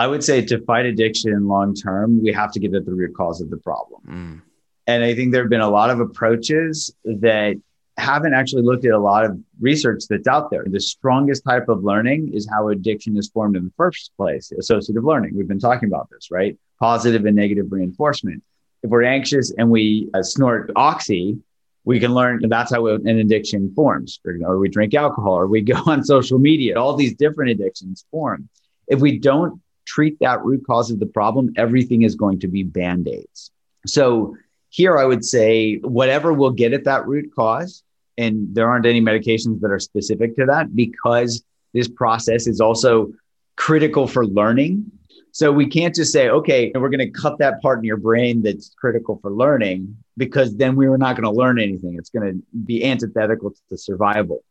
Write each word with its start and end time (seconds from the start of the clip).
I 0.00 0.06
would 0.06 0.24
say 0.24 0.42
to 0.46 0.58
fight 0.64 0.86
addiction 0.86 1.46
long 1.46 1.74
term, 1.74 2.22
we 2.22 2.32
have 2.32 2.52
to 2.52 2.58
get 2.58 2.74
at 2.74 2.86
the 2.86 2.94
root 2.94 3.14
cause 3.14 3.42
of 3.42 3.50
the 3.50 3.58
problem. 3.58 4.00
Mm. 4.08 4.42
And 4.86 5.04
I 5.04 5.14
think 5.14 5.30
there 5.30 5.42
have 5.42 5.50
been 5.50 5.60
a 5.60 5.68
lot 5.68 5.90
of 5.90 6.00
approaches 6.00 6.90
that 7.04 7.60
haven't 7.98 8.32
actually 8.32 8.62
looked 8.62 8.86
at 8.86 8.92
a 8.92 8.98
lot 8.98 9.26
of 9.26 9.38
research 9.60 10.04
that's 10.08 10.26
out 10.26 10.50
there. 10.50 10.64
The 10.66 10.80
strongest 10.80 11.44
type 11.44 11.68
of 11.68 11.84
learning 11.84 12.32
is 12.32 12.48
how 12.50 12.70
addiction 12.70 13.18
is 13.18 13.28
formed 13.28 13.56
in 13.56 13.64
the 13.64 13.72
first 13.76 14.12
place, 14.16 14.50
associative 14.52 15.04
learning. 15.04 15.36
We've 15.36 15.46
been 15.46 15.60
talking 15.60 15.90
about 15.90 16.08
this, 16.08 16.30
right? 16.30 16.56
Positive 16.78 17.26
and 17.26 17.36
negative 17.36 17.66
reinforcement. 17.70 18.42
If 18.82 18.88
we're 18.88 19.04
anxious 19.04 19.52
and 19.58 19.70
we 19.70 20.08
uh, 20.14 20.22
snort 20.22 20.70
oxy, 20.76 21.36
we 21.84 22.00
can 22.00 22.14
learn 22.14 22.40
that's 22.48 22.72
how 22.72 22.86
an 22.86 23.06
addiction 23.06 23.74
forms, 23.74 24.18
or 24.24 24.58
we 24.58 24.70
drink 24.70 24.94
alcohol, 24.94 25.34
or 25.34 25.46
we 25.46 25.60
go 25.60 25.74
on 25.86 26.02
social 26.04 26.38
media. 26.38 26.80
All 26.80 26.96
these 26.96 27.14
different 27.14 27.50
addictions 27.50 28.06
form. 28.10 28.48
If 28.88 29.00
we 29.00 29.18
don't 29.18 29.60
treat 29.86 30.18
that 30.20 30.44
root 30.44 30.64
cause 30.66 30.90
of 30.90 31.00
the 31.00 31.06
problem, 31.06 31.52
everything 31.56 32.02
is 32.02 32.14
going 32.14 32.40
to 32.40 32.48
be 32.48 32.62
band 32.62 33.08
aids. 33.08 33.50
So, 33.86 34.36
here 34.70 34.96
I 34.96 35.04
would 35.04 35.24
say 35.24 35.76
whatever 35.78 36.32
will 36.32 36.52
get 36.52 36.72
at 36.72 36.84
that 36.84 37.06
root 37.06 37.32
cause, 37.34 37.82
and 38.16 38.54
there 38.54 38.68
aren't 38.68 38.86
any 38.86 39.00
medications 39.00 39.60
that 39.60 39.70
are 39.70 39.80
specific 39.80 40.36
to 40.36 40.46
that 40.46 40.76
because 40.76 41.42
this 41.72 41.88
process 41.88 42.46
is 42.46 42.60
also 42.60 43.12
critical 43.56 44.06
for 44.06 44.26
learning. 44.26 44.90
So 45.32 45.52
we 45.52 45.66
can't 45.66 45.94
just 45.94 46.12
say, 46.12 46.28
okay, 46.28 46.72
we're 46.74 46.88
going 46.88 46.98
to 46.98 47.10
cut 47.10 47.38
that 47.38 47.62
part 47.62 47.78
in 47.78 47.84
your 47.84 47.96
brain 47.96 48.42
that's 48.42 48.74
critical 48.74 49.18
for 49.22 49.30
learning 49.30 49.96
because 50.16 50.56
then 50.56 50.76
we 50.76 50.88
were 50.88 50.98
not 50.98 51.16
going 51.16 51.32
to 51.32 51.38
learn 51.38 51.60
anything. 51.60 51.96
It's 51.98 52.10
going 52.10 52.32
to 52.32 52.42
be 52.64 52.84
antithetical 52.84 53.54
to 53.68 53.78
survival. 53.78 54.42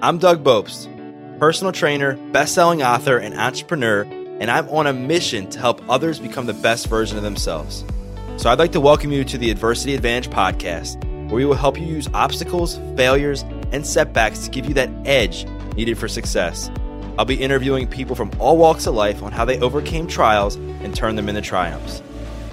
I'm 0.00 0.18
Doug 0.18 0.44
Bopst, 0.44 0.86
personal 1.38 1.72
trainer, 1.72 2.16
best-selling 2.32 2.82
author, 2.82 3.18
and 3.18 3.34
entrepreneur, 3.34 4.02
and 4.40 4.50
I'm 4.50 4.68
on 4.70 4.86
a 4.86 4.92
mission 4.92 5.48
to 5.50 5.58
help 5.58 5.82
others 5.88 6.18
become 6.18 6.46
the 6.46 6.54
best 6.54 6.88
version 6.88 7.16
of 7.16 7.22
themselves. 7.22 7.84
So 8.36 8.50
I'd 8.50 8.58
like 8.58 8.72
to 8.72 8.80
welcome 8.80 9.12
you 9.12 9.24
to 9.24 9.38
the 9.38 9.50
Adversity 9.50 9.94
Advantage 9.94 10.30
podcast 10.30 11.02
where 11.26 11.36
we 11.36 11.44
will 11.44 11.54
help 11.54 11.78
you 11.78 11.86
use 11.86 12.08
obstacles, 12.14 12.78
failures, 12.96 13.42
and 13.72 13.84
setbacks 13.84 14.44
to 14.44 14.50
give 14.50 14.66
you 14.66 14.74
that 14.74 14.90
edge 15.04 15.44
needed 15.74 15.98
for 15.98 16.08
success. 16.08 16.70
I'll 17.18 17.24
be 17.24 17.42
interviewing 17.42 17.88
people 17.88 18.14
from 18.14 18.30
all 18.38 18.56
walks 18.56 18.86
of 18.86 18.94
life 18.94 19.22
on 19.22 19.32
how 19.32 19.44
they 19.44 19.58
overcame 19.60 20.06
trials 20.06 20.54
and 20.56 20.94
turned 20.94 21.18
them 21.18 21.28
into 21.28 21.40
triumphs. 21.40 22.02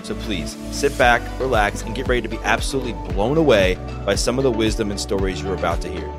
So 0.03 0.15
please 0.15 0.57
sit 0.75 0.97
back, 0.97 1.21
relax, 1.39 1.81
and 1.83 1.95
get 1.95 2.07
ready 2.07 2.21
to 2.21 2.27
be 2.27 2.39
absolutely 2.43 2.93
blown 3.13 3.37
away 3.37 3.77
by 4.05 4.15
some 4.15 4.37
of 4.37 4.43
the 4.43 4.51
wisdom 4.51 4.89
and 4.89 4.99
stories 4.99 5.41
you're 5.41 5.53
about 5.53 5.81
to 5.81 5.89
hear. 5.89 6.11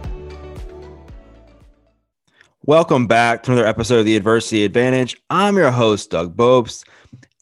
Welcome 2.67 3.07
back 3.07 3.43
to 3.43 3.53
another 3.53 3.69
episode 3.69 3.98
of 3.98 4.05
the 4.07 4.17
Adversity 4.17 4.65
Advantage. 4.65 5.20
I'm 5.29 5.59
your 5.59 5.70
host, 5.70 6.09
Doug 6.09 6.34
Bopst. 6.34 6.89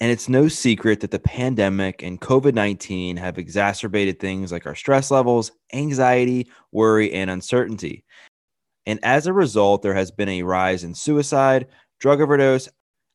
And 0.01 0.11
it's 0.11 0.29
no 0.29 0.48
secret 0.48 0.98
that 0.98 1.12
the 1.12 1.20
pandemic 1.20 2.03
and 2.03 2.20
COVID 2.20 2.55
19 2.55 3.19
have 3.19 3.39
exacerbated 3.39 4.19
things 4.19 4.51
like 4.51 4.67
our 4.67 4.75
stress 4.75 5.12
levels, 5.12 5.53
anxiety, 5.73 6.51
worry, 6.73 7.12
and 7.12 7.31
uncertainty. 7.31 8.05
And 8.84 8.98
as 9.05 9.29
a 9.29 9.33
result, 9.33 9.83
there 9.83 9.95
has 9.95 10.11
been 10.11 10.29
a 10.29 10.42
rise 10.42 10.83
in 10.83 10.92
suicide, 10.92 11.69
drug 12.01 12.20
overdose, 12.20 12.69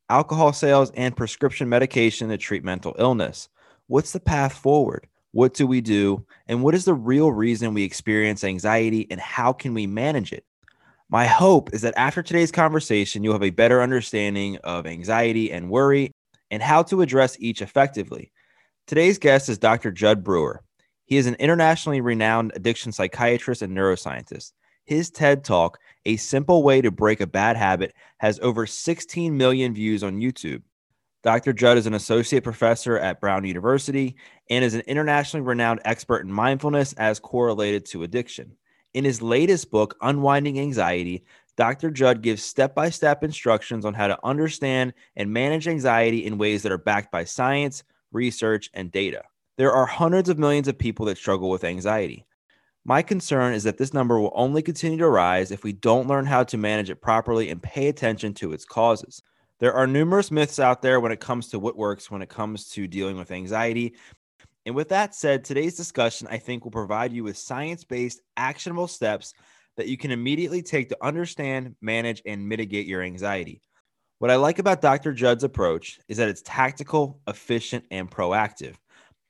alcohol 0.07 0.53
sales, 0.53 0.91
and 0.91 1.13
prescription 1.13 1.67
medication 1.67 2.29
to 2.29 2.37
treat 2.37 2.63
mental 2.63 2.95
illness. 2.97 3.49
What's 3.87 4.13
the 4.13 4.21
path 4.21 4.53
forward? 4.53 5.07
What 5.33 5.55
do 5.55 5.67
we 5.67 5.81
do? 5.81 6.25
And 6.47 6.63
what 6.63 6.73
is 6.73 6.85
the 6.85 6.93
real 6.93 7.33
reason 7.33 7.73
we 7.73 7.83
experience 7.83 8.45
anxiety 8.45 9.07
and 9.11 9.19
how 9.19 9.51
can 9.51 9.73
we 9.73 9.87
manage 9.87 10.31
it? 10.31 10.45
My 11.09 11.25
hope 11.25 11.73
is 11.73 11.81
that 11.83 11.93
after 11.95 12.21
today's 12.21 12.51
conversation, 12.51 13.23
you'll 13.23 13.33
have 13.33 13.43
a 13.43 13.49
better 13.49 13.81
understanding 13.81 14.57
of 14.57 14.85
anxiety 14.85 15.53
and 15.53 15.69
worry 15.69 16.11
and 16.51 16.61
how 16.61 16.83
to 16.83 17.01
address 17.01 17.37
each 17.39 17.61
effectively. 17.61 18.33
Today's 18.87 19.17
guest 19.17 19.47
is 19.47 19.57
Dr. 19.57 19.89
Jud 19.91 20.21
Brewer. 20.21 20.63
He 21.05 21.15
is 21.15 21.25
an 21.25 21.35
internationally 21.35 22.01
renowned 22.01 22.51
addiction 22.55 22.91
psychiatrist 22.91 23.61
and 23.61 23.75
neuroscientist. 23.75 24.51
His 24.83 25.09
TED 25.09 25.45
Talk, 25.45 25.77
A 26.05 26.17
Simple 26.17 26.61
Way 26.61 26.81
to 26.81 26.91
Break 26.91 27.21
a 27.21 27.27
Bad 27.27 27.55
Habit, 27.55 27.93
has 28.17 28.39
over 28.41 28.65
16 28.65 29.35
million 29.37 29.73
views 29.73 30.03
on 30.03 30.19
YouTube. 30.19 30.61
Dr. 31.23 31.53
Jud 31.53 31.77
is 31.77 31.87
an 31.87 31.93
associate 31.93 32.43
professor 32.43 32.97
at 32.97 33.21
Brown 33.21 33.45
University 33.45 34.17
and 34.49 34.63
is 34.63 34.73
an 34.73 34.81
internationally 34.81 35.45
renowned 35.45 35.81
expert 35.85 36.25
in 36.25 36.31
mindfulness 36.31 36.91
as 36.93 37.19
correlated 37.19 37.85
to 37.85 38.03
addiction. 38.03 38.57
In 38.93 39.05
his 39.05 39.21
latest 39.21 39.69
book, 39.71 39.95
Unwinding 40.01 40.59
Anxiety, 40.59 41.23
Dr. 41.55 41.89
Jud 41.91 42.21
gives 42.21 42.43
step 42.43 42.75
by 42.75 42.89
step 42.89 43.23
instructions 43.23 43.83
on 43.85 43.93
how 43.93 44.07
to 44.07 44.19
understand 44.23 44.93
and 45.15 45.33
manage 45.33 45.67
anxiety 45.67 46.25
in 46.25 46.37
ways 46.37 46.63
that 46.63 46.71
are 46.71 46.77
backed 46.77 47.11
by 47.11 47.23
science, 47.23 47.83
research, 48.11 48.69
and 48.73 48.91
data. 48.91 49.23
There 49.57 49.73
are 49.73 49.87
hundreds 49.87 50.29
of 50.29 50.37
millions 50.37 50.67
of 50.67 50.77
people 50.77 51.07
that 51.07 51.17
struggle 51.17 51.49
with 51.49 51.63
anxiety. 51.63 52.25
My 52.85 53.01
concern 53.01 53.53
is 53.53 53.63
that 53.63 53.77
this 53.77 53.93
number 53.93 54.19
will 54.19 54.31
only 54.35 54.61
continue 54.61 54.99
to 54.99 55.09
rise 55.09 55.51
if 55.51 55.63
we 55.63 55.73
don't 55.73 56.07
learn 56.07 56.25
how 56.25 56.43
to 56.45 56.57
manage 56.57 56.89
it 56.89 57.01
properly 57.01 57.49
and 57.49 57.61
pay 57.61 57.87
attention 57.87 58.33
to 58.35 58.53
its 58.53 58.63
causes. 58.63 59.21
There 59.59 59.73
are 59.73 59.87
numerous 59.87 60.31
myths 60.31 60.59
out 60.59 60.81
there 60.81 60.99
when 60.99 61.11
it 61.11 61.19
comes 61.19 61.49
to 61.49 61.59
what 61.59 61.75
works 61.75 62.11
when 62.11 62.21
it 62.21 62.29
comes 62.29 62.69
to 62.69 62.87
dealing 62.87 63.17
with 63.17 63.31
anxiety. 63.31 63.95
And 64.67 64.75
with 64.75 64.89
that 64.89 65.15
said, 65.15 65.45
today's 65.45 65.77
discussion, 65.77 66.27
I 66.29 66.39
think, 66.39 66.65
will 66.65 66.71
provide 66.71 67.13
you 67.13 67.23
with 67.23 67.37
science 67.37 67.85
based, 67.85 68.19
actionable 68.35 68.89
steps 68.89 69.33
that 69.77 69.87
you 69.87 69.95
can 69.95 70.11
immediately 70.11 70.61
take 70.61 70.89
to 70.89 70.97
understand, 71.01 71.77
manage, 71.79 72.21
and 72.25 72.45
mitigate 72.45 72.85
your 72.85 73.01
anxiety. 73.01 73.61
What 74.19 74.29
I 74.29 74.35
like 74.35 74.59
about 74.59 74.81
Dr. 74.81 75.13
Jud's 75.13 75.45
approach 75.45 76.01
is 76.09 76.17
that 76.17 76.27
it's 76.27 76.41
tactical, 76.41 77.21
efficient, 77.29 77.85
and 77.91 78.11
proactive. 78.11 78.75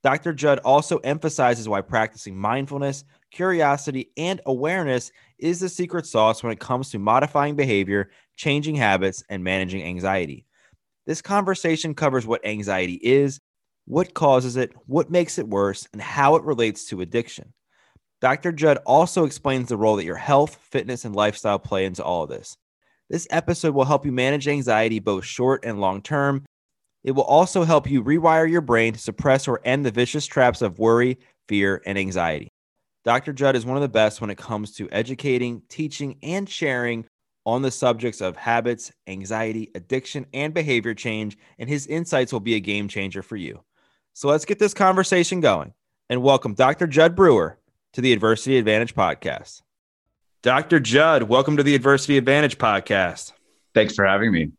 Dr. 0.01 0.33
Jud 0.33 0.57
also 0.65 0.97
emphasizes 0.99 1.69
why 1.69 1.81
practicing 1.81 2.35
mindfulness, 2.35 3.03
curiosity, 3.29 4.09
and 4.17 4.41
awareness 4.47 5.11
is 5.37 5.59
the 5.59 5.69
secret 5.69 6.07
sauce 6.07 6.41
when 6.41 6.51
it 6.51 6.59
comes 6.59 6.89
to 6.89 6.97
modifying 6.97 7.55
behavior, 7.55 8.09
changing 8.37 8.75
habits, 8.75 9.21
and 9.29 9.43
managing 9.43 9.83
anxiety. 9.83 10.47
This 11.05 11.21
conversation 11.21 11.93
covers 11.93 12.25
what 12.25 12.43
anxiety 12.43 12.95
is, 12.95 13.39
what 13.87 14.13
causes 14.13 14.57
it, 14.57 14.73
what 14.85 15.09
makes 15.09 15.39
it 15.39 15.47
worse, 15.47 15.87
and 15.93 16.01
how 16.01 16.35
it 16.35 16.43
relates 16.43 16.85
to 16.85 17.01
addiction. 17.01 17.53
Dr. 18.19 18.51
Jud 18.51 18.79
also 18.85 19.23
explains 19.23 19.69
the 19.69 19.77
role 19.77 19.95
that 19.95 20.03
your 20.03 20.17
health, 20.17 20.57
fitness, 20.71 21.05
and 21.05 21.15
lifestyle 21.15 21.57
play 21.57 21.85
into 21.85 22.03
all 22.03 22.23
of 22.23 22.29
this. 22.29 22.57
This 23.09 23.27
episode 23.29 23.73
will 23.73 23.85
help 23.85 24.05
you 24.05 24.11
manage 24.11 24.47
anxiety 24.47 24.99
both 24.99 25.23
short 25.23 25.63
and 25.63 25.79
long 25.79 26.01
term. 26.01 26.43
It 27.05 27.11
will 27.11 27.23
also 27.23 27.63
help 27.63 27.89
you 27.89 28.03
rewire 28.03 28.49
your 28.49 28.61
brain 28.61 28.91
to 28.91 28.99
suppress 28.99 29.47
or 29.47 29.61
end 29.63 29.85
the 29.85 29.91
vicious 29.91 30.25
traps 30.25 30.61
of 30.61 30.79
worry, 30.79 31.19
fear, 31.47 31.81
and 31.85 31.97
anxiety. 31.97 32.49
Dr. 33.05 33.31
Jud 33.31 33.55
is 33.55 33.65
one 33.65 33.77
of 33.77 33.81
the 33.81 33.87
best 33.87 34.19
when 34.19 34.29
it 34.29 34.37
comes 34.37 34.73
to 34.73 34.89
educating, 34.91 35.61
teaching, 35.69 36.17
and 36.21 36.49
sharing 36.49 37.05
on 37.45 37.61
the 37.61 37.71
subjects 37.71 38.19
of 38.19 38.35
habits, 38.35 38.91
anxiety, 39.07 39.71
addiction, 39.75 40.25
and 40.33 40.53
behavior 40.53 40.93
change, 40.93 41.37
and 41.57 41.69
his 41.69 41.87
insights 41.87 42.33
will 42.33 42.41
be 42.41 42.55
a 42.55 42.59
game 42.59 42.89
changer 42.89 43.21
for 43.21 43.37
you. 43.37 43.61
So 44.17 44.29
let's 44.29 44.45
get 44.45 44.57
this 44.57 44.73
conversation 44.73 45.41
going 45.41 45.75
and 46.09 46.23
welcome 46.23 46.55
Dr. 46.55 46.87
Jud 46.87 47.15
Brewer 47.15 47.59
to 47.93 48.01
the 48.01 48.13
Adversity 48.13 48.57
Advantage 48.57 48.95
podcast. 48.95 49.61
Dr. 50.41 50.79
Jud, 50.79 51.21
welcome 51.21 51.57
to 51.57 51.61
the 51.61 51.75
Adversity 51.75 52.17
Advantage 52.17 52.57
podcast. 52.57 53.33
Thanks 53.75 53.93
for 53.93 54.07
having 54.07 54.31
me. 54.31 54.53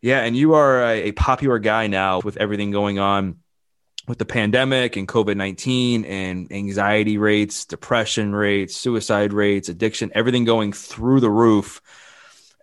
Yeah, 0.00 0.20
and 0.20 0.36
you 0.36 0.54
are 0.54 0.80
a, 0.80 1.08
a 1.08 1.10
popular 1.10 1.58
guy 1.58 1.88
now 1.88 2.20
with 2.20 2.36
everything 2.36 2.70
going 2.70 3.00
on 3.00 3.38
with 4.06 4.18
the 4.18 4.24
pandemic 4.24 4.94
and 4.94 5.08
COVID 5.08 5.36
19 5.36 6.04
and 6.04 6.52
anxiety 6.52 7.18
rates, 7.18 7.64
depression 7.64 8.32
rates, 8.32 8.76
suicide 8.76 9.32
rates, 9.32 9.68
addiction, 9.68 10.12
everything 10.14 10.44
going 10.44 10.72
through 10.72 11.18
the 11.18 11.30
roof 11.32 11.82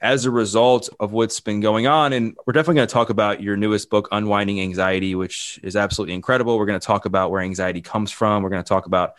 as 0.06 0.26
a 0.26 0.32
result 0.32 0.88
of 1.00 1.14
what's 1.14 1.40
been 1.40 1.62
going 1.62 1.88
on. 1.88 2.14
And 2.14 2.38
we're 2.46 2.54
definitely 2.54 2.76
going 2.76 2.88
to 2.88 2.94
talk 2.94 3.10
about 3.10 3.42
your 3.42 3.58
newest 3.58 3.90
book, 3.90 4.08
Unwinding 4.12 4.62
Anxiety, 4.62 5.16
which 5.16 5.60
is 5.64 5.76
absolutely 5.76 6.14
incredible. 6.14 6.60
We're 6.60 6.68
going 6.68 6.80
to 6.80 6.86
talk 6.86 7.06
about 7.06 7.32
where 7.32 7.42
anxiety 7.42 7.82
comes 7.82 8.12
from. 8.12 8.44
We're 8.44 8.52
going 8.52 8.64
to 8.64 8.70
talk 8.70 8.86
about 8.86 9.16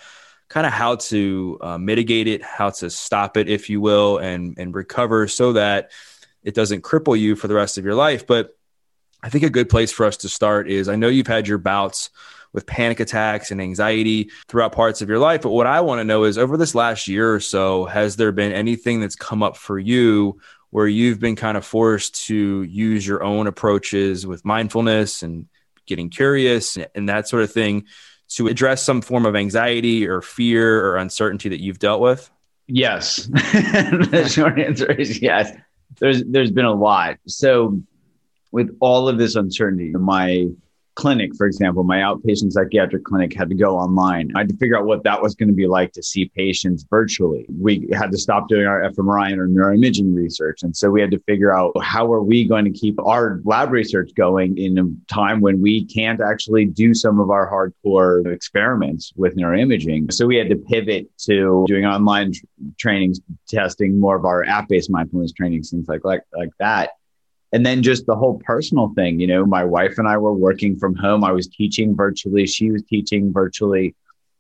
kind 0.49 0.65
of 0.65 0.73
how 0.73 0.95
to 0.95 1.59
uh, 1.61 1.77
mitigate 1.77 2.29
it, 2.29 2.41
how 2.41 2.71
to 2.71 2.89
stop 2.89 3.37
it, 3.37 3.49
if 3.49 3.69
you 3.69 3.81
will, 3.81 4.19
and 4.19 4.57
and 4.59 4.73
recover 4.73 5.27
so 5.27 5.55
that 5.55 5.91
it 6.45 6.55
doesn't 6.55 6.83
cripple 6.83 7.19
you 7.19 7.35
for 7.35 7.49
the 7.49 7.55
rest 7.55 7.79
of 7.79 7.85
your 7.85 7.97
life. 7.97 8.25
But 8.25 8.57
I 9.25 9.29
think 9.29 9.43
a 9.43 9.51
good 9.51 9.69
place 9.69 9.91
for 9.91 10.07
us 10.07 10.19
to 10.19 10.29
start 10.29 10.71
is 10.71 10.89
I 10.89 10.95
know 10.95 11.09
you've 11.09 11.27
had 11.27 11.49
your 11.49 11.59
bouts 11.59 12.11
with 12.53 12.65
panic 12.65 13.01
attacks 13.01 13.51
and 13.51 13.61
anxiety 13.61 14.31
throughout 14.47 14.71
parts 14.71 15.03
of 15.03 15.09
your 15.09 15.19
life. 15.19 15.43
But 15.43 15.51
what 15.51 15.67
I 15.67 15.81
want 15.81 15.99
to 15.99 16.05
know 16.05 16.23
is 16.23 16.39
over 16.39 16.57
this 16.57 16.77
last 16.77 17.09
year 17.09 17.35
or 17.35 17.41
so, 17.41 17.87
has 17.87 18.15
there 18.15 18.31
been 18.31 18.53
anything 18.53 19.01
that's 19.01 19.17
come 19.17 19.43
up 19.43 19.57
for 19.57 19.81
you 19.81 20.39
where 20.77 20.87
you've 20.87 21.19
been 21.19 21.37
kind 21.37 21.57
of 21.57 21.65
forced 21.65 22.27
to 22.27 22.63
use 22.65 23.07
your 23.07 23.25
own 23.25 23.47
approaches 23.47 24.27
with 24.27 24.45
mindfulness 24.45 25.23
and 25.23 25.47
getting 25.87 26.11
curious 26.11 26.77
and, 26.77 26.87
and 26.95 27.09
that 27.09 27.27
sort 27.27 27.43
of 27.43 27.51
thing 27.51 27.87
to 28.29 28.47
address 28.47 28.83
some 28.83 29.01
form 29.01 29.25
of 29.25 29.35
anxiety 29.35 30.07
or 30.07 30.21
fear 30.21 30.85
or 30.85 30.99
uncertainty 30.99 31.49
that 31.49 31.63
you've 31.63 31.79
dealt 31.79 32.03
with? 32.03 32.31
Yes. 32.67 33.25
the 33.33 34.31
short 34.31 34.61
answer 34.61 34.93
is 34.93 35.23
yes. 35.23 35.51
There's 35.99 36.23
there's 36.25 36.51
been 36.51 36.67
a 36.67 36.75
lot. 36.75 37.17
So 37.27 37.81
with 38.53 38.77
all 38.79 39.09
of 39.09 39.17
this 39.17 39.35
uncertainty, 39.35 39.93
my 39.93 40.49
clinic, 40.97 41.37
for 41.37 41.47
example, 41.47 41.85
my 41.85 41.99
outpatient 41.99 42.53
psychiatric 42.53 43.05
clinic 43.05 43.33
had 43.35 43.49
to 43.51 43.55
go 43.55 43.77
online. 43.77 44.33
I 44.35 44.41
had 44.41 44.49
to 44.49 44.57
figure 44.57 44.77
out 44.77 44.87
what 44.87 45.05
that 45.05 45.23
was 45.23 45.35
going 45.35 45.49
to 45.49 45.55
be 45.55 45.67
like 45.67 45.93
to 45.93 46.03
see 46.03 46.31
patients 46.35 46.85
virtually. 46.91 47.47
We 47.49 47.89
had 47.93 48.11
to 48.11 48.19
stop 48.19 48.49
doing 48.49 48.67
our 48.67 48.81
fMRI 48.91 49.33
and 49.33 49.41
our 49.41 49.47
neuroimaging 49.47 50.17
research. 50.17 50.63
And 50.63 50.75
so 50.75 50.91
we 50.91 51.01
had 51.01 51.11
to 51.13 51.21
figure 51.21 51.57
out 51.57 51.73
how 51.83 52.11
are 52.13 52.23
we 52.23 52.45
going 52.49 52.65
to 52.65 52.71
keep 52.71 52.99
our 52.99 53.41
lab 53.45 53.71
research 53.71 54.11
going 54.17 54.59
in 54.59 54.79
a 54.79 55.13
time 55.13 55.41
when 55.41 55.61
we 55.61 55.85
can't 55.85 56.21
actually 56.21 56.65
do 56.65 56.95
some 56.95 57.21
of 57.21 57.31
our 57.31 57.49
hardcore 57.49 58.27
experiments 58.33 59.13
with 59.17 59.37
neuroimaging. 59.37 60.13
So 60.13 60.27
we 60.27 60.37
had 60.37 60.49
to 60.49 60.57
pivot 60.57 61.09
to 61.27 61.65
doing 61.69 61.85
online 61.85 62.33
tr- 62.33 62.45
trainings, 62.79 63.21
testing 63.47 64.01
more 64.01 64.17
of 64.17 64.25
our 64.25 64.45
app-based 64.45 64.91
mindfulness 64.91 65.33
trainings, 65.33 65.71
things 65.71 65.89
like, 65.89 66.05
like, 66.05 66.23
like 66.35 66.51
that 66.59 66.93
and 67.53 67.65
then 67.65 67.83
just 67.83 68.07
the 68.07 68.17
whole 68.17 68.41
personal 68.45 68.93
thing 68.95 69.21
you 69.21 69.27
know 69.27 69.45
my 69.47 69.65
wife 69.65 69.99
and 69.99 70.09
i 70.09 70.17
were 70.17 70.33
working 70.33 70.77
from 70.77 70.95
home. 70.95 71.25
I 71.25 71.33
was 71.33 71.49
teaching 71.49 71.95
virtually. 71.95 72.47
She 72.47 72.71
was 72.71 72.83
teaching 72.83 73.33
virtually. 73.33 73.95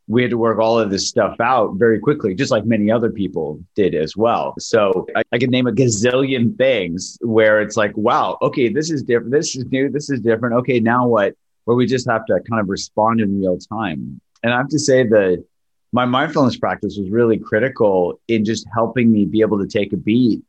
We 0.08 0.23
had 0.23 0.31
to 0.31 0.38
work 0.38 0.58
all 0.61 0.79
of 0.79 0.91
this 0.91 1.08
stuff 1.08 1.41
out 1.41 1.75
very 1.76 1.99
quickly 1.99 2.35
just 2.35 2.53
like 2.53 2.64
many 2.64 2.91
other 2.91 3.11
people 3.11 3.61
did 3.75 3.94
as 3.94 4.17
well. 4.17 4.55
So 4.58 5.06
i, 5.17 5.23
I 5.32 5.38
could 5.38 5.50
name 5.50 5.67
a 5.67 5.73
gazillion 5.73 6.56
things 6.56 7.19
where 7.20 7.61
it's 7.61 7.76
like 7.76 7.97
wow 7.97 8.38
okay 8.43 8.69
this 8.69 8.91
is 8.91 9.03
different. 9.03 9.32
This 9.32 9.56
is 9.56 9.64
new. 9.67 9.91
This 9.91 10.11
is 10.11 10.20
different. 10.20 10.55
Okay 10.56 10.81
now 10.81 11.06
what? 11.06 11.35
Where 11.64 11.76
we 11.76 11.87
just 11.87 12.08
have 12.08 12.25
to 12.26 12.35
kind 12.49 12.61
of 12.61 12.69
respond 12.69 13.20
in 13.20 13.41
real 13.41 13.58
time. 13.58 14.20
And 14.43 14.53
i 14.53 14.56
have 14.56 14.69
to 14.69 14.79
say 14.79 15.03
that 15.05 15.44
my 15.93 16.05
mindfulness 16.05 16.58
practice 16.58 16.97
was 16.99 17.11
really 17.11 17.38
critical 17.38 18.20
in 18.29 18.44
just 18.44 18.67
helping 18.75 19.11
me 19.11 19.25
be 19.25 19.41
able 19.41 19.58
to 19.58 19.67
take 19.67 19.93
a 19.93 19.97
beat 19.97 20.43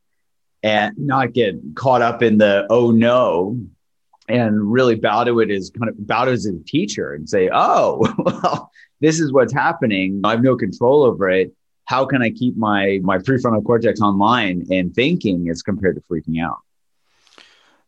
and 0.62 0.96
not 0.98 1.32
get 1.32 1.54
caught 1.74 2.02
up 2.02 2.22
in 2.22 2.38
the 2.38 2.66
oh 2.70 2.90
no 2.90 3.58
and 4.28 4.70
really 4.70 4.94
bow 4.94 5.24
to 5.24 5.40
it 5.40 5.50
as 5.50 5.70
kind 5.70 5.88
of 5.88 6.06
bow 6.06 6.24
to 6.24 6.32
as 6.32 6.46
a 6.46 6.52
teacher 6.66 7.14
and 7.14 7.28
say 7.28 7.48
oh 7.52 8.12
well 8.18 8.70
this 9.00 9.20
is 9.20 9.32
what's 9.32 9.52
happening 9.52 10.20
i 10.24 10.30
have 10.30 10.42
no 10.42 10.56
control 10.56 11.04
over 11.04 11.28
it 11.30 11.52
how 11.84 12.04
can 12.04 12.22
i 12.22 12.30
keep 12.30 12.56
my 12.56 12.98
my 13.02 13.18
prefrontal 13.18 13.64
cortex 13.64 14.00
online 14.00 14.66
and 14.70 14.94
thinking 14.94 15.48
as 15.48 15.62
compared 15.62 15.96
to 15.96 16.02
freaking 16.02 16.42
out 16.42 16.58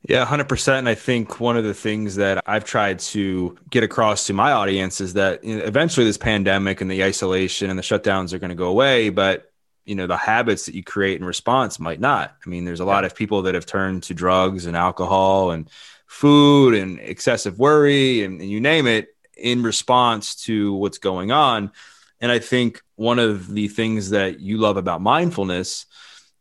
yeah, 0.09 0.25
100%. 0.25 0.79
And 0.79 0.89
I 0.89 0.95
think 0.95 1.41
one 1.41 1.59
of 1.59 1.65
the 1.65 1.75
things 1.75 2.17
that 2.17 2.43
I've 2.47 2.65
tried 2.65 3.01
to 3.01 3.59
get 3.69 3.83
across 3.83 4.27
to 4.29 4.33
my 4.33 4.53
audience 4.53 5.01
is 5.01 5.13
that 5.13 5.41
eventually 5.43 6.07
this 6.07 6.17
pandemic 6.17 6.81
and 6.81 6.91
the 6.91 7.05
isolation 7.05 7.69
and 7.69 7.79
the 7.79 7.83
shutdowns 7.83 8.33
are 8.33 8.39
going 8.39 8.51
to 8.51 8.57
go 8.57 8.69
away. 8.69 9.11
But 9.11 9.50
you 9.85 9.95
know 9.95 10.07
the 10.07 10.17
habits 10.17 10.67
that 10.67 10.75
you 10.75 10.83
create 10.83 11.19
in 11.19 11.25
response 11.25 11.81
might 11.81 12.01
not. 12.01 12.35
I 12.45 12.49
mean 12.49 12.65
there's 12.65 12.81
a 12.81 12.85
lot 12.85 13.05
of 13.05 13.15
people 13.15 13.43
that 13.43 13.55
have 13.55 13.67
turned 13.67 14.05
to 14.05 14.15
drugs 14.15 14.67
and 14.67 14.77
alcohol 14.77 15.51
and 15.51 15.69
food 16.07 16.75
and 16.75 16.99
excessive 17.01 17.59
worry 17.59 18.25
and, 18.25 18.41
and 18.41 18.51
you 18.51 18.61
name 18.61 18.87
it 18.87 19.09
in 19.37 19.63
response 19.63 20.35
to 20.45 20.75
what's 20.75 20.99
going 20.99 21.33
on. 21.33 21.73
And 22.21 22.31
i 22.31 22.39
think 22.39 22.83
one 22.97 23.19
of 23.19 23.49
the 23.49 23.69
things 23.69 24.11
that 24.11 24.41
you 24.41 24.59
love 24.59 24.77
about 24.77 25.01
mindfulness 25.01 25.87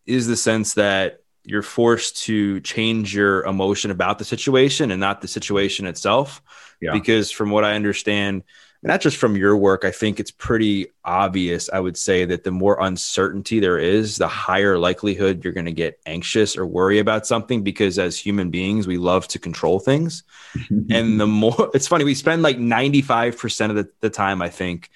is 0.05 0.27
the 0.27 0.35
sense 0.35 0.73
that 0.73 1.21
you're 1.43 1.61
forced 1.61 2.23
to 2.23 2.59
change 2.61 3.15
your 3.15 3.45
emotion 3.45 3.89
about 3.89 4.19
the 4.19 4.25
situation 4.25 4.91
and 4.91 4.99
not 4.99 5.21
the 5.21 5.27
situation 5.27 5.85
itself. 5.85 6.41
Yeah. 6.81 6.93
because 6.93 7.29
from 7.29 7.49
what 7.49 7.65
i 7.65 7.75
understand 7.75 8.43
not 8.81 9.01
just 9.01 9.17
from 9.17 9.35
your 9.35 9.57
work, 9.57 9.83
I 9.83 9.91
think 9.91 10.19
it's 10.19 10.31
pretty 10.31 10.87
obvious. 11.03 11.69
I 11.71 11.79
would 11.79 11.97
say 11.97 12.23
that 12.25 12.45
the 12.45 12.51
more 12.51 12.79
uncertainty 12.79 13.59
there 13.59 13.77
is, 13.77 14.17
the 14.17 14.27
higher 14.27 14.77
likelihood 14.77 15.43
you're 15.43 15.53
going 15.53 15.65
to 15.65 15.73
get 15.73 15.99
anxious 16.05 16.57
or 16.57 16.65
worry 16.65 16.99
about 16.99 17.27
something 17.27 17.61
because 17.61 17.99
as 17.99 18.17
human 18.17 18.49
beings, 18.49 18.87
we 18.87 18.97
love 18.97 19.27
to 19.29 19.39
control 19.39 19.79
things. 19.79 20.23
and 20.89 21.19
the 21.19 21.27
more 21.27 21.69
it's 21.73 21.87
funny, 21.87 22.05
we 22.05 22.15
spend 22.15 22.41
like 22.41 22.57
95% 22.57 23.69
of 23.69 23.75
the, 23.75 23.89
the 23.99 24.09
time, 24.09 24.41
I 24.41 24.49
think, 24.49 24.89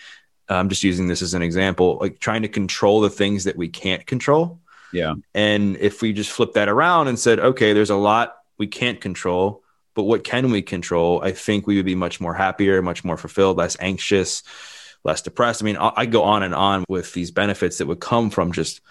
I'm 0.49 0.69
just 0.69 0.83
using 0.83 1.07
this 1.07 1.21
as 1.21 1.33
an 1.33 1.41
example, 1.41 1.97
like 1.99 2.19
trying 2.19 2.43
to 2.43 2.49
control 2.49 3.01
the 3.01 3.09
things 3.09 3.45
that 3.45 3.55
we 3.55 3.69
can't 3.69 4.05
control. 4.05 4.59
Yeah. 4.91 5.15
And 5.33 5.77
if 5.77 6.01
we 6.01 6.13
just 6.13 6.29
flip 6.29 6.53
that 6.53 6.69
around 6.69 7.07
and 7.07 7.17
said, 7.17 7.39
okay, 7.39 7.73
there's 7.73 7.89
a 7.89 7.95
lot 7.95 8.37
we 8.57 8.67
can't 8.67 9.01
control 9.01 9.62
but 9.95 10.03
what 10.03 10.23
can 10.23 10.51
we 10.51 10.61
control? 10.61 11.21
I 11.23 11.31
think 11.31 11.67
we 11.67 11.75
would 11.75 11.85
be 11.85 11.95
much 11.95 12.19
more 12.19 12.33
happier, 12.33 12.81
much 12.81 13.03
more 13.03 13.17
fulfilled, 13.17 13.57
less 13.57 13.77
anxious, 13.79 14.43
less 15.03 15.21
depressed. 15.21 15.61
I 15.61 15.65
mean, 15.65 15.77
I 15.77 16.05
go 16.05 16.23
on 16.23 16.43
and 16.43 16.55
on 16.55 16.85
with 16.87 17.13
these 17.13 17.31
benefits 17.31 17.77
that 17.77 17.87
would 17.87 17.99
come 17.99 18.29
from 18.29 18.51
just 18.51 18.81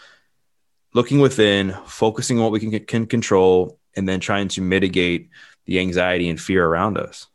looking 0.94 1.20
within, 1.20 1.76
focusing 1.86 2.38
on 2.38 2.44
what 2.44 2.52
we 2.52 2.60
can, 2.60 2.78
can 2.84 3.06
control, 3.06 3.78
and 3.96 4.08
then 4.08 4.20
trying 4.20 4.48
to 4.48 4.60
mitigate 4.60 5.30
the 5.66 5.78
anxiety 5.78 6.28
and 6.28 6.40
fear 6.40 6.64
around 6.64 6.98
us. 6.98 7.26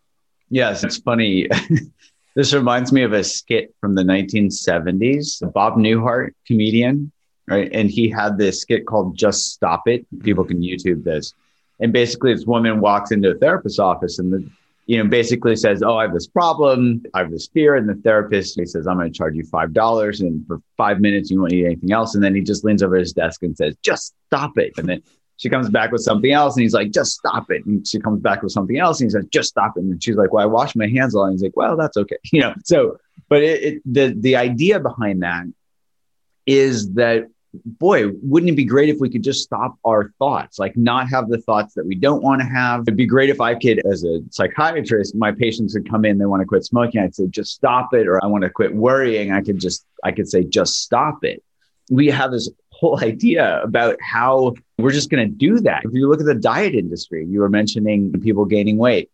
Yes, 0.49 0.83
it's 0.83 0.97
funny. 0.97 1.47
this 2.35 2.53
reminds 2.53 2.93
me 2.93 3.03
of 3.03 3.13
a 3.13 3.23
skit 3.23 3.73
from 3.81 3.95
the 3.95 4.03
1970s. 4.03 5.51
Bob 5.53 5.75
Newhart, 5.75 6.31
comedian, 6.45 7.11
right? 7.47 7.69
And 7.73 7.89
he 7.89 8.09
had 8.09 8.37
this 8.37 8.61
skit 8.61 8.85
called 8.85 9.17
Just 9.17 9.51
Stop 9.51 9.87
It. 9.87 10.05
People 10.21 10.45
can 10.45 10.61
YouTube 10.61 11.03
this 11.03 11.33
and 11.79 11.93
basically, 11.93 12.33
this 12.33 12.45
woman 12.45 12.79
walks 12.79 13.11
into 13.11 13.31
a 13.31 13.35
therapist's 13.35 13.79
office 13.79 14.19
and 14.19 14.33
the, 14.33 14.49
you 14.87 14.97
know, 14.97 15.09
basically 15.09 15.55
says, 15.55 15.83
"Oh, 15.83 15.97
I 15.97 16.03
have 16.03 16.13
this 16.13 16.27
problem. 16.27 17.03
I 17.13 17.19
have 17.19 17.31
this 17.31 17.47
fear." 17.47 17.75
And 17.75 17.87
the 17.87 17.95
therapist 17.95 18.57
he 18.57 18.65
says, 18.65 18.87
"I'm 18.87 18.97
going 18.97 19.11
to 19.11 19.17
charge 19.17 19.35
you 19.35 19.43
five 19.43 19.73
dollars, 19.73 20.21
and 20.21 20.45
for 20.47 20.61
five 20.77 20.99
minutes, 21.01 21.29
you 21.29 21.39
won't 21.39 21.51
need 21.51 21.65
anything 21.65 21.91
else." 21.91 22.15
And 22.15 22.23
then 22.23 22.33
he 22.33 22.41
just 22.41 22.63
leans 22.63 22.81
over 22.81 22.95
his 22.95 23.13
desk 23.13 23.43
and 23.43 23.55
says, 23.55 23.75
"Just 23.83 24.15
stop 24.27 24.57
it." 24.57 24.73
And 24.77 24.87
then 24.87 25.03
she 25.35 25.49
comes 25.49 25.69
back 25.69 25.91
with 25.91 26.01
something 26.01 26.31
else, 26.31 26.55
and 26.55 26.63
he's 26.63 26.73
like, 26.73 26.91
"Just 26.91 27.13
stop 27.13 27.51
it." 27.51 27.65
And 27.65 27.87
she 27.87 27.99
comes 27.99 28.21
back 28.21 28.41
with 28.41 28.51
something 28.51 28.79
else, 28.79 28.99
and 28.99 29.07
he 29.07 29.11
says, 29.11 29.25
"Just 29.31 29.49
stop 29.49 29.73
it." 29.77 29.83
And 29.83 30.01
she's 30.01 30.15
like, 30.15 30.33
"Well, 30.33 30.43
I 30.43 30.47
wash 30.47 30.75
my 30.75 30.87
hands 30.87 31.13
a 31.13 31.19
lot." 31.19 31.25
And 31.25 31.33
he's 31.33 31.43
like, 31.43 31.57
"Well, 31.57 31.77
that's 31.77 31.97
okay," 31.97 32.17
you 32.31 32.41
know. 32.41 32.53
So, 32.63 32.97
but 33.29 33.43
it, 33.43 33.63
it, 33.63 33.81
the 33.85 34.15
the 34.17 34.35
idea 34.37 34.79
behind 34.79 35.21
that 35.21 35.45
is 36.45 36.93
that 36.93 37.27
boy, 37.65 38.09
wouldn't 38.21 38.51
it 38.51 38.55
be 38.55 38.65
great 38.65 38.89
if 38.89 38.99
we 38.99 39.09
could 39.09 39.23
just 39.23 39.43
stop 39.43 39.77
our 39.85 40.13
thoughts, 40.19 40.59
like 40.59 40.75
not 40.75 41.09
have 41.09 41.29
the 41.29 41.39
thoughts 41.39 41.73
that 41.75 41.85
we 41.85 41.95
don't 41.95 42.23
want 42.23 42.41
to 42.41 42.47
have? 42.47 42.81
It'd 42.81 42.97
be 42.97 43.05
great 43.05 43.29
if 43.29 43.41
I 43.41 43.55
could, 43.55 43.85
as 43.85 44.03
a 44.03 44.19
psychiatrist, 44.29 45.15
my 45.15 45.31
patients 45.31 45.73
would 45.73 45.89
come 45.89 46.05
in, 46.05 46.17
they 46.17 46.25
want 46.25 46.41
to 46.41 46.45
quit 46.45 46.65
smoking. 46.65 47.01
I'd 47.01 47.15
say, 47.15 47.27
just 47.27 47.53
stop 47.53 47.93
it. 47.93 48.07
Or 48.07 48.23
I 48.23 48.27
want 48.27 48.43
to 48.43 48.49
quit 48.49 48.73
worrying. 48.73 49.31
I 49.31 49.41
could 49.41 49.59
just, 49.59 49.85
I 50.03 50.11
could 50.11 50.29
say, 50.29 50.43
just 50.43 50.81
stop 50.81 51.23
it. 51.23 51.43
We 51.89 52.07
have 52.07 52.31
this 52.31 52.49
whole 52.71 52.99
idea 53.03 53.61
about 53.61 53.97
how 54.01 54.53
we're 54.77 54.91
just 54.91 55.09
going 55.09 55.27
to 55.27 55.33
do 55.33 55.59
that. 55.61 55.83
If 55.83 55.93
you 55.93 56.07
look 56.07 56.19
at 56.19 56.25
the 56.25 56.35
diet 56.35 56.75
industry, 56.75 57.25
you 57.25 57.39
were 57.39 57.49
mentioning 57.49 58.11
people 58.21 58.45
gaining 58.45 58.77
weight. 58.77 59.09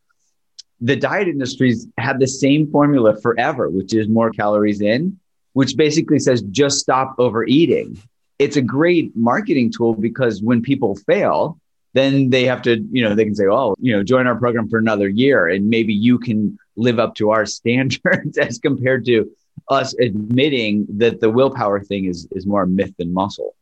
The 0.81 0.95
diet 0.95 1.29
industry's 1.29 1.87
had 1.97 2.19
the 2.19 2.27
same 2.27 2.69
formula 2.69 3.19
forever, 3.21 3.69
which 3.69 3.93
is 3.93 4.09
more 4.09 4.31
calories 4.31 4.81
in, 4.81 5.19
which 5.53 5.77
basically 5.77 6.19
says 6.19 6.41
just 6.41 6.79
stop 6.79 7.15
overeating 7.17 7.97
it's 8.39 8.57
a 8.57 8.61
great 8.61 9.15
marketing 9.15 9.71
tool 9.71 9.93
because 9.93 10.41
when 10.41 10.61
people 10.61 10.95
fail, 10.95 11.59
then 11.93 12.29
they 12.31 12.43
have 12.45 12.61
to, 12.63 12.83
you 12.91 13.03
know, 13.03 13.13
they 13.15 13.23
can 13.23 13.35
say, 13.35 13.45
oh, 13.47 13.75
you 13.79 13.95
know, 13.95 14.03
join 14.03 14.27
our 14.27 14.35
program 14.35 14.67
for 14.67 14.79
another 14.79 15.07
year 15.07 15.47
and 15.47 15.69
maybe 15.69 15.93
you 15.93 16.17
can 16.17 16.57
live 16.75 16.99
up 16.99 17.15
to 17.15 17.29
our 17.29 17.45
standards 17.57 18.37
as 18.37 18.57
compared 18.59 19.05
to 19.05 19.31
us 19.69 19.93
admitting 19.99 20.85
that 20.89 21.21
the 21.21 21.29
willpower 21.29 21.79
thing 21.79 22.05
is 22.05 22.27
is 22.31 22.45
more 22.45 22.65
myth 22.65 22.93
than 22.97 23.13
muscle. 23.13 23.55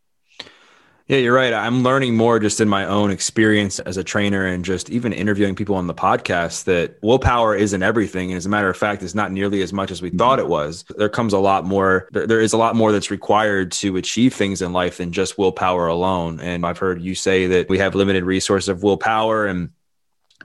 Yeah, 1.11 1.17
you're 1.17 1.35
right. 1.35 1.51
I'm 1.51 1.83
learning 1.83 2.15
more 2.15 2.39
just 2.39 2.61
in 2.61 2.69
my 2.69 2.85
own 2.85 3.11
experience 3.11 3.79
as 3.79 3.97
a 3.97 4.03
trainer 4.03 4.45
and 4.45 4.63
just 4.63 4.89
even 4.89 5.11
interviewing 5.11 5.55
people 5.55 5.75
on 5.75 5.87
the 5.87 5.93
podcast 5.93 6.63
that 6.63 6.99
willpower 7.03 7.53
isn't 7.53 7.83
everything. 7.83 8.31
And 8.31 8.37
as 8.37 8.45
a 8.45 8.49
matter 8.49 8.69
of 8.69 8.77
fact, 8.77 9.03
it's 9.03 9.13
not 9.13 9.29
nearly 9.29 9.61
as 9.61 9.73
much 9.73 9.91
as 9.91 10.01
we 10.01 10.09
thought 10.09 10.39
it 10.39 10.47
was. 10.47 10.85
There 10.95 11.09
comes 11.09 11.33
a 11.33 11.37
lot 11.37 11.65
more, 11.65 12.07
there, 12.13 12.25
there 12.25 12.39
is 12.39 12.53
a 12.53 12.57
lot 12.57 12.77
more 12.77 12.93
that's 12.93 13.11
required 13.11 13.73
to 13.73 13.97
achieve 13.97 14.33
things 14.33 14.61
in 14.61 14.71
life 14.71 14.99
than 14.99 15.11
just 15.11 15.37
willpower 15.37 15.87
alone. 15.87 16.39
And 16.39 16.65
I've 16.65 16.77
heard 16.77 17.01
you 17.01 17.13
say 17.13 17.45
that 17.45 17.67
we 17.67 17.77
have 17.79 17.93
limited 17.93 18.23
resources 18.23 18.69
of 18.69 18.81
willpower 18.81 19.47
and 19.47 19.71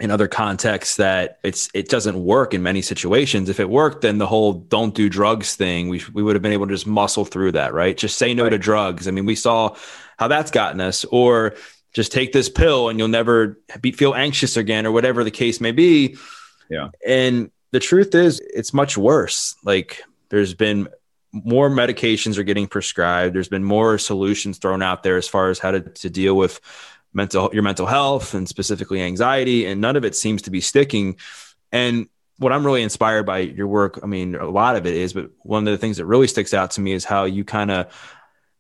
in 0.01 0.11
other 0.11 0.29
contexts 0.29 0.97
that 0.97 1.39
it's 1.43 1.71
it 1.73 1.89
doesn't 1.89 2.23
work 2.23 2.53
in 2.53 2.63
many 2.63 2.83
situations. 2.83 3.49
If 3.49 3.61
it 3.61 3.71
worked, 3.71 4.03
then 4.03 4.19
the 4.19 4.27
whole 4.27 4.53
"don't 4.53 4.95
do 4.95 5.09
drugs" 5.09 5.55
thing, 5.55 5.89
we 5.89 6.03
we 6.13 6.23
would 6.23 6.35
have 6.35 6.43
been 6.43 6.53
able 6.53 6.67
to 6.67 6.75
just 6.75 6.87
muscle 6.87 7.25
through 7.25 7.53
that, 7.53 7.73
right? 7.73 7.97
Just 7.97 8.19
say 8.19 8.35
no 8.35 8.43
right. 8.43 8.51
to 8.51 8.59
drugs. 8.59 9.09
I 9.09 9.11
mean, 9.11 9.25
we 9.25 9.37
saw 9.37 9.75
how 10.17 10.29
that's 10.29 10.51
gotten 10.51 10.81
us, 10.81 11.05
or 11.05 11.55
just 11.93 12.13
take 12.13 12.33
this 12.33 12.49
pill 12.49 12.89
and 12.89 12.99
you'll 12.99 13.09
never 13.09 13.59
be, 13.81 13.93
feel 13.93 14.15
anxious 14.15 14.57
again, 14.57 14.87
or 14.87 14.93
whatever 14.93 15.25
the 15.25 15.31
case 15.31 15.61
may 15.61 15.73
be. 15.73 16.17
Yeah. 16.69 16.91
And 17.07 17.51
the 17.73 17.81
truth 17.81 18.15
is, 18.15 18.41
it's 18.41 18.75
much 18.75 18.99
worse. 18.99 19.55
Like 19.65 20.03
there's 20.29 20.55
been 20.55 20.89
more 21.33 21.69
medications 21.69 22.39
are 22.39 22.43
getting 22.43 22.67
prescribed. 22.67 23.35
There's 23.35 23.49
been 23.49 23.65
more 23.65 23.99
solutions 23.99 24.59
thrown 24.59 24.83
out 24.83 25.03
there 25.03 25.17
as 25.17 25.29
far 25.29 25.51
as 25.51 25.59
how 25.59 25.73
to, 25.73 25.81
to 25.81 26.11
deal 26.11 26.37
with 26.37 26.61
mental 27.13 27.51
your 27.53 27.63
mental 27.63 27.87
health 27.87 28.35
and 28.35 28.49
specifically 28.49 29.01
anxiety, 29.01 29.67
and 29.67 29.81
none 29.81 29.97
of 29.97 30.05
it 30.05 30.15
seems 30.15 30.43
to 30.43 30.51
be 30.51 30.61
sticking. 30.61 31.17
And 31.73 32.09
what 32.39 32.53
I'm 32.53 32.65
really 32.65 32.83
inspired 32.83 33.25
by 33.25 33.39
your 33.39 33.67
work, 33.67 34.01
I 34.03 34.07
mean, 34.07 34.35
a 34.35 34.49
lot 34.49 34.77
of 34.77 34.87
it 34.87 34.95
is, 34.95 35.15
but 35.15 35.31
one 35.39 35.67
of 35.67 35.73
the 35.73 35.79
things 35.79 35.97
that 35.97 36.05
really 36.05 36.27
sticks 36.27 36.53
out 36.53 36.73
to 36.73 36.81
me 36.81 36.93
is 36.93 37.05
how 37.05 37.25
you 37.25 37.45
kind 37.45 37.71
of 37.71 37.87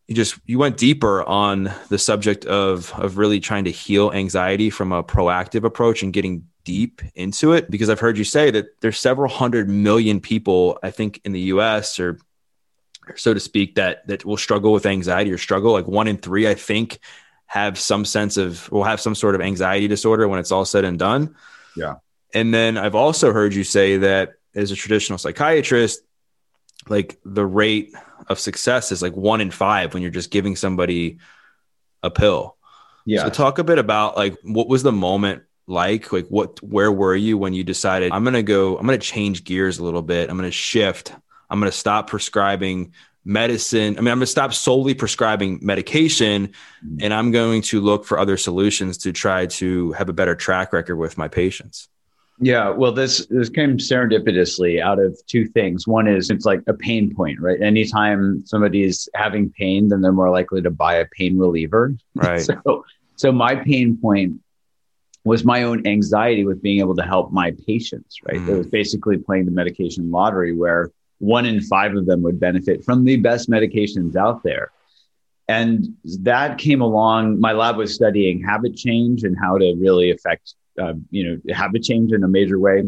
you 0.09 0.15
just 0.15 0.39
you 0.47 0.59
went 0.59 0.77
deeper 0.77 1.23
on 1.25 1.71
the 1.89 1.99
subject 1.99 2.45
of 2.45 2.93
of 2.95 3.19
really 3.19 3.41
trying 3.41 3.65
to 3.65 3.73
heal 3.73 4.13
anxiety 4.13 4.71
from 4.71 4.93
a 4.93 5.03
proactive 5.03 5.65
approach 5.65 6.03
and 6.03 6.13
getting 6.13 6.47
deep 6.65 7.03
into 7.15 7.53
it 7.53 7.71
because 7.71 7.89
I've 7.89 8.01
heard 8.01 8.19
you 8.19 8.25
say 8.25 8.51
that 8.51 8.81
there's 8.81 8.99
several 8.99 9.31
hundred 9.31 9.69
million 9.69 10.21
people 10.21 10.79
I 10.83 10.91
think 10.91 11.21
in 11.25 11.33
the 11.33 11.41
US 11.41 11.99
or 11.99 12.19
so 13.17 13.35
to 13.35 13.41
speak 13.41 13.77
that 13.77 14.07
that 14.09 14.25
will 14.25 14.37
struggle 14.37 14.73
with 14.73 14.87
anxiety 14.87 15.33
or 15.33 15.39
struggle 15.39 15.73
like 15.73 15.87
1 15.87 16.09
in 16.09 16.19
3 16.19 16.49
I 16.49 16.55
think 16.55 16.99
have 17.47 17.79
some 17.79 18.05
sense 18.05 18.37
of 18.37 18.71
will 18.71 18.85
have 18.85 19.01
some 19.01 19.15
sort 19.15 19.35
of 19.35 19.41
anxiety 19.41 19.89
disorder 19.89 20.29
when 20.29 20.39
it's 20.39 20.53
all 20.53 20.65
said 20.65 20.85
and 20.85 20.99
done. 20.99 21.37
Yeah. 21.77 21.97
And 22.35 22.53
then 22.53 22.77
I've 22.77 22.97
also 22.97 23.33
heard 23.33 23.55
you 23.55 23.65
say 23.65 23.99
that 23.99 24.35
as 24.55 24.71
a 24.71 24.77
traditional 24.77 25.19
psychiatrist 25.19 26.01
like 26.89 27.19
the 27.25 27.45
rate 27.45 27.95
of 28.29 28.39
success 28.39 28.93
is 28.93 29.03
like 29.03 29.17
one 29.17 29.41
in 29.41 29.51
five 29.51 29.95
when 29.95 30.03
you're 30.03 30.11
just 30.11 30.31
giving 30.31 30.57
somebody 30.57 31.19
a 32.03 32.11
pill. 32.11 32.57
Yeah. 33.05 33.25
So 33.25 33.31
talk 33.31 33.59
a 33.59 33.65
bit 33.65 33.79
about 33.79 34.17
like 34.17 34.37
what 34.43 34.69
was 34.69 34.83
the 34.83 34.93
moment 34.93 35.43
like? 35.67 36.13
Like 36.13 36.27
what 36.29 36.63
where 36.63 36.91
were 36.91 37.15
you 37.15 37.39
when 37.39 37.55
you 37.55 37.65
decided 37.65 38.13
I'm 38.13 38.25
gonna 38.25 38.43
go, 38.43 38.77
I'm 38.77 38.87
gonna 38.87 38.99
change 38.99 39.45
gears 39.45 39.79
a 39.79 39.85
little 39.85 40.03
bit, 40.03 40.31
I'm 40.31 40.37
gonna 40.37 40.51
shift, 40.51 41.15
I'm 41.49 41.61
gonna 41.61 41.73
stop 41.73 42.09
prescribing 42.09 42.93
medicine. 43.25 43.97
I 43.97 44.01
mean, 44.01 44.13
I'm 44.13 44.19
gonna 44.19 44.27
stop 44.27 44.55
solely 44.55 44.95
prescribing 44.95 45.61
medication 45.63 46.49
mm-hmm. 46.49 46.97
and 47.01 47.15
I'm 47.15 47.31
going 47.31 47.63
to 47.63 47.81
look 47.81 48.05
for 48.05 48.19
other 48.19 48.37
solutions 48.37 48.99
to 48.99 49.13
try 49.13 49.47
to 49.47 49.93
have 49.93 50.09
a 50.09 50.13
better 50.13 50.35
track 50.35 50.73
record 50.73 50.97
with 50.97 51.19
my 51.19 51.29
patients. 51.29 51.89
Yeah, 52.39 52.69
well, 52.69 52.93
this 52.93 53.27
this 53.31 53.49
came 53.49 53.79
serendipitously 53.79 54.81
out 54.81 54.99
of 54.99 55.19
two 55.27 55.47
things. 55.47 55.87
One 55.87 56.07
is 56.07 56.29
it's 56.29 56.45
like 56.45 56.61
a 56.67 56.75
pain 56.75 57.15
point, 57.15 57.41
right? 57.41 57.61
Anytime 57.61 58.45
somebody 58.45 58.83
is 58.83 59.09
having 59.15 59.51
pain, 59.51 59.89
then 59.89 60.03
they're 60.03 60.13
more 60.13 60.31
likely 60.31 60.61
to 60.63 60.71
buy 60.71 60.97
a 60.97 61.07
pain 61.07 61.39
reliever. 61.39 61.95
Right. 62.15 62.41
so, 62.67 62.85
so 63.17 63.33
my 63.33 63.55
pain 63.57 63.97
point 63.97 64.41
was 65.25 65.45
my 65.45 65.63
own 65.63 65.87
anxiety 65.87 66.45
with 66.45 66.63
being 66.63 66.81
able 66.81 66.95
to 66.97 67.03
help 67.03 67.33
my 67.33 67.53
patients. 67.67 68.19
Right. 68.29 68.39
Mm. 68.39 68.49
It 68.49 68.57
was 68.57 68.67
basically 68.67 69.17
playing 69.17 69.47
the 69.47 69.53
medication 69.53 70.11
lottery, 70.11 70.55
where 70.55 70.91
one 71.19 71.47
in 71.47 71.63
five 71.63 71.97
of 71.97 72.05
them 72.05 72.21
would 72.23 72.39
benefit 72.39 72.85
from 72.85 73.05
the 73.05 73.17
best 73.17 73.49
medications 73.49 74.15
out 74.15 74.43
there. 74.43 74.73
And 75.49 75.97
that 76.23 76.59
came 76.59 76.81
along. 76.81 77.41
My 77.41 77.53
lab 77.53 77.77
was 77.77 77.95
studying 77.95 78.43
habit 78.43 78.77
change 78.77 79.23
and 79.23 79.37
how 79.41 79.59
to 79.59 79.75
really 79.79 80.11
affect 80.11 80.55
uh, 80.81 80.95
you 81.11 81.25
know 81.25 81.55
habit 81.55 81.83
change 81.83 82.13
in 82.13 82.25
a 82.25 82.29
major 82.29 82.59
way. 82.59 82.83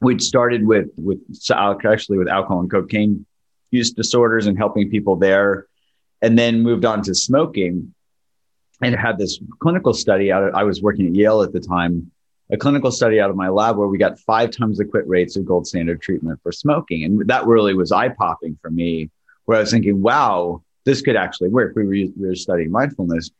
We 0.00 0.18
started 0.18 0.66
with 0.66 0.88
with 0.96 1.20
actually 1.50 2.18
with 2.18 2.28
alcohol 2.28 2.60
and 2.60 2.70
cocaine 2.70 3.26
use 3.70 3.92
disorders 3.92 4.46
and 4.46 4.58
helping 4.58 4.90
people 4.90 5.16
there, 5.16 5.66
and 6.20 6.38
then 6.38 6.60
moved 6.60 6.84
on 6.84 7.02
to 7.02 7.14
smoking, 7.14 7.94
and 8.82 8.94
had 8.94 9.18
this 9.18 9.40
clinical 9.60 9.94
study 9.94 10.30
out. 10.30 10.44
Of, 10.44 10.54
I 10.54 10.64
was 10.64 10.82
working 10.82 11.06
at 11.06 11.14
Yale 11.14 11.42
at 11.42 11.52
the 11.52 11.60
time, 11.60 12.10
a 12.50 12.58
clinical 12.58 12.90
study 12.90 13.18
out 13.18 13.30
of 13.30 13.36
my 13.36 13.48
lab 13.48 13.78
where 13.78 13.88
we 13.88 13.96
got 13.96 14.18
five 14.20 14.50
times 14.50 14.76
the 14.76 14.84
quit 14.84 15.08
rates 15.08 15.36
of 15.36 15.46
gold 15.46 15.66
standard 15.66 16.02
treatment 16.02 16.38
for 16.42 16.52
smoking, 16.52 17.04
and 17.04 17.26
that 17.28 17.46
really 17.46 17.74
was 17.74 17.92
eye 17.92 18.10
popping 18.10 18.58
for 18.60 18.70
me. 18.70 19.10
Where 19.46 19.56
I 19.58 19.60
was 19.62 19.72
thinking, 19.72 20.02
wow, 20.02 20.62
this 20.84 21.02
could 21.02 21.16
actually 21.16 21.48
work. 21.48 21.74
We 21.76 21.84
were, 21.84 21.90
we 21.90 22.12
were 22.16 22.34
studying 22.34 22.70
mindfulness. 22.70 23.30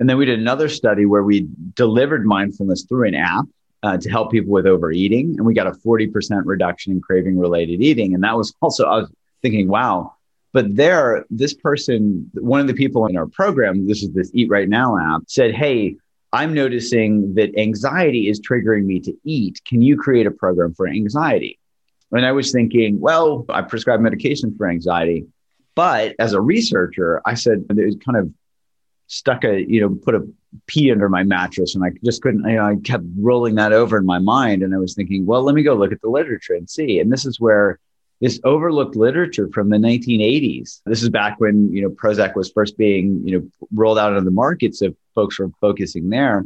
And 0.00 0.08
then 0.08 0.16
we 0.16 0.24
did 0.24 0.38
another 0.38 0.68
study 0.68 1.06
where 1.06 1.22
we 1.22 1.48
delivered 1.74 2.26
mindfulness 2.26 2.84
through 2.88 3.08
an 3.08 3.14
app 3.14 3.44
uh, 3.82 3.96
to 3.98 4.10
help 4.10 4.30
people 4.30 4.52
with 4.52 4.66
overeating. 4.66 5.34
And 5.36 5.46
we 5.46 5.54
got 5.54 5.66
a 5.66 5.72
40% 5.72 6.42
reduction 6.44 6.92
in 6.92 7.00
craving 7.00 7.38
related 7.38 7.80
eating. 7.82 8.14
And 8.14 8.22
that 8.24 8.36
was 8.36 8.54
also, 8.60 8.86
I 8.86 8.96
was 8.98 9.10
thinking, 9.42 9.68
wow. 9.68 10.14
But 10.52 10.76
there, 10.76 11.24
this 11.30 11.54
person, 11.54 12.30
one 12.34 12.60
of 12.60 12.66
the 12.66 12.74
people 12.74 13.06
in 13.06 13.16
our 13.16 13.26
program, 13.26 13.86
this 13.86 14.02
is 14.02 14.12
this 14.12 14.30
Eat 14.34 14.50
Right 14.50 14.68
Now 14.68 14.98
app, 14.98 15.22
said, 15.26 15.54
Hey, 15.54 15.96
I'm 16.32 16.54
noticing 16.54 17.34
that 17.34 17.58
anxiety 17.58 18.28
is 18.28 18.40
triggering 18.40 18.84
me 18.84 19.00
to 19.00 19.14
eat. 19.24 19.60
Can 19.66 19.82
you 19.82 19.96
create 19.96 20.26
a 20.26 20.30
program 20.30 20.74
for 20.74 20.88
anxiety? 20.88 21.58
And 22.10 22.24
I 22.26 22.32
was 22.32 22.52
thinking, 22.52 23.00
well, 23.00 23.44
I 23.48 23.62
prescribe 23.62 24.00
medication 24.00 24.54
for 24.56 24.68
anxiety. 24.68 25.26
But 25.74 26.14
as 26.18 26.34
a 26.34 26.40
researcher, 26.40 27.22
I 27.24 27.34
said, 27.34 27.64
it 27.70 28.04
kind 28.04 28.18
of 28.18 28.30
stuck 29.12 29.44
a 29.44 29.62
you 29.68 29.80
know 29.80 29.90
put 29.90 30.14
a 30.14 30.26
pea 30.66 30.90
under 30.90 31.08
my 31.08 31.22
mattress 31.22 31.74
and 31.74 31.84
I 31.84 31.90
just 32.02 32.22
couldn't 32.22 32.48
you 32.48 32.56
know 32.56 32.64
I 32.64 32.76
kept 32.76 33.04
rolling 33.18 33.56
that 33.56 33.72
over 33.72 33.98
in 33.98 34.06
my 34.06 34.18
mind 34.18 34.62
and 34.62 34.74
I 34.74 34.78
was 34.78 34.94
thinking 34.94 35.26
well 35.26 35.42
let 35.42 35.54
me 35.54 35.62
go 35.62 35.74
look 35.74 35.92
at 35.92 36.00
the 36.00 36.08
literature 36.08 36.54
and 36.54 36.68
see. 36.68 36.98
And 36.98 37.12
this 37.12 37.26
is 37.26 37.38
where 37.38 37.78
this 38.22 38.40
overlooked 38.44 38.96
literature 38.96 39.50
from 39.52 39.68
the 39.68 39.76
1980s 39.76 40.80
this 40.86 41.02
is 41.02 41.10
back 41.10 41.38
when 41.40 41.70
you 41.72 41.82
know 41.82 41.90
Prozac 41.90 42.34
was 42.34 42.50
first 42.50 42.78
being 42.78 43.20
you 43.26 43.38
know 43.38 43.66
rolled 43.74 43.98
out 43.98 44.16
on 44.16 44.24
the 44.24 44.30
market 44.30 44.74
so 44.74 44.94
folks 45.14 45.38
were 45.38 45.50
focusing 45.60 46.08
there. 46.08 46.44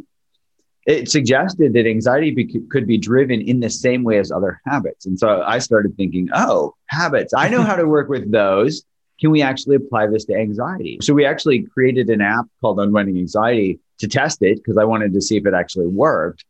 It 0.87 1.09
suggested 1.09 1.73
that 1.73 1.87
anxiety 1.87 2.30
be- 2.33 2.61
could 2.68 2.87
be 2.87 2.99
driven 2.99 3.40
in 3.40 3.59
the 3.59 3.71
same 3.71 4.04
way 4.04 4.18
as 4.18 4.30
other 4.30 4.61
habits. 4.66 5.06
And 5.06 5.18
so 5.18 5.42
I 5.42 5.59
started 5.59 5.97
thinking 5.97 6.30
oh 6.35 6.75
habits. 6.87 7.33
I 7.33 7.49
know 7.49 7.62
how 7.62 7.76
to 7.76 7.87
work 7.87 8.09
with 8.09 8.33
those 8.33 8.85
can 9.20 9.30
we 9.30 9.42
actually 9.42 9.76
apply 9.76 10.06
this 10.08 10.25
to 10.26 10.35
anxiety? 10.35 10.99
So 11.00 11.14
we 11.14 11.25
actually 11.25 11.62
created 11.62 12.11
an 12.11 12.20
app 12.20 12.46
called 12.61 12.78
Unwinding 12.78 13.18
Anxiety 13.18 13.78
to 13.99 14.08
test 14.08 14.42
it 14.42 14.56
because 14.56 14.76
I 14.76 14.85
wanted 14.85 15.14
to 15.14 15.20
see 15.20 15.37
if 15.37 15.46
it 15.46 15.54
actually 15.54 15.87
worked. 15.87 16.44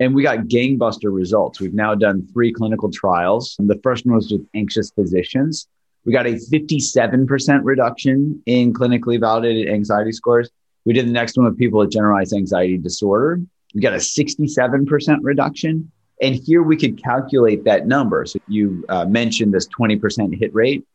And 0.00 0.14
we 0.14 0.22
got 0.22 0.38
gangbuster 0.40 1.12
results. 1.12 1.60
We've 1.60 1.74
now 1.74 1.94
done 1.94 2.26
three 2.32 2.52
clinical 2.52 2.90
trials. 2.90 3.56
The 3.58 3.78
first 3.82 4.06
one 4.06 4.14
was 4.14 4.30
with 4.30 4.46
anxious 4.54 4.90
physicians. 4.90 5.66
We 6.04 6.12
got 6.12 6.26
a 6.26 6.34
57% 6.34 7.60
reduction 7.64 8.42
in 8.46 8.72
clinically 8.72 9.20
validated 9.20 9.68
anxiety 9.68 10.12
scores. 10.12 10.48
We 10.86 10.92
did 10.92 11.06
the 11.06 11.12
next 11.12 11.36
one 11.36 11.46
with 11.46 11.58
people 11.58 11.80
with 11.80 11.90
generalized 11.90 12.32
anxiety 12.32 12.78
disorder. 12.78 13.42
We 13.74 13.80
got 13.80 13.92
a 13.92 13.96
67% 13.96 15.18
reduction. 15.22 15.90
And 16.22 16.34
here 16.34 16.62
we 16.62 16.76
could 16.76 17.02
calculate 17.02 17.64
that 17.64 17.86
number. 17.86 18.24
So 18.24 18.38
you 18.48 18.84
uh, 18.88 19.04
mentioned 19.04 19.52
this 19.52 19.68
20% 19.68 20.38
hit 20.38 20.54
rate. 20.54 20.86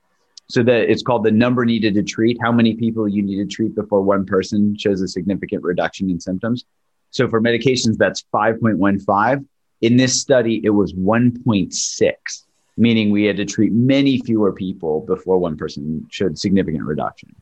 So 0.50 0.62
that 0.64 0.90
it's 0.92 1.02
called 1.02 1.24
the 1.24 1.32
number 1.32 1.66
needed 1.66 1.94
to 1.96 2.04
treat, 2.04 2.38
how 2.42 2.52
many 2.52 2.76
people 2.76 3.08
you 3.08 3.24
need 3.24 3.38
to 3.38 3.46
treat 3.46 3.74
before 3.76 4.02
one 4.02 4.26
person 4.26 4.78
shows 4.78 5.02
a 5.02 5.08
significant 5.08 5.64
reduction 5.64 6.10
in 6.10 6.20
symptoms. 6.20 6.66
So 7.12 7.30
for 7.30 7.42
medications, 7.42 7.98
that's 7.98 8.24
5.15. 8.34 9.46
In 9.82 9.98
this 9.98 10.20
study, 10.20 10.62
it 10.64 10.72
was 10.72 10.94
1.6, 10.94 12.14
meaning 12.78 13.12
we 13.12 13.26
had 13.26 13.38
to 13.38 13.46
treat 13.46 13.72
many 13.72 14.20
fewer 14.20 14.52
people 14.52 15.02
before 15.02 15.38
one 15.38 15.58
person 15.58 16.08
showed 16.10 16.38
significant 16.38 16.84
reduction. 16.84 17.36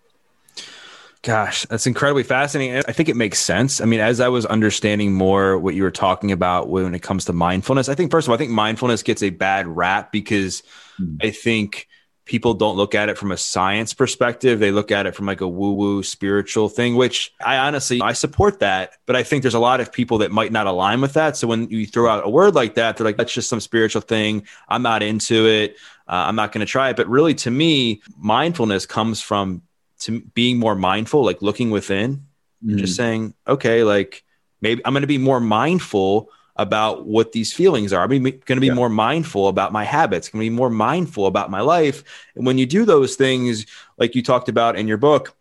Gosh, 1.24 1.66
that's 1.68 1.86
incredibly 1.86 2.24
fascinating. 2.24 2.84
I 2.88 2.92
think 2.94 3.08
it 3.08 3.16
makes 3.16 3.38
sense. 3.38 3.80
I 3.80 3.86
mean, 3.86 4.00
as 4.00 4.20
I 4.20 4.28
was 4.30 4.48
understanding 4.48 5.14
more 5.14 5.60
what 5.60 5.76
you 5.76 5.84
were 5.84 5.92
talking 5.92 6.32
about 6.32 6.68
when 6.68 6.96
it 6.96 7.04
comes 7.04 7.26
to 7.26 7.34
mindfulness, 7.34 7.90
I 7.90 7.96
think, 7.96 8.10
first 8.10 8.28
of 8.28 8.32
all, 8.32 8.36
I 8.36 8.38
think 8.40 8.50
mindfulness 8.50 9.04
gets 9.04 9.22
a 9.22 9.30
bad 9.30 9.68
rap 9.68 10.12
because 10.12 10.64
mm. 11.00 11.24
I 11.24 11.30
think 11.30 11.88
people 12.32 12.54
don't 12.54 12.78
look 12.78 12.96
at 12.96 13.10
it 13.10 13.18
from 13.18 13.34
a 13.34 13.36
science 13.36 13.94
perspective. 13.94 14.62
They 14.62 14.72
look 14.72 14.90
at 14.90 15.06
it 15.06 15.14
from 15.14 15.26
like 15.26 15.42
a 15.42 15.48
woo 15.48 15.74
woo 15.74 16.02
spiritual 16.02 16.70
thing 16.70 16.96
which 16.96 17.34
i 17.44 17.58
honestly 17.58 18.00
i 18.02 18.14
support 18.14 18.62
that 18.62 18.94
but 19.06 19.18
i 19.18 19.24
think 19.24 19.42
there's 19.42 19.54
a 19.54 19.60
lot 19.60 19.82
of 19.82 19.92
people 19.92 20.20
that 20.20 20.32
might 20.32 20.54
not 20.54 20.66
align 20.66 21.02
with 21.02 21.12
that. 21.16 21.36
So 21.36 21.46
when 21.50 21.70
you 21.70 21.86
throw 21.86 22.10
out 22.10 22.26
a 22.26 22.30
word 22.30 22.56
like 22.56 22.76
that 22.76 22.96
they're 22.96 23.04
like 23.04 23.18
that's 23.18 23.34
just 23.34 23.50
some 23.50 23.60
spiritual 23.60 24.02
thing. 24.02 24.48
I'm 24.70 24.82
not 24.82 25.04
into 25.04 25.46
it. 25.46 25.76
Uh, 26.08 26.24
i'm 26.28 26.38
not 26.38 26.54
going 26.54 26.66
to 26.66 26.72
try 26.72 26.90
it. 26.90 26.96
But 26.96 27.10
really 27.10 27.34
to 27.36 27.52
me 27.52 28.02
mindfulness 28.18 28.86
comes 28.86 29.22
from 29.22 29.62
to 30.00 30.22
being 30.34 30.58
more 30.58 30.76
mindful 30.76 31.26
like 31.26 31.42
looking 31.42 31.70
within. 31.70 32.28
Mm. 32.64 32.78
just 32.78 32.96
saying 32.96 33.34
okay 33.46 33.84
like 33.84 34.24
maybe 34.62 34.82
i'm 34.86 34.94
going 34.94 35.02
to 35.02 35.08
be 35.18 35.18
more 35.18 35.42
mindful 35.42 36.30
about 36.62 37.06
what 37.06 37.32
these 37.32 37.52
feelings 37.54 37.94
are. 37.94 38.04
I'm 38.04 38.10
going 38.10 38.40
to 38.40 38.60
be 38.60 38.68
yeah. 38.68 38.74
more 38.74 38.90
mindful 38.90 39.48
about 39.48 39.72
my 39.72 39.84
habits, 39.84 40.30
going 40.30 40.44
to 40.46 40.50
be 40.50 40.56
more 40.56 40.70
mindful 40.70 41.28
about 41.28 41.50
my 41.50 41.62
life. 41.62 42.04
And 42.36 42.46
when 42.46 42.58
you 42.58 42.66
do 42.66 42.86
those 42.86 43.16
things, 43.16 43.66
like 43.98 44.16
you 44.16 44.24
talked 44.24 44.50
about 44.50 44.76
in 44.76 44.88
your 44.88 44.98
book, 44.98 45.36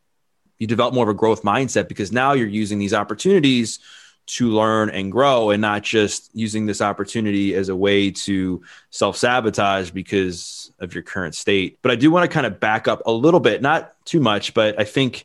you 0.58 0.66
develop 0.66 0.94
more 0.94 1.04
of 1.04 1.08
a 1.08 1.18
growth 1.18 1.42
mindset 1.42 1.88
because 1.88 2.12
now 2.12 2.32
you're 2.32 2.46
using 2.46 2.78
these 2.78 2.94
opportunities 2.94 3.78
to 4.26 4.48
learn 4.48 4.90
and 4.90 5.10
grow 5.10 5.50
and 5.50 5.60
not 5.60 5.82
just 5.82 6.30
using 6.34 6.66
this 6.66 6.80
opportunity 6.80 7.54
as 7.54 7.68
a 7.68 7.74
way 7.74 8.10
to 8.12 8.62
self 8.90 9.16
sabotage 9.16 9.90
because 9.90 10.72
of 10.78 10.94
your 10.94 11.02
current 11.02 11.34
state. 11.34 11.78
But 11.82 11.90
I 11.90 11.96
do 11.96 12.10
want 12.10 12.30
to 12.30 12.32
kind 12.32 12.46
of 12.46 12.60
back 12.60 12.86
up 12.86 13.02
a 13.06 13.12
little 13.12 13.40
bit, 13.40 13.60
not 13.60 13.92
too 14.04 14.20
much, 14.20 14.54
but 14.54 14.78
I 14.78 14.84
think 14.84 15.24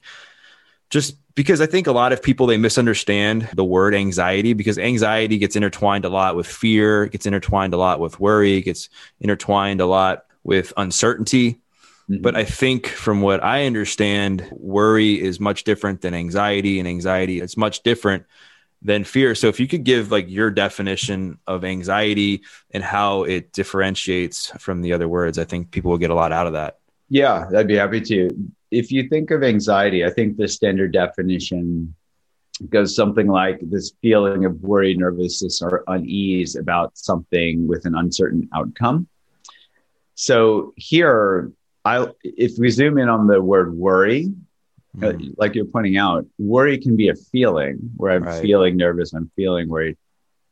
just 0.90 1.18
because 1.36 1.60
I 1.60 1.66
think 1.66 1.88
a 1.88 1.92
lot 1.92 2.14
of 2.14 2.24
people 2.24 2.48
they 2.48 2.58
misunderstand 2.58 3.50
the 3.54 3.64
word 3.64 3.94
anxiety 3.94 4.54
because 4.54 4.80
anxiety 4.80 5.38
gets 5.38 5.56
intertwined 5.56 6.06
a 6.06 6.10
lot 6.10 6.36
with 6.36 6.48
fear, 6.48 7.08
gets 7.08 7.26
intertwined 7.26 7.74
a 7.74 7.78
lot 7.78 8.00
with 8.00 8.20
worry, 8.20 8.62
gets 8.62 8.90
intertwined 9.20 9.82
a 9.82 9.86
lot 9.86 10.26
with 10.44 10.72
uncertainty. 10.78 11.60
Mm-hmm. 12.10 12.22
But 12.22 12.36
I 12.36 12.46
think 12.46 12.88
from 12.88 13.22
what 13.22 13.44
I 13.44 13.66
understand, 13.66 14.48
worry 14.52 15.20
is 15.20 15.40
much 15.40 15.64
different 15.64 16.02
than 16.02 16.14
anxiety 16.14 16.80
and 16.80 16.88
anxiety 16.88 17.42
is 17.42 17.58
much 17.58 17.84
different 17.84 18.26
than 18.82 19.04
fear. 19.04 19.34
So 19.36 19.48
if 19.48 19.60
you 19.60 19.68
could 19.68 19.84
give 19.84 20.12
like 20.12 20.30
your 20.30 20.52
definition 20.52 21.40
of 21.48 21.66
anxiety 21.66 22.44
and 22.72 22.84
how 22.84 23.24
it 23.24 23.52
differentiates 23.52 24.52
from 24.60 24.82
the 24.82 24.94
other 24.94 25.10
words, 25.10 25.40
I 25.40 25.44
think 25.44 25.72
people 25.72 25.92
will 25.92 25.98
get 25.98 26.12
a 26.12 26.16
lot 26.16 26.32
out 26.32 26.48
of 26.48 26.54
that. 26.54 26.78
Yeah, 27.10 27.50
I'd 27.56 27.68
be 27.68 27.76
happy 27.76 28.02
to. 28.02 28.30
If 28.72 28.92
you 28.92 29.08
think 29.08 29.32
of 29.32 29.44
anxiety, 29.44 30.06
I 30.06 30.10
think 30.10 30.38
the 30.38 30.48
standard 30.48 30.92
definition 30.92 31.96
goes 32.70 32.96
something 32.96 33.28
like 33.28 33.60
this 33.62 33.94
feeling 34.02 34.46
of 34.46 34.62
worry, 34.62 34.96
nervousness, 34.96 35.62
or 35.62 35.84
unease 35.88 36.56
about 36.56 36.98
something 36.98 37.68
with 37.68 37.86
an 37.86 37.96
uncertain 37.96 38.50
outcome. 38.54 39.08
So 40.16 40.74
here, 40.78 41.52
I 41.84 42.08
if 42.24 42.54
we 42.58 42.70
zoom 42.70 42.98
in 42.98 43.10
on 43.10 43.28
the 43.28 43.42
word 43.42 43.76
worry, 43.76 44.30
mm. 44.98 45.36
like 45.38 45.56
you're 45.56 45.66
pointing 45.66 45.98
out, 45.98 46.26
worry 46.38 46.78
can 46.78 46.96
be 46.96 47.10
a 47.10 47.16
feeling 47.16 47.92
where 47.98 48.14
I'm 48.14 48.24
right. 48.24 48.42
feeling 48.42 48.78
nervous, 48.78 49.14
I'm 49.14 49.30
feeling 49.36 49.68
worried, 49.68 49.98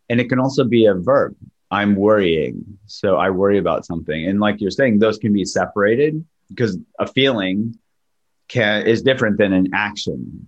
and 0.10 0.20
it 0.20 0.28
can 0.30 0.40
also 0.40 0.66
be 0.66 0.86
a 0.86 0.94
verb. 0.94 1.36
I'm 1.72 1.96
worrying, 1.96 2.78
so 2.86 3.16
I 3.16 3.32
worry 3.32 3.58
about 3.58 3.86
something, 3.86 4.28
and 4.28 4.40
like 4.40 4.60
you're 4.62 4.72
saying, 4.72 5.00
those 5.00 5.18
can 5.18 5.34
be 5.34 5.46
separated 5.46 6.24
because 6.50 6.78
a 7.00 7.08
feeling 7.08 7.80
can 8.54 8.86
is 8.88 9.02
different 9.02 9.38
than 9.38 9.52
an 9.54 9.68
action 9.74 10.48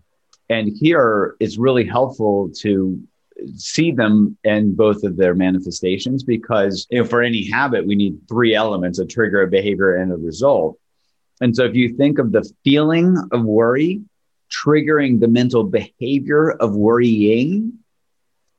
and 0.50 0.72
here 0.80 1.36
it's 1.40 1.58
really 1.58 1.86
helpful 1.86 2.50
to 2.64 3.02
see 3.56 3.92
them 3.92 4.38
in 4.44 4.76
both 4.76 5.04
of 5.04 5.18
their 5.18 5.36
manifestations 5.36 6.24
because 6.24 6.88
you 6.90 7.00
know, 7.00 7.06
for 7.06 7.22
any 7.22 7.50
habit, 7.50 7.86
we 7.86 7.96
need 7.96 8.18
three 8.28 8.56
elements 8.56 9.00
a 9.00 9.06
trigger, 9.06 9.42
a 9.42 9.48
behavior, 9.48 9.98
and 9.98 10.12
a 10.12 10.16
result. 10.16 10.78
And 11.42 11.56
so 11.56 11.66
if 11.66 11.76
you 11.76 11.96
think 11.96 12.18
of 12.18 12.32
the 12.32 12.50
feeling 12.64 13.18
of 13.32 13.44
worry 13.44 14.02
triggering 14.50 15.20
the 15.20 15.28
mental 15.28 15.64
behavior 15.64 16.52
of 16.52 16.76
worrying, 16.76 17.74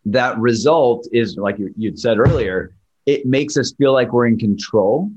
that 0.05 0.39
result 0.39 1.09
is 1.13 1.37
like 1.37 1.59
you, 1.59 1.73
you'd 1.77 1.99
said 1.99 2.19
earlier, 2.19 2.75
it 3.07 3.25
makes 3.25 3.57
us 3.57 3.73
feel 3.73 3.93
like 3.93 4.13
we're 4.13 4.27
in 4.27 4.39
control 4.39 5.11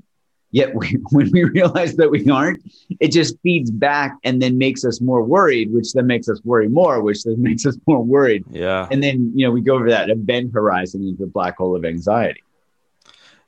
Yet 0.52 0.74
we, 0.74 0.98
when 1.12 1.30
we 1.32 1.44
realize 1.44 1.96
that 1.96 2.10
we 2.10 2.28
aren't, 2.30 2.62
it 3.00 3.12
just 3.12 3.40
feeds 3.42 3.72
back 3.72 4.18
and 4.24 4.42
then 4.42 4.58
makes 4.58 4.84
us 4.84 5.02
more 5.02 5.24
worried, 5.24 5.72
which 5.72 5.94
then 5.94 6.08
makes 6.08 6.28
us 6.28 6.42
worry 6.44 6.68
more, 6.68 7.02
which 7.02 7.24
then 7.24 7.42
makes 7.42 7.66
us 7.66 7.78
more 7.88 8.04
worried. 8.04 8.46
Yeah. 8.50 8.88
And 8.92 9.04
then, 9.04 9.32
you 9.36 9.46
know, 9.46 9.52
we 9.52 9.62
go 9.62 9.76
over 9.76 9.90
that 9.90 10.10
event 10.10 10.54
horizon 10.54 11.08
into 11.08 11.26
the 11.26 11.28
black 11.28 11.58
hole 11.58 11.76
of 11.76 11.86
anxiety. 11.86 12.44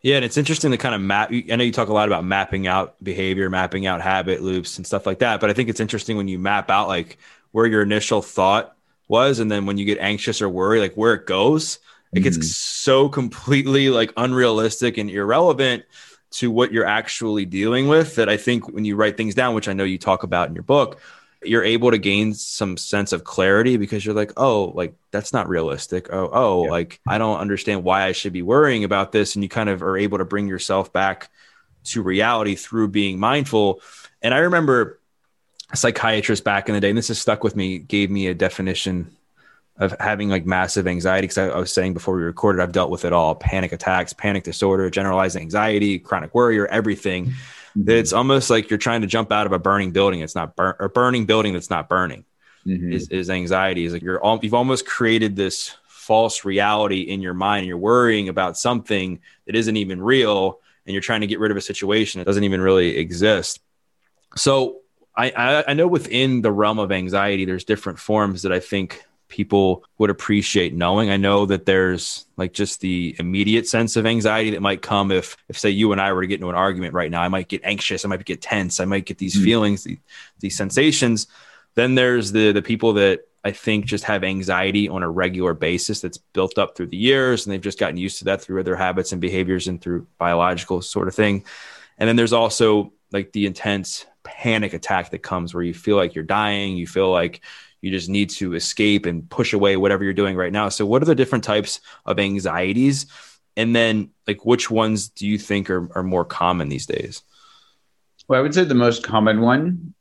Yeah, 0.04 0.16
and 0.16 0.26
it's 0.26 0.38
interesting 0.38 0.72
to 0.72 0.78
kind 0.78 0.96
of 0.96 1.02
map. 1.02 1.32
I 1.32 1.56
know 1.56 1.64
you 1.64 1.72
talk 1.72 1.90
a 1.90 1.94
lot 1.94 2.08
about 2.08 2.26
mapping 2.26 2.66
out 2.66 2.96
behavior, 3.04 3.52
mapping 3.52 3.86
out 3.86 4.02
habit 4.02 4.42
loops 4.42 4.78
and 4.78 4.88
stuff 4.88 5.06
like 5.06 5.20
that. 5.20 5.40
But 5.40 5.52
I 5.52 5.54
think 5.54 5.70
it's 5.70 5.80
interesting 5.80 6.18
when 6.18 6.28
you 6.28 6.40
map 6.40 6.72
out 6.72 6.88
like 6.88 7.20
where 7.52 7.68
your 7.68 7.84
initial 7.84 8.24
thought 8.24 8.76
was, 9.08 9.38
and 9.38 9.52
then 9.52 9.68
when 9.68 9.78
you 9.78 9.86
get 9.86 10.00
anxious 10.00 10.42
or 10.42 10.50
worry, 10.50 10.80
like 10.80 10.96
where 10.96 11.14
it 11.14 11.28
goes, 11.28 11.78
it 12.14 12.22
gets 12.22 12.38
mm-hmm. 12.38 12.46
so 12.46 13.10
completely 13.10 13.92
like 13.92 14.12
unrealistic 14.18 14.98
and 14.98 15.10
irrelevant 15.10 15.84
to 16.32 16.50
what 16.50 16.72
you're 16.72 16.86
actually 16.86 17.46
dealing 17.46 17.88
with 17.88 18.16
that 18.16 18.30
I 18.30 18.38
think 18.38 18.70
when 18.70 18.86
you 18.86 18.96
write 18.96 19.18
things 19.18 19.36
down, 19.36 19.54
which 19.54 19.68
I 19.68 19.74
know 19.74 19.84
you 19.84 19.98
talk 19.98 20.24
about 20.24 20.48
in 20.48 20.56
your 20.56 20.64
book, 20.64 21.00
you're 21.44 21.64
able 21.64 21.92
to 21.92 21.98
gain 21.98 22.34
some 22.34 22.78
sense 22.78 23.12
of 23.14 23.24
clarity 23.24 23.78
because 23.78 24.06
you're 24.06 24.16
like, 24.16 24.34
oh, 24.38 24.66
like 24.76 24.94
that's 25.12 25.34
not 25.34 25.50
realistic. 25.50 26.12
Oh, 26.14 26.30
oh, 26.32 26.66
yeah. 26.66 26.72
like 26.72 27.00
I 27.08 27.18
don't 27.18 27.40
understand 27.40 27.84
why 27.84 28.04
I 28.04 28.12
should 28.12 28.34
be 28.34 28.44
worrying 28.44 28.84
about 28.84 29.12
this. 29.12 29.36
And 29.36 29.44
you 29.44 29.50
kind 29.50 29.70
of 29.70 29.82
are 29.84 29.98
able 29.98 30.20
to 30.20 30.26
bring 30.26 30.48
yourself 30.48 30.94
back 30.94 31.30
to 31.86 32.02
reality 32.02 32.56
through 32.56 32.90
being 32.90 33.20
mindful. 33.20 33.82
And 34.22 34.34
I 34.34 34.40
remember 34.40 35.00
a 35.72 35.78
psychiatrist 35.78 36.44
back 36.44 36.70
in 36.70 36.76
the 36.76 36.82
day, 36.82 36.90
and 36.90 36.98
this 36.98 37.08
has 37.08 37.20
stuck 37.20 37.44
with 37.44 37.56
me, 37.56 37.80
gave 37.80 38.12
me 38.12 38.28
a 38.28 38.34
definition 38.34 39.16
of 39.82 39.96
having 40.00 40.30
like 40.30 40.46
massive 40.46 40.88
anxiety 40.88 41.26
because 41.26 41.40
I, 41.40 41.48
I, 41.50 41.58
was 41.58 41.74
saying 41.74 41.94
before 41.94 42.16
we 42.16 42.22
recorded 42.22 42.62
i've 42.62 42.72
dealt 42.72 42.92
with 42.92 43.04
it 43.04 43.12
all 43.12 43.36
panic 43.36 43.74
attacks 43.74 44.14
panic 44.14 44.44
disorder 44.44 44.90
generalized 44.90 45.36
anxiety 45.36 46.00
chronic 46.00 46.34
worry 46.34 46.58
or 46.60 46.68
everything 46.68 47.26
mm-hmm. 47.26 47.84
that 47.86 47.98
it's 47.98 48.14
almost 48.14 48.50
like 48.50 48.70
you're 48.70 48.80
trying 48.80 49.02
to 49.02 49.08
jump 49.08 49.32
out 49.32 49.46
of 49.46 49.52
a 49.52 49.60
burning 49.60 49.92
building 49.92 50.22
it's 50.22 50.36
not 50.36 50.56
burn 50.56 50.76
or 50.80 50.88
burning 50.88 51.26
building 51.26 51.52
that's 51.52 51.72
not 51.72 51.90
burning 51.90 52.24
mm-hmm. 52.66 52.94
is, 52.94 53.10
is 53.10 53.30
anxiety 53.30 53.84
is 53.84 53.92
like 53.92 54.04
you're 54.04 54.22
all, 54.22 54.40
you've 54.42 54.54
almost 54.54 54.86
created 54.86 55.36
this 55.36 55.76
false 55.88 56.46
reality 56.46 57.02
in 57.02 57.22
your 57.22 57.34
mind 57.34 57.60
and 57.60 57.68
you're 57.68 57.78
worrying 57.78 58.30
about 58.30 58.58
something 58.58 59.20
that 59.46 59.56
isn't 59.56 59.78
even 59.78 60.02
real 60.02 60.60
and 60.86 60.94
you're 60.94 61.02
trying 61.02 61.22
to 61.22 61.28
get 61.28 61.40
rid 61.40 61.52
of 61.52 61.58
a 61.58 61.62
situation 61.62 62.20
that 62.20 62.26
doesn't 62.26 62.44
even 62.44 62.62
really 62.62 62.98
exist 62.98 63.60
so 64.36 64.78
I, 65.14 65.66
I 65.68 65.74
know 65.74 65.88
within 65.88 66.42
the 66.42 66.54
realm 66.54 66.80
of 66.80 66.90
anxiety, 66.90 67.44
there's 67.44 67.66
different 67.66 68.00
forms 68.00 68.44
that 68.44 68.54
I 68.54 68.62
think 68.62 69.04
people 69.32 69.84
would 69.98 70.12
appreciate 70.12 70.76
knowing. 70.76 71.10
I 71.10 71.18
know 71.18 71.48
that 71.48 71.66
there's 71.66 72.26
like 72.38 72.54
just 72.54 72.82
the 72.82 73.16
immediate 73.18 73.68
sense 73.68 73.96
of 73.96 74.06
anxiety 74.06 74.52
that 74.52 74.62
might 74.62 74.82
come 74.82 75.10
if, 75.12 75.38
if 75.48 75.58
say 75.58 75.72
you 75.72 75.94
and 75.94 76.02
I 76.02 76.14
were 76.14 76.22
to 76.22 76.28
get 76.28 76.36
into 76.36 76.50
an 76.50 76.56
argument 76.56 76.94
right 76.94 77.10
now, 77.10 77.22
I 77.22 77.30
might 77.30 77.48
get 77.48 77.62
anxious, 77.64 78.06
I 78.06 78.10
might 78.10 78.24
get 78.26 78.42
tense, 78.42 78.80
I 78.80 78.86
might 78.86 79.06
get 79.06 79.18
these 79.18 79.36
mm-hmm. 79.36 79.46
feelings, 79.46 79.84
these, 79.86 79.98
these 80.40 80.58
sensations. 80.58 81.28
Then 81.74 81.96
there's 81.96 82.34
the 82.34 82.52
the 82.52 82.62
people 82.62 82.94
that 82.94 83.22
I 83.44 83.52
think 83.52 83.86
just 83.86 84.04
have 84.04 84.24
anxiety 84.24 84.88
on 84.88 85.02
a 85.02 85.10
regular 85.10 85.54
basis 85.54 86.02
that's 86.02 86.18
built 86.18 86.60
up 86.60 86.76
through 86.76 86.88
the 86.88 86.98
years 86.98 87.46
and 87.46 87.54
they've 87.54 87.62
just 87.62 87.80
gotten 87.80 87.98
used 87.98 88.20
to 88.20 88.26
that 88.26 88.42
through 88.42 88.62
their 88.64 88.76
habits 88.76 89.14
and 89.14 89.22
behaviors 89.22 89.68
and 89.68 89.82
through 89.82 90.08
biological 90.20 90.82
sort 90.82 91.08
of 91.08 91.16
thing. 91.16 91.46
And 91.98 92.08
then 92.08 92.18
there's 92.18 92.34
also 92.34 92.94
like 93.12 93.32
the 93.32 93.46
intense 93.46 94.06
panic 94.24 94.74
attack 94.74 95.10
that 95.12 95.20
comes 95.20 95.54
where 95.54 95.64
you 95.64 95.74
feel 95.74 95.96
like 95.96 96.14
you're 96.14 96.24
dying, 96.24 96.78
you 96.78 96.86
feel 96.86 97.12
like 97.12 97.42
you 97.82 97.92
just 97.92 98.10
need 98.10 98.30
to 98.32 98.54
escape 98.54 99.06
and 99.06 99.30
push 99.30 99.54
away 99.54 99.76
whatever 99.78 100.04
you're 100.04 100.14
doing 100.14 100.36
right 100.36 100.52
now. 100.52 100.70
So, 100.70 100.86
what 100.86 101.02
are 101.02 101.06
the 101.06 101.16
different 101.16 101.44
types 101.44 101.82
of 102.06 102.20
anxieties? 102.20 103.08
And 103.58 103.76
then, 103.76 104.12
like, 104.28 104.46
which 104.46 104.72
ones 104.72 105.10
do 105.10 105.28
you 105.28 105.38
think 105.38 105.70
are, 105.70 105.90
are 105.98 106.04
more 106.04 106.24
common 106.24 106.70
these 106.70 106.86
days? 106.86 107.24
Well, 108.28 108.40
I 108.40 108.44
would 108.44 108.54
say 108.54 108.64
the 108.64 108.76
most 108.76 109.04
common 109.04 109.42
one, 109.42 109.94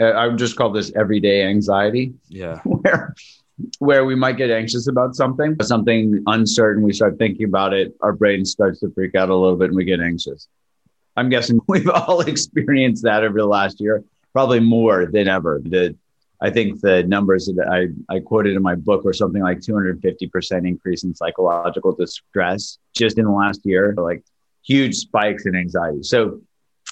uh, 0.00 0.06
I 0.06 0.26
would 0.26 0.38
just 0.38 0.56
call 0.56 0.70
this 0.70 0.92
everyday 0.94 1.44
anxiety. 1.44 2.14
Yeah. 2.28 2.60
Where, 2.64 3.14
where 3.78 4.04
we 4.04 4.14
might 4.14 4.36
get 4.36 4.50
anxious 4.50 4.88
about 4.88 5.14
something, 5.14 5.56
something 5.62 6.22
uncertain, 6.26 6.82
we 6.82 6.92
start 6.92 7.18
thinking 7.18 7.44
about 7.46 7.72
it, 7.72 7.94
our 8.00 8.12
brain 8.12 8.44
starts 8.44 8.80
to 8.80 8.90
freak 8.90 9.14
out 9.14 9.28
a 9.28 9.34
little 9.34 9.56
bit 9.56 9.68
and 9.68 9.76
we 9.76 9.84
get 9.84 10.00
anxious. 10.00 10.48
I'm 11.16 11.28
guessing 11.28 11.60
we've 11.68 11.88
all 11.88 12.20
experienced 12.28 13.04
that 13.04 13.22
over 13.22 13.38
the 13.38 13.46
last 13.46 13.80
year, 13.80 14.02
probably 14.32 14.60
more 14.60 15.06
than 15.06 15.28
ever. 15.28 15.60
The 15.64 15.96
I 16.44 16.50
think 16.50 16.82
the 16.82 17.02
numbers 17.04 17.46
that 17.46 17.66
I, 17.66 18.14
I 18.14 18.20
quoted 18.20 18.54
in 18.54 18.60
my 18.60 18.74
book 18.74 19.02
were 19.02 19.14
something 19.14 19.40
like 19.40 19.60
250% 19.60 20.68
increase 20.68 21.02
in 21.02 21.14
psychological 21.14 21.92
distress 21.92 22.76
just 22.94 23.16
in 23.16 23.24
the 23.24 23.30
last 23.30 23.62
year, 23.64 23.94
like 23.96 24.22
huge 24.62 24.94
spikes 24.94 25.46
in 25.46 25.56
anxiety. 25.56 26.02
So 26.02 26.42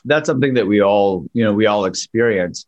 that's 0.06 0.26
something 0.26 0.54
that 0.54 0.66
we 0.66 0.80
all, 0.80 1.26
you 1.34 1.44
know, 1.44 1.52
we 1.52 1.66
all 1.66 1.84
experience. 1.84 2.64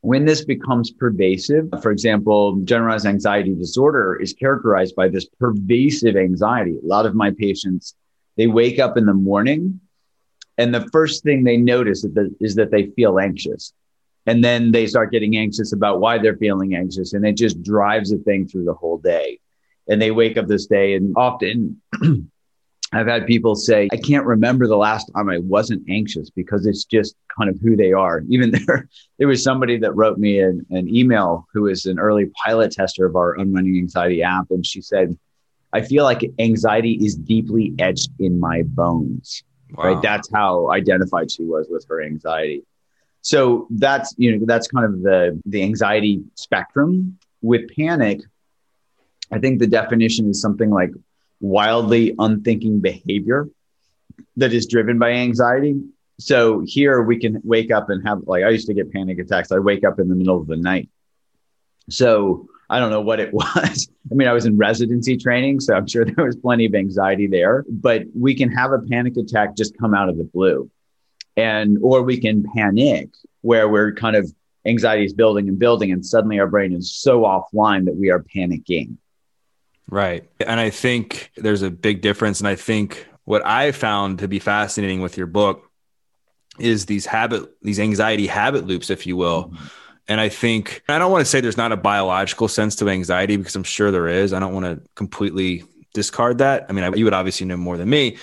When 0.00 0.24
this 0.24 0.44
becomes 0.44 0.90
pervasive, 0.90 1.68
for 1.80 1.92
example, 1.92 2.56
generalized 2.64 3.06
anxiety 3.06 3.54
disorder 3.54 4.20
is 4.20 4.32
characterized 4.32 4.96
by 4.96 5.06
this 5.06 5.26
pervasive 5.38 6.16
anxiety. 6.16 6.80
A 6.82 6.86
lot 6.86 7.06
of 7.06 7.14
my 7.14 7.30
patients, 7.30 7.94
they 8.36 8.48
wake 8.48 8.80
up 8.80 8.96
in 8.96 9.06
the 9.06 9.14
morning 9.14 9.78
and 10.58 10.74
the 10.74 10.88
first 10.90 11.22
thing 11.22 11.44
they 11.44 11.58
notice 11.58 12.04
is 12.40 12.56
that 12.56 12.72
they 12.72 12.86
feel 12.96 13.20
anxious 13.20 13.72
and 14.26 14.42
then 14.42 14.72
they 14.72 14.86
start 14.86 15.12
getting 15.12 15.36
anxious 15.36 15.72
about 15.72 16.00
why 16.00 16.18
they're 16.18 16.36
feeling 16.36 16.74
anxious 16.74 17.12
and 17.12 17.26
it 17.26 17.36
just 17.36 17.62
drives 17.62 18.10
the 18.10 18.18
thing 18.18 18.46
through 18.46 18.64
the 18.64 18.74
whole 18.74 18.98
day 18.98 19.38
and 19.88 20.00
they 20.00 20.10
wake 20.10 20.36
up 20.36 20.46
this 20.46 20.66
day 20.66 20.94
and 20.94 21.14
often 21.16 21.80
I've 22.92 23.08
had 23.08 23.26
people 23.26 23.56
say, 23.56 23.88
I 23.92 23.96
can't 23.96 24.24
remember 24.24 24.66
the 24.66 24.76
last 24.76 25.10
time 25.14 25.28
I 25.28 25.38
wasn't 25.38 25.82
anxious 25.90 26.30
because 26.30 26.66
it's 26.66 26.84
just 26.84 27.16
kind 27.36 27.50
of 27.50 27.58
who 27.60 27.76
they 27.76 27.92
are. 27.92 28.22
Even 28.28 28.52
there, 28.52 28.88
there 29.18 29.28
was 29.28 29.42
somebody 29.42 29.76
that 29.78 29.94
wrote 29.94 30.18
me 30.18 30.38
an, 30.40 30.64
an 30.70 30.88
email 30.94 31.46
who 31.52 31.66
is 31.66 31.86
an 31.86 31.98
early 31.98 32.26
pilot 32.44 32.72
tester 32.72 33.04
of 33.04 33.16
our 33.16 33.34
Unwinding 33.34 33.76
Anxiety 33.76 34.22
app. 34.22 34.46
And 34.50 34.64
she 34.64 34.80
said, 34.80 35.18
I 35.72 35.82
feel 35.82 36.04
like 36.04 36.30
anxiety 36.38 36.92
is 36.92 37.16
deeply 37.16 37.74
etched 37.78 38.10
in 38.20 38.38
my 38.38 38.62
bones. 38.62 39.42
Wow. 39.72 39.94
Right. 39.94 40.02
That's 40.02 40.30
how 40.32 40.70
identified 40.70 41.30
she 41.30 41.42
was 41.42 41.66
with 41.68 41.84
her 41.88 42.02
anxiety. 42.02 42.62
So 43.26 43.66
that's 43.70 44.14
you 44.18 44.38
know 44.38 44.46
that's 44.46 44.68
kind 44.68 44.84
of 44.84 45.02
the 45.02 45.42
the 45.46 45.60
anxiety 45.64 46.22
spectrum. 46.36 47.18
With 47.42 47.62
panic, 47.74 48.20
I 49.32 49.40
think 49.40 49.58
the 49.58 49.66
definition 49.66 50.30
is 50.30 50.40
something 50.40 50.70
like 50.70 50.92
wildly 51.40 52.14
unthinking 52.20 52.78
behavior 52.78 53.48
that 54.36 54.52
is 54.52 54.66
driven 54.66 55.00
by 55.00 55.10
anxiety. 55.10 55.74
So 56.20 56.62
here 56.64 57.02
we 57.02 57.18
can 57.18 57.40
wake 57.42 57.72
up 57.72 57.90
and 57.90 58.06
have 58.06 58.20
like 58.26 58.44
I 58.44 58.50
used 58.50 58.68
to 58.68 58.74
get 58.74 58.92
panic 58.92 59.18
attacks. 59.18 59.50
I 59.50 59.58
wake 59.58 59.82
up 59.82 59.98
in 59.98 60.08
the 60.08 60.14
middle 60.14 60.40
of 60.40 60.46
the 60.46 60.56
night. 60.56 60.88
So 61.90 62.46
I 62.70 62.78
don't 62.78 62.90
know 62.90 63.00
what 63.00 63.18
it 63.18 63.34
was. 63.40 63.88
I 64.08 64.14
mean, 64.14 64.28
I 64.28 64.34
was 64.34 64.46
in 64.46 64.56
residency 64.56 65.16
training, 65.16 65.58
so 65.58 65.74
I'm 65.74 65.88
sure 65.88 66.04
there 66.04 66.24
was 66.24 66.36
plenty 66.36 66.66
of 66.66 66.76
anxiety 66.76 67.26
there, 67.26 67.64
but 67.68 68.04
we 68.14 68.36
can 68.36 68.52
have 68.52 68.70
a 68.70 68.78
panic 68.78 69.16
attack 69.16 69.56
just 69.56 69.76
come 69.76 69.94
out 69.94 70.08
of 70.08 70.16
the 70.16 70.24
blue 70.24 70.70
and 71.36 71.78
or 71.82 72.02
we 72.02 72.18
can 72.18 72.44
panic 72.54 73.10
where 73.42 73.68
we're 73.68 73.92
kind 73.92 74.16
of 74.16 74.32
anxiety 74.64 75.04
is 75.04 75.12
building 75.12 75.48
and 75.48 75.58
building 75.58 75.92
and 75.92 76.04
suddenly 76.04 76.40
our 76.40 76.46
brain 76.46 76.72
is 76.72 76.90
so 76.92 77.22
offline 77.22 77.84
that 77.84 77.96
we 77.96 78.10
are 78.10 78.22
panicking 78.22 78.96
right 79.88 80.28
and 80.40 80.58
i 80.58 80.70
think 80.70 81.30
there's 81.36 81.62
a 81.62 81.70
big 81.70 82.00
difference 82.00 82.40
and 82.40 82.48
i 82.48 82.54
think 82.54 83.06
what 83.24 83.44
i 83.46 83.70
found 83.70 84.18
to 84.18 84.28
be 84.28 84.38
fascinating 84.38 85.00
with 85.00 85.16
your 85.16 85.26
book 85.26 85.66
is 86.58 86.86
these 86.86 87.06
habit, 87.06 87.50
these 87.62 87.80
anxiety 87.80 88.26
habit 88.26 88.66
loops, 88.66 88.90
if 88.90 89.06
you 89.06 89.16
will. 89.16 89.44
Mm-hmm. 89.44 89.66
And 90.08 90.20
I 90.20 90.28
think, 90.28 90.82
I 90.88 90.98
don't 90.98 91.10
want 91.10 91.22
to 91.22 91.30
say 91.30 91.40
there's 91.40 91.56
not 91.56 91.72
a 91.72 91.76
biological 91.76 92.48
sense 92.48 92.76
to 92.76 92.88
anxiety 92.88 93.36
because 93.36 93.56
I'm 93.56 93.64
sure 93.64 93.90
there 93.90 94.06
is. 94.06 94.32
I 94.32 94.38
don't 94.38 94.54
want 94.54 94.66
to 94.66 94.88
completely 94.94 95.64
discard 95.94 96.38
that. 96.38 96.66
I 96.68 96.72
mean, 96.72 96.84
I, 96.84 96.94
you 96.94 97.04
would 97.04 97.14
obviously 97.14 97.46
know 97.46 97.56
more 97.56 97.76
than 97.76 97.88
me, 97.88 98.18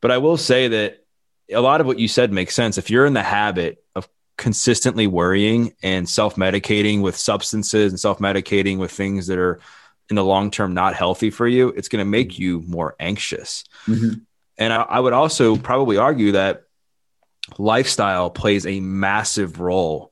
but 0.00 0.10
I 0.10 0.18
will 0.18 0.36
say 0.36 0.68
that 0.68 1.04
a 1.50 1.60
lot 1.60 1.80
of 1.80 1.86
what 1.86 1.98
you 1.98 2.08
said 2.08 2.32
makes 2.32 2.54
sense. 2.54 2.78
If 2.78 2.90
you're 2.90 3.06
in 3.06 3.14
the 3.14 3.22
habit 3.22 3.82
of 3.94 4.08
consistently 4.36 5.06
worrying 5.06 5.74
and 5.82 6.08
self 6.08 6.36
medicating 6.36 7.02
with 7.02 7.16
substances 7.16 7.92
and 7.92 8.00
self 8.00 8.18
medicating 8.18 8.78
with 8.78 8.90
things 8.90 9.26
that 9.26 9.38
are 9.38 9.60
in 10.10 10.16
the 10.16 10.24
long 10.24 10.50
term 10.50 10.74
not 10.74 10.94
healthy 10.94 11.30
for 11.30 11.46
you, 11.46 11.68
it's 11.68 11.88
going 11.88 12.04
to 12.04 12.10
make 12.10 12.38
you 12.38 12.62
more 12.66 12.94
anxious. 12.98 13.64
Mm-hmm. 13.86 14.20
And 14.58 14.72
I, 14.72 14.82
I 14.82 15.00
would 15.00 15.12
also 15.12 15.56
probably 15.56 15.96
argue 15.96 16.32
that 16.32 16.64
lifestyle 17.58 18.30
plays 18.30 18.66
a 18.66 18.80
massive 18.80 19.60
role 19.60 20.07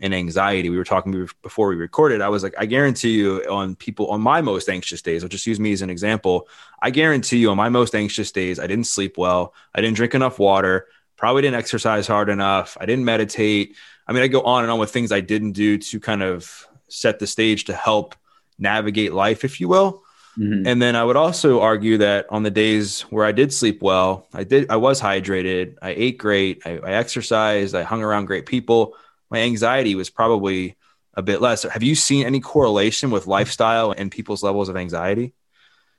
in 0.00 0.12
anxiety. 0.12 0.70
We 0.70 0.76
were 0.76 0.84
talking 0.84 1.28
before 1.42 1.68
we 1.68 1.76
recorded. 1.76 2.20
I 2.20 2.28
was 2.28 2.42
like, 2.42 2.54
I 2.58 2.66
guarantee 2.66 3.18
you, 3.18 3.42
on 3.50 3.74
people 3.74 4.08
on 4.08 4.20
my 4.20 4.40
most 4.40 4.68
anxious 4.68 5.02
days, 5.02 5.22
I'll 5.22 5.28
just 5.28 5.46
use 5.46 5.58
me 5.58 5.72
as 5.72 5.82
an 5.82 5.90
example. 5.90 6.48
I 6.80 6.90
guarantee 6.90 7.38
you, 7.38 7.50
on 7.50 7.56
my 7.56 7.68
most 7.68 7.94
anxious 7.94 8.30
days, 8.30 8.58
I 8.58 8.66
didn't 8.66 8.86
sleep 8.86 9.18
well. 9.18 9.54
I 9.74 9.80
didn't 9.80 9.96
drink 9.96 10.14
enough 10.14 10.38
water. 10.38 10.86
Probably 11.16 11.42
didn't 11.42 11.58
exercise 11.58 12.06
hard 12.06 12.28
enough. 12.28 12.76
I 12.80 12.86
didn't 12.86 13.04
meditate. 13.04 13.74
I 14.06 14.12
mean, 14.12 14.22
I 14.22 14.28
go 14.28 14.42
on 14.42 14.62
and 14.62 14.70
on 14.70 14.78
with 14.78 14.90
things 14.90 15.10
I 15.10 15.20
didn't 15.20 15.52
do 15.52 15.78
to 15.78 16.00
kind 16.00 16.22
of 16.22 16.66
set 16.86 17.18
the 17.18 17.26
stage 17.26 17.64
to 17.64 17.74
help 17.74 18.14
navigate 18.58 19.12
life, 19.12 19.44
if 19.44 19.60
you 19.60 19.68
will. 19.68 20.02
Mm-hmm. 20.38 20.66
And 20.66 20.80
then 20.80 20.94
I 20.94 21.02
would 21.04 21.16
also 21.16 21.60
argue 21.60 21.98
that 21.98 22.26
on 22.30 22.44
the 22.44 22.50
days 22.50 23.00
where 23.02 23.24
I 23.24 23.32
did 23.32 23.52
sleep 23.52 23.82
well, 23.82 24.28
I 24.32 24.44
did 24.44 24.70
I 24.70 24.76
was 24.76 25.00
hydrated, 25.00 25.74
I 25.82 25.90
ate 25.90 26.18
great, 26.18 26.62
I, 26.64 26.78
I 26.78 26.92
exercised, 26.92 27.74
I 27.74 27.82
hung 27.82 28.04
around 28.04 28.26
great 28.26 28.46
people. 28.46 28.94
My 29.30 29.40
anxiety 29.40 29.94
was 29.94 30.10
probably 30.10 30.76
a 31.14 31.22
bit 31.22 31.40
less. 31.40 31.64
Have 31.64 31.82
you 31.82 31.94
seen 31.94 32.26
any 32.26 32.40
correlation 32.40 33.10
with 33.10 33.26
lifestyle 33.26 33.92
and 33.92 34.10
people's 34.10 34.42
levels 34.42 34.68
of 34.68 34.76
anxiety? 34.76 35.34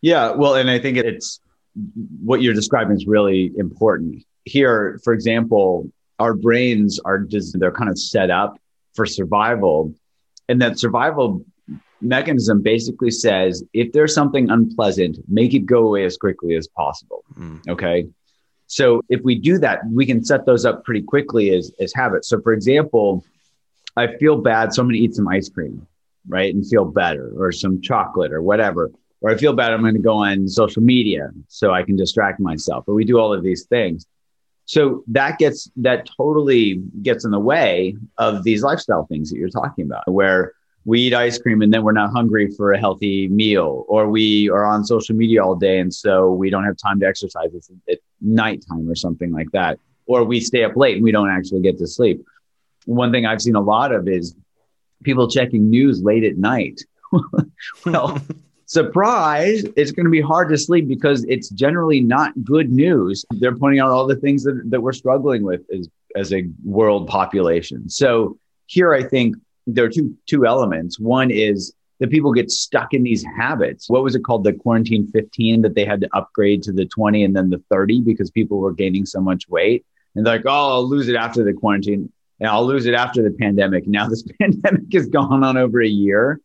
Yeah, 0.01 0.31
well, 0.31 0.55
and 0.55 0.69
I 0.69 0.79
think 0.79 0.97
it's 0.97 1.41
what 2.23 2.41
you're 2.41 2.53
describing 2.53 2.95
is 2.95 3.05
really 3.05 3.51
important. 3.57 4.23
Here, 4.45 4.99
for 5.03 5.13
example, 5.13 5.91
our 6.19 6.33
brains 6.33 6.99
are 7.03 7.19
just 7.19 7.59
they're 7.59 7.71
kind 7.71 7.89
of 7.89 7.99
set 7.99 8.29
up 8.29 8.57
for 8.93 9.05
survival 9.05 9.93
and 10.49 10.61
that 10.61 10.79
survival 10.79 11.45
mechanism 12.01 12.61
basically 12.61 13.11
says 13.11 13.63
if 13.73 13.91
there's 13.93 14.13
something 14.13 14.49
unpleasant, 14.49 15.17
make 15.27 15.53
it 15.53 15.65
go 15.65 15.87
away 15.87 16.03
as 16.03 16.17
quickly 16.17 16.55
as 16.55 16.67
possible. 16.67 17.23
Mm. 17.37 17.67
Okay. 17.69 18.07
So 18.71 19.01
if 19.09 19.21
we 19.23 19.33
do 19.33 19.57
that, 19.57 19.79
we 19.91 20.05
can 20.05 20.23
set 20.23 20.45
those 20.45 20.63
up 20.63 20.85
pretty 20.85 21.01
quickly 21.01 21.49
as, 21.55 21.71
as 21.79 21.91
habits. 21.91 22.29
So 22.29 22.39
for 22.39 22.53
example, 22.53 23.25
I 23.97 24.15
feel 24.17 24.37
bad, 24.37 24.71
so 24.71 24.83
I'm 24.83 24.87
going 24.87 24.93
to 24.93 25.01
eat 25.01 25.15
some 25.15 25.27
ice 25.27 25.49
cream, 25.49 25.87
right? 26.27 26.53
And 26.53 26.65
feel 26.65 26.85
better 26.85 27.31
or 27.35 27.51
some 27.51 27.81
chocolate 27.81 28.31
or 28.31 28.43
whatever. 28.43 28.91
Or 29.21 29.31
I 29.31 29.37
feel 29.37 29.53
bad, 29.53 29.73
I'm 29.73 29.81
going 29.81 29.95
to 29.95 29.99
go 29.99 30.13
on 30.13 30.47
social 30.47 30.83
media 30.83 31.31
so 31.47 31.73
I 31.73 31.81
can 31.81 31.95
distract 31.95 32.39
myself. 32.39 32.85
Or 32.87 32.93
we 32.93 33.05
do 33.05 33.17
all 33.17 33.33
of 33.33 33.43
these 33.43 33.63
things. 33.65 34.05
So 34.65 35.03
that 35.07 35.39
gets, 35.39 35.71
that 35.77 36.07
totally 36.15 36.83
gets 37.01 37.25
in 37.25 37.31
the 37.31 37.39
way 37.39 37.97
of 38.19 38.43
these 38.43 38.61
lifestyle 38.61 39.07
things 39.07 39.31
that 39.31 39.39
you're 39.39 39.49
talking 39.49 39.85
about, 39.85 40.07
where 40.07 40.53
we 40.89 41.01
eat 41.01 41.13
ice 41.13 41.37
cream 41.37 41.61
and 41.61 41.71
then 41.71 41.83
we're 41.83 41.91
not 41.91 42.09
hungry 42.11 42.49
for 42.49 42.73
a 42.73 42.79
healthy 42.79 43.27
meal, 43.27 43.85
or 43.87 44.09
we 44.09 44.49
are 44.49 44.65
on 44.65 44.83
social 44.83 45.15
media 45.15 45.43
all 45.43 45.53
day 45.53 45.77
and 45.77 45.93
so 45.93 46.31
we 46.31 46.49
don't 46.49 46.63
have 46.63 46.77
time 46.77 46.99
to 46.99 47.05
exercise 47.05 47.51
at 47.87 47.99
nighttime 48.21 48.89
or 48.89 48.95
something 48.95 49.31
like 49.31 49.51
that, 49.51 49.77
or 50.07 50.23
we 50.23 50.39
stay 50.39 50.63
up 50.63 50.75
late 50.75 50.95
and 50.95 51.03
we 51.03 51.11
don't 51.11 51.29
actually 51.29 51.61
get 51.61 51.77
to 51.77 51.85
sleep. 51.85 52.25
One 52.85 53.11
thing 53.11 53.27
I've 53.27 53.39
seen 53.39 53.55
a 53.55 53.61
lot 53.61 53.91
of 53.91 54.07
is 54.07 54.35
people 55.03 55.29
checking 55.29 55.69
news 55.69 56.01
late 56.01 56.23
at 56.23 56.37
night. 56.37 56.81
well, 57.85 58.19
surprise, 58.65 59.63
it's 59.75 59.91
going 59.91 60.07
to 60.07 60.11
be 60.11 60.21
hard 60.21 60.49
to 60.49 60.57
sleep 60.57 60.87
because 60.87 61.23
it's 61.25 61.49
generally 61.49 62.01
not 62.01 62.33
good 62.43 62.71
news. 62.71 63.25
They're 63.29 63.55
pointing 63.55 63.79
out 63.79 63.91
all 63.91 64.07
the 64.07 64.15
things 64.15 64.43
that, 64.43 64.59
that 64.71 64.81
we're 64.81 64.93
struggling 64.93 65.43
with 65.43 65.61
as, 65.71 65.87
as 66.15 66.33
a 66.33 66.47
world 66.65 67.07
population. 67.07 67.89
So 67.89 68.39
here, 68.65 68.91
I 68.91 69.03
think 69.03 69.35
there 69.73 69.85
are 69.85 69.89
two 69.89 70.15
two 70.25 70.45
elements. 70.45 70.99
One 70.99 71.31
is 71.31 71.73
that 71.99 72.09
people 72.09 72.33
get 72.33 72.49
stuck 72.49 72.93
in 72.93 73.03
these 73.03 73.23
habits. 73.37 73.89
What 73.89 74.03
was 74.03 74.15
it 74.15 74.23
called? 74.23 74.43
The 74.43 74.53
quarantine 74.53 75.07
15 75.07 75.61
that 75.61 75.75
they 75.75 75.85
had 75.85 76.01
to 76.01 76.09
upgrade 76.13 76.63
to 76.63 76.71
the 76.71 76.85
20 76.85 77.23
and 77.23 77.35
then 77.35 77.49
the 77.49 77.61
30 77.69 78.01
because 78.01 78.31
people 78.31 78.59
were 78.59 78.73
gaining 78.73 79.05
so 79.05 79.19
much 79.19 79.47
weight. 79.49 79.85
And 80.15 80.25
they're 80.25 80.37
like, 80.37 80.45
oh, 80.45 80.69
I'll 80.73 80.87
lose 80.87 81.09
it 81.09 81.15
after 81.15 81.43
the 81.43 81.53
quarantine. 81.53 82.11
And 82.39 82.49
I'll 82.49 82.65
lose 82.65 82.85
it 82.85 82.93
after 82.93 83.21
the 83.21 83.31
pandemic. 83.31 83.85
Now 83.85 84.07
this 84.07 84.23
pandemic 84.41 84.93
has 84.93 85.07
gone 85.07 85.43
on 85.43 85.57
over 85.57 85.81
a 85.81 85.87
year. 85.87 86.39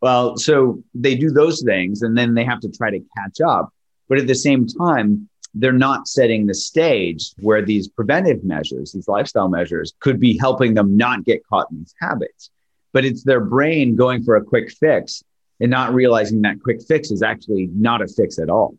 Well, 0.00 0.36
so 0.36 0.82
they 0.94 1.14
do 1.14 1.30
those 1.30 1.62
things 1.62 2.02
and 2.02 2.16
then 2.18 2.34
they 2.34 2.44
have 2.44 2.60
to 2.60 2.68
try 2.68 2.90
to 2.90 3.00
catch 3.16 3.40
up. 3.40 3.72
But 4.08 4.18
at 4.18 4.26
the 4.26 4.34
same 4.34 4.66
time, 4.66 5.28
they're 5.54 5.72
not 5.72 6.08
setting 6.08 6.46
the 6.46 6.54
stage 6.54 7.32
where 7.40 7.62
these 7.62 7.88
preventive 7.88 8.44
measures, 8.44 8.92
these 8.92 9.08
lifestyle 9.08 9.48
measures, 9.48 9.94
could 10.00 10.20
be 10.20 10.36
helping 10.38 10.74
them 10.74 10.96
not 10.96 11.24
get 11.24 11.46
caught 11.46 11.70
in 11.70 11.78
these 11.78 11.94
habits 12.00 12.50
but 12.92 13.04
it's 13.04 13.24
their 13.24 13.40
brain 13.40 13.96
going 13.96 14.22
for 14.22 14.36
a 14.36 14.44
quick 14.44 14.70
fix 14.70 15.22
and 15.60 15.70
not 15.70 15.92
realizing 15.92 16.42
that 16.42 16.62
quick 16.62 16.82
fix 16.82 17.10
is 17.10 17.22
actually 17.22 17.68
not 17.72 18.02
a 18.02 18.06
fix 18.06 18.38
at 18.38 18.48
all. 18.48 18.76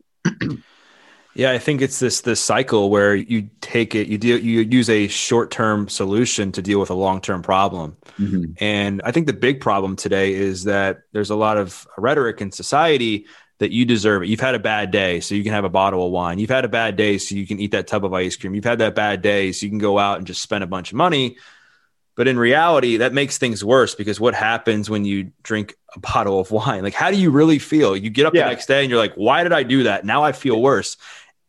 yeah, 1.36 1.52
I 1.52 1.58
think 1.58 1.82
it's 1.82 2.00
this 2.00 2.22
this 2.22 2.42
cycle 2.42 2.90
where 2.90 3.16
you 3.16 3.50
take 3.62 3.96
it, 3.96 4.08
you 4.08 4.18
deal, 4.18 4.40
you 4.40 4.62
use 4.62 4.90
a 4.90 5.08
short 5.08 5.52
term 5.52 5.90
solution 5.90 6.52
to 6.54 6.62
deal 6.62 6.80
with 6.80 6.90
a 6.90 6.96
long 6.96 7.22
term 7.22 7.42
problem, 7.42 7.98
mm-hmm. 8.20 8.52
and 8.64 9.02
I 9.04 9.12
think 9.12 9.28
the 9.28 9.34
big 9.34 9.62
problem 9.62 9.96
today 9.96 10.34
is 10.34 10.66
that 10.66 11.02
there's 11.12 11.30
a 11.30 11.36
lot 11.36 11.58
of 11.58 11.88
rhetoric 11.98 12.42
in 12.42 12.52
society 12.52 13.28
that 13.60 13.72
you 13.72 13.84
deserve 13.84 14.24
it. 14.24 14.30
You've 14.30 14.40
had 14.40 14.56
a 14.56 14.60
bad 14.60 14.90
day, 14.92 15.20
so 15.20 15.36
you 15.36 15.44
can 15.44 15.52
have 15.52 15.66
a 15.66 15.70
bottle 15.70 16.06
of 16.06 16.12
wine. 16.12 16.40
You've 16.40 16.50
had 16.50 16.64
a 16.64 16.70
bad 16.70 16.96
day, 16.96 17.18
so 17.18 17.36
you 17.36 17.46
can 17.46 17.60
eat 17.60 17.72
that 17.72 17.88
tub 17.88 18.06
of 18.06 18.14
ice 18.14 18.38
cream. 18.38 18.56
You've 18.56 18.64
had 18.64 18.80
that 18.80 18.96
bad 18.96 19.22
day, 19.22 19.52
so 19.52 19.66
you 19.66 19.70
can 19.70 19.80
go 19.80 20.00
out 20.00 20.18
and 20.18 20.26
just 20.26 20.42
spend 20.42 20.64
a 20.64 20.68
bunch 20.68 20.92
of 20.92 20.98
money 20.98 21.38
but 22.20 22.28
in 22.28 22.38
reality, 22.38 22.98
that 22.98 23.14
makes 23.14 23.38
things 23.38 23.64
worse 23.64 23.96
because 23.96 24.20
what 24.20 24.36
happens 24.36 24.90
when 24.90 25.06
you 25.06 25.32
drink 25.42 25.78
a 25.96 26.02
bottle 26.02 26.38
of 26.42 26.52
wine? 26.52 26.84
Like, 26.84 26.94
how 26.94 27.12
do 27.12 27.18
you 27.18 27.32
really 27.32 27.60
feel? 27.60 27.96
You 27.96 28.10
get 28.10 28.26
up 28.26 28.36
yeah. 28.36 28.44
the 28.44 28.50
next 28.50 28.66
day 28.66 28.82
and 28.82 28.90
you're 28.90 29.00
like, 29.00 29.14
why 29.14 29.42
did 29.44 29.54
I 29.54 29.64
do 29.64 29.84
that? 29.84 30.04
Now 30.04 30.22
I 30.22 30.34
feel 30.34 30.62
worse. 30.62 30.98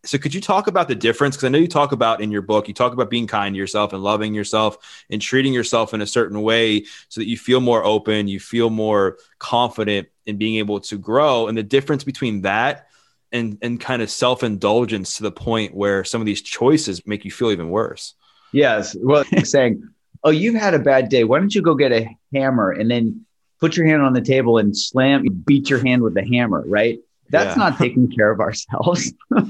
So, 0.05 0.17
could 0.17 0.33
you 0.33 0.41
talk 0.41 0.69
about 0.69 0.87
the 0.87 0.95
difference? 0.95 1.35
Because 1.35 1.47
I 1.47 1.49
know 1.49 1.59
you 1.59 1.67
talk 1.67 1.91
about 1.91 2.21
in 2.21 2.31
your 2.31 2.43
book, 2.43 2.69
you 2.69 2.75
talk 2.75 2.93
about 2.93 3.11
being 3.11 3.27
kind 3.27 3.53
to 3.53 3.59
yourself 3.59 3.93
and 3.93 4.01
loving 4.01 4.33
yourself 4.33 5.05
and 5.11 5.21
treating 5.21 5.53
yourself 5.53 5.93
in 5.93 6.03
a 6.03 6.07
certain 6.07 6.41
way 6.41 6.85
so 7.09 7.21
that 7.21 7.27
you 7.27 7.37
feel 7.37 7.59
more 7.59 7.85
open, 7.85 8.29
you 8.29 8.39
feel 8.39 8.71
more 8.71 9.19
confident 9.41 10.07
in 10.25 10.37
being 10.37 10.55
able 10.59 10.79
to 10.83 10.97
grow. 10.97 11.49
And 11.49 11.59
the 11.59 11.65
difference 11.65 12.05
between 12.05 12.43
that 12.43 12.87
and, 13.33 13.59
and 13.61 13.81
kind 13.81 14.03
of 14.03 14.09
self 14.09 14.45
indulgence 14.45 15.17
to 15.17 15.25
the 15.25 15.33
point 15.33 15.75
where 15.75 16.05
some 16.05 16.23
of 16.23 16.27
these 16.27 16.43
choices 16.43 17.05
make 17.09 17.25
you 17.25 17.33
feel 17.33 17.51
even 17.51 17.71
worse. 17.71 18.15
Yes. 18.53 18.97
Well, 19.01 19.25
saying, 19.43 19.91
oh, 20.25 20.31
you've 20.31 20.55
had 20.55 20.75
a 20.75 20.79
bad 20.79 21.09
day. 21.09 21.25
Why 21.25 21.39
don't 21.39 21.55
you 21.55 21.63
go 21.63 21.75
get 21.75 21.93
a 21.93 22.09
hammer 22.35 22.71
and 22.71 22.91
then 22.91 23.25
put 23.61 23.77
your 23.77 23.87
hand 23.87 24.03
on 24.03 24.13
the 24.13 24.21
table 24.21 24.59
and 24.59 24.77
slam, 24.77 25.27
beat 25.47 25.71
your 25.71 25.85
hand 25.85 26.03
with 26.03 26.15
the 26.15 26.25
hammer, 26.25 26.65
right? 26.67 26.99
That's 27.29 27.57
yeah. 27.57 27.65
not 27.65 27.79
taking 27.79 28.11
care 28.11 28.31
of 28.31 28.41
ourselves. 28.41 29.13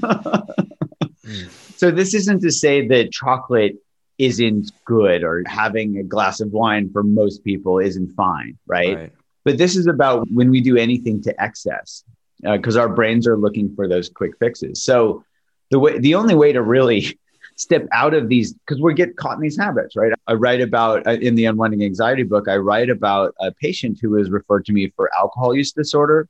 So, 1.81 1.89
this 1.89 2.13
isn't 2.13 2.41
to 2.41 2.51
say 2.51 2.87
that 2.89 3.11
chocolate 3.11 3.75
isn't 4.19 4.71
good 4.85 5.23
or 5.23 5.43
having 5.47 5.97
a 5.97 6.03
glass 6.03 6.39
of 6.39 6.51
wine 6.51 6.91
for 6.91 7.01
most 7.01 7.43
people 7.43 7.79
isn't 7.79 8.11
fine, 8.11 8.55
right? 8.67 8.95
right. 8.95 9.13
But 9.43 9.57
this 9.57 9.75
is 9.75 9.87
about 9.87 10.27
when 10.31 10.51
we 10.51 10.61
do 10.61 10.77
anything 10.77 11.23
to 11.23 11.41
excess 11.41 12.03
because 12.43 12.77
uh, 12.77 12.81
our 12.81 12.89
brains 12.89 13.25
are 13.25 13.35
looking 13.35 13.73
for 13.75 13.87
those 13.87 14.09
quick 14.09 14.37
fixes. 14.37 14.83
So, 14.83 15.25
the 15.71 15.79
way, 15.79 15.97
the 15.97 16.13
only 16.13 16.35
way 16.35 16.53
to 16.53 16.61
really 16.61 17.17
step 17.61 17.87
out 17.91 18.13
of 18.13 18.27
these 18.27 18.53
because 18.53 18.81
we 18.81 18.93
get 18.93 19.15
caught 19.15 19.35
in 19.35 19.41
these 19.41 19.57
habits, 19.57 19.95
right? 19.95 20.11
I 20.27 20.33
write 20.33 20.61
about 20.61 21.05
uh, 21.05 21.11
in 21.11 21.35
the 21.35 21.45
Unwinding 21.45 21.83
Anxiety 21.83 22.23
book, 22.23 22.47
I 22.47 22.57
write 22.57 22.89
about 22.89 23.35
a 23.39 23.51
patient 23.51 23.99
who 24.01 24.11
was 24.11 24.29
referred 24.29 24.65
to 24.65 24.73
me 24.73 24.91
for 24.95 25.09
alcohol 25.17 25.55
use 25.55 25.71
disorder. 25.71 26.27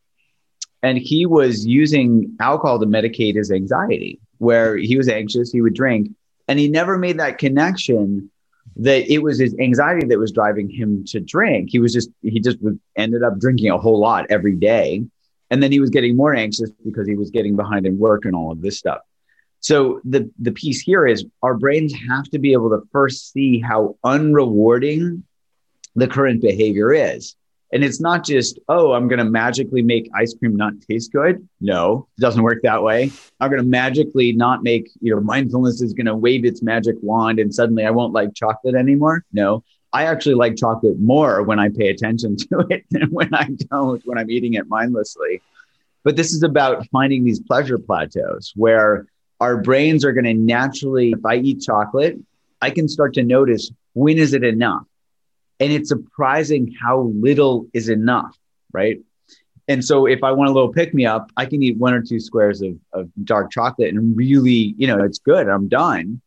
And 0.84 0.98
he 0.98 1.26
was 1.26 1.66
using 1.66 2.36
alcohol 2.40 2.80
to 2.80 2.86
medicate 2.88 3.36
his 3.36 3.52
anxiety, 3.52 4.20
where 4.40 4.76
he 4.78 4.98
was 4.98 5.08
anxious, 5.08 5.52
he 5.52 5.62
would 5.62 5.76
drink, 5.76 6.10
and 6.48 6.60
he 6.60 6.68
never 6.68 6.98
made 6.98 7.20
that 7.20 7.38
connection 7.38 8.32
that 8.78 9.12
it 9.12 9.20
was 9.20 9.40
his 9.40 9.56
anxiety 9.60 10.08
that 10.08 10.18
was 10.18 10.32
driving 10.32 10.70
him 10.70 11.04
to 11.06 11.20
drink. 11.20 11.70
He 11.70 11.80
was 11.80 11.94
just, 11.94 12.10
he 12.24 12.40
just 12.40 12.58
ended 12.96 13.22
up 13.22 13.38
drinking 13.38 13.70
a 13.70 13.78
whole 13.78 14.00
lot 14.00 14.26
every 14.30 14.56
day. 14.56 15.04
And 15.52 15.62
then 15.62 15.72
he 15.72 15.80
was 15.80 15.90
getting 15.90 16.16
more 16.16 16.34
anxious 16.34 16.72
because 16.84 17.08
he 17.08 17.16
was 17.16 17.30
getting 17.30 17.56
behind 17.56 17.86
in 17.86 18.00
work 18.00 18.26
and 18.26 18.36
all 18.36 18.52
of 18.52 18.62
this 18.62 18.80
stuff. 18.80 19.02
So 19.62 20.02
the 20.04 20.30
the 20.40 20.52
piece 20.52 20.82
here 20.82 21.08
is 21.08 21.26
our 21.42 21.56
brains 21.56 21.94
have 22.10 22.26
to 22.32 22.40
be 22.40 22.54
able 22.54 22.72
to 22.72 22.82
first 22.92 23.32
see 23.32 23.60
how 23.60 23.96
unrewarding 24.04 25.24
the 25.96 26.08
current 26.08 26.42
behavior 26.42 26.94
is. 26.94 27.36
And 27.74 27.86
it's 27.86 28.02
not 28.02 28.26
just, 28.26 28.60
oh, 28.68 28.92
I'm 28.92 29.08
going 29.08 29.20
to 29.20 29.26
magically 29.26 29.82
make 29.82 30.10
ice 30.14 30.34
cream 30.34 30.58
not 30.58 30.74
taste 30.82 31.14
good. 31.14 31.48
No, 31.62 32.08
it 32.18 32.22
doesn't 32.22 32.44
work 32.44 32.60
that 32.64 32.84
way. 32.84 33.12
I'm 33.40 33.50
going 33.50 33.62
to 33.62 33.68
magically 33.68 34.34
not 34.34 34.62
make, 34.62 34.90
you 35.00 35.16
know, 35.16 35.22
mindfulness 35.22 35.82
is 35.82 35.94
going 35.94 36.08
to 36.08 36.16
wave 36.16 36.44
its 36.44 36.62
magic 36.62 36.98
wand 37.02 37.40
and 37.40 37.54
suddenly 37.54 37.86
I 37.86 37.92
won't 37.92 38.12
like 38.12 38.34
chocolate 38.34 38.76
anymore. 38.76 39.24
No, 39.32 39.64
I 39.94 40.04
actually 40.04 40.36
like 40.36 40.58
chocolate 40.58 41.00
more 41.00 41.44
when 41.44 41.60
I 41.60 41.70
pay 41.70 41.90
attention 41.90 42.36
to 42.50 42.66
it 42.70 42.84
than 42.92 43.10
when 43.12 43.34
I 43.34 43.50
don't, 43.70 44.02
when 44.06 44.18
I'm 44.18 44.30
eating 44.30 44.56
it 44.56 44.68
mindlessly. 44.68 45.42
But 46.04 46.16
this 46.16 46.34
is 46.34 46.44
about 46.44 46.88
finding 46.88 47.24
these 47.24 47.40
pleasure 47.40 47.78
plateaus 47.78 48.52
where 48.56 49.06
our 49.42 49.58
brains 49.58 50.06
are 50.06 50.14
going 50.14 50.26
to 50.26 50.36
naturally, 50.36 51.12
if 51.12 51.26
I 51.26 51.38
eat 51.38 51.62
chocolate, 51.62 52.18
I 52.62 52.70
can 52.70 52.88
start 52.88 53.16
to 53.16 53.24
notice 53.24 53.72
when 53.94 54.20
is 54.20 54.34
it 54.36 54.44
enough? 54.44 54.86
And 55.60 55.74
it's 55.74 55.90
surprising 55.90 56.76
how 56.80 57.12
little 57.16 57.66
is 57.74 57.90
enough, 57.90 58.38
right? 58.72 59.00
And 59.68 59.84
so 59.84 60.06
if 60.06 60.24
I 60.24 60.32
want 60.32 60.52
a 60.52 60.54
little 60.54 60.72
pick 60.72 60.94
me 60.94 61.08
up, 61.08 61.32
I 61.38 61.48
can 61.48 61.64
eat 61.64 61.78
one 61.78 61.94
or 61.94 62.04
two 62.04 62.20
squares 62.20 62.62
of, 62.62 62.78
of 62.94 63.10
dark 63.24 63.52
chocolate 63.52 63.94
and 63.94 64.16
really, 64.16 64.76
you 64.78 64.86
know, 64.86 65.04
it's 65.04 65.20
good. 65.20 65.50
I'm 65.50 65.68
done. 65.68 66.22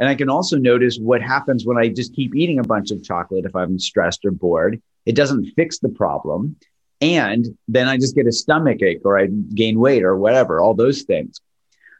And 0.00 0.08
I 0.08 0.14
can 0.14 0.30
also 0.30 0.56
notice 0.56 0.98
what 0.98 1.20
happens 1.20 1.66
when 1.66 1.76
I 1.76 1.88
just 1.88 2.14
keep 2.14 2.34
eating 2.34 2.58
a 2.58 2.64
bunch 2.64 2.90
of 2.90 3.02
chocolate 3.02 3.44
if 3.44 3.54
I'm 3.54 3.78
stressed 3.78 4.24
or 4.24 4.30
bored. 4.30 4.80
It 5.04 5.14
doesn't 5.14 5.52
fix 5.54 5.80
the 5.80 5.90
problem. 5.90 6.56
And 7.02 7.46
then 7.68 7.88
I 7.88 7.98
just 7.98 8.14
get 8.14 8.26
a 8.26 8.32
stomach 8.32 8.80
ache 8.80 9.02
or 9.04 9.18
I 9.18 9.26
gain 9.26 9.78
weight 9.78 10.02
or 10.02 10.16
whatever, 10.16 10.60
all 10.60 10.74
those 10.74 11.02
things. 11.02 11.40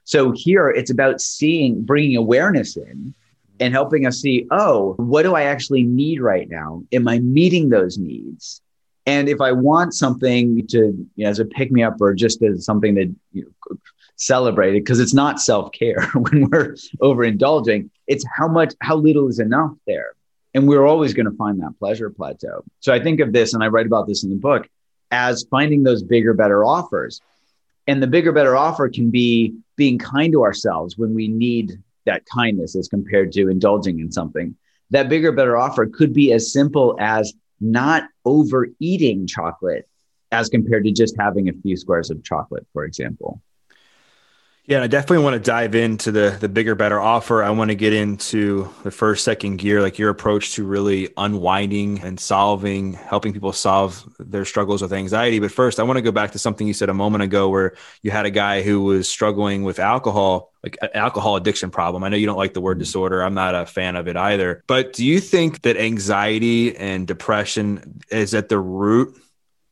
So 0.04 0.32
here 0.34 0.68
it's 0.68 0.90
about 0.90 1.20
seeing, 1.20 1.82
bringing 1.82 2.16
awareness 2.16 2.76
in 2.76 3.14
and 3.60 3.72
helping 3.72 4.06
us 4.06 4.20
see, 4.20 4.46
oh, 4.50 4.94
what 4.98 5.22
do 5.22 5.34
I 5.34 5.44
actually 5.44 5.82
need 5.82 6.20
right 6.20 6.48
now? 6.48 6.82
Am 6.92 7.08
I 7.08 7.18
meeting 7.20 7.68
those 7.70 7.98
needs? 7.98 8.60
And 9.06 9.28
if 9.28 9.40
I 9.40 9.52
want 9.52 9.94
something 9.94 10.66
to, 10.68 10.78
you 10.78 11.24
know, 11.24 11.28
as 11.28 11.38
a 11.38 11.44
pick 11.44 11.70
me 11.70 11.82
up 11.82 12.00
or 12.00 12.14
just 12.14 12.42
as 12.42 12.64
something 12.64 12.94
that 12.94 13.14
you 13.32 13.44
know, 13.70 13.76
celebrate 14.16 14.76
it, 14.76 14.80
because 14.80 15.00
it's 15.00 15.14
not 15.14 15.40
self 15.40 15.72
care 15.72 16.02
when 16.14 16.48
we're 16.50 16.74
overindulging, 17.02 17.90
it's 18.06 18.24
how 18.34 18.48
much, 18.48 18.74
how 18.80 18.96
little 18.96 19.28
is 19.28 19.38
enough 19.38 19.72
there. 19.86 20.14
And 20.54 20.68
we're 20.68 20.86
always 20.86 21.14
going 21.14 21.26
to 21.26 21.36
find 21.36 21.60
that 21.60 21.74
pleasure 21.78 22.10
plateau. 22.10 22.64
So 22.80 22.94
I 22.94 23.02
think 23.02 23.20
of 23.20 23.32
this, 23.32 23.54
and 23.54 23.62
I 23.62 23.68
write 23.68 23.86
about 23.86 24.06
this 24.06 24.22
in 24.22 24.30
the 24.30 24.36
book, 24.36 24.68
as 25.10 25.44
finding 25.50 25.82
those 25.82 26.02
bigger, 26.02 26.32
better 26.32 26.64
offers. 26.64 27.20
And 27.86 28.02
the 28.02 28.06
bigger, 28.06 28.32
better 28.32 28.56
offer 28.56 28.88
can 28.88 29.10
be 29.10 29.54
being 29.76 29.98
kind 29.98 30.32
to 30.32 30.42
ourselves 30.42 30.96
when 30.96 31.14
we 31.14 31.28
need 31.28 31.78
that 32.06 32.24
kindness 32.26 32.76
as 32.76 32.88
compared 32.88 33.32
to 33.32 33.48
indulging 33.48 34.00
in 34.00 34.12
something. 34.12 34.54
That 34.90 35.08
bigger, 35.08 35.32
better 35.32 35.56
offer 35.56 35.86
could 35.86 36.12
be 36.12 36.32
as 36.32 36.52
simple 36.52 36.96
as 37.00 37.32
not 37.60 38.04
overeating 38.24 39.26
chocolate 39.26 39.88
as 40.30 40.48
compared 40.48 40.84
to 40.84 40.92
just 40.92 41.16
having 41.18 41.48
a 41.48 41.52
few 41.52 41.76
squares 41.76 42.10
of 42.10 42.22
chocolate, 42.22 42.66
for 42.72 42.84
example. 42.84 43.40
Yeah, 44.66 44.78
and 44.78 44.84
I 44.84 44.86
definitely 44.86 45.22
want 45.22 45.34
to 45.34 45.40
dive 45.40 45.74
into 45.74 46.10
the 46.10 46.38
the 46.40 46.48
bigger, 46.48 46.74
better 46.74 46.98
offer. 46.98 47.42
I 47.42 47.50
want 47.50 47.70
to 47.70 47.74
get 47.74 47.92
into 47.92 48.70
the 48.82 48.90
first, 48.90 49.22
second 49.22 49.58
gear, 49.58 49.82
like 49.82 49.98
your 49.98 50.08
approach 50.08 50.54
to 50.54 50.64
really 50.64 51.10
unwinding 51.18 52.00
and 52.00 52.18
solving, 52.18 52.94
helping 52.94 53.34
people 53.34 53.52
solve 53.52 54.02
their 54.18 54.46
struggles 54.46 54.80
with 54.80 54.94
anxiety. 54.94 55.38
But 55.38 55.52
first, 55.52 55.78
I 55.78 55.82
want 55.82 55.98
to 55.98 56.02
go 56.02 56.12
back 56.12 56.32
to 56.32 56.38
something 56.38 56.66
you 56.66 56.72
said 56.72 56.88
a 56.88 56.94
moment 56.94 57.22
ago, 57.22 57.50
where 57.50 57.74
you 58.00 58.10
had 58.10 58.24
a 58.24 58.30
guy 58.30 58.62
who 58.62 58.82
was 58.84 59.06
struggling 59.06 59.64
with 59.64 59.78
alcohol, 59.78 60.50
like 60.62 60.78
an 60.80 60.88
alcohol 60.94 61.36
addiction 61.36 61.70
problem. 61.70 62.02
I 62.02 62.08
know 62.08 62.16
you 62.16 62.26
don't 62.26 62.38
like 62.38 62.54
the 62.54 62.62
word 62.62 62.76
mm-hmm. 62.76 62.84
disorder. 62.84 63.22
I'm 63.22 63.34
not 63.34 63.54
a 63.54 63.66
fan 63.66 63.96
of 63.96 64.08
it 64.08 64.16
either. 64.16 64.64
But 64.66 64.94
do 64.94 65.04
you 65.04 65.20
think 65.20 65.60
that 65.62 65.76
anxiety 65.76 66.74
and 66.74 67.06
depression 67.06 68.00
is 68.10 68.32
at 68.32 68.48
the 68.48 68.58
root 68.58 69.14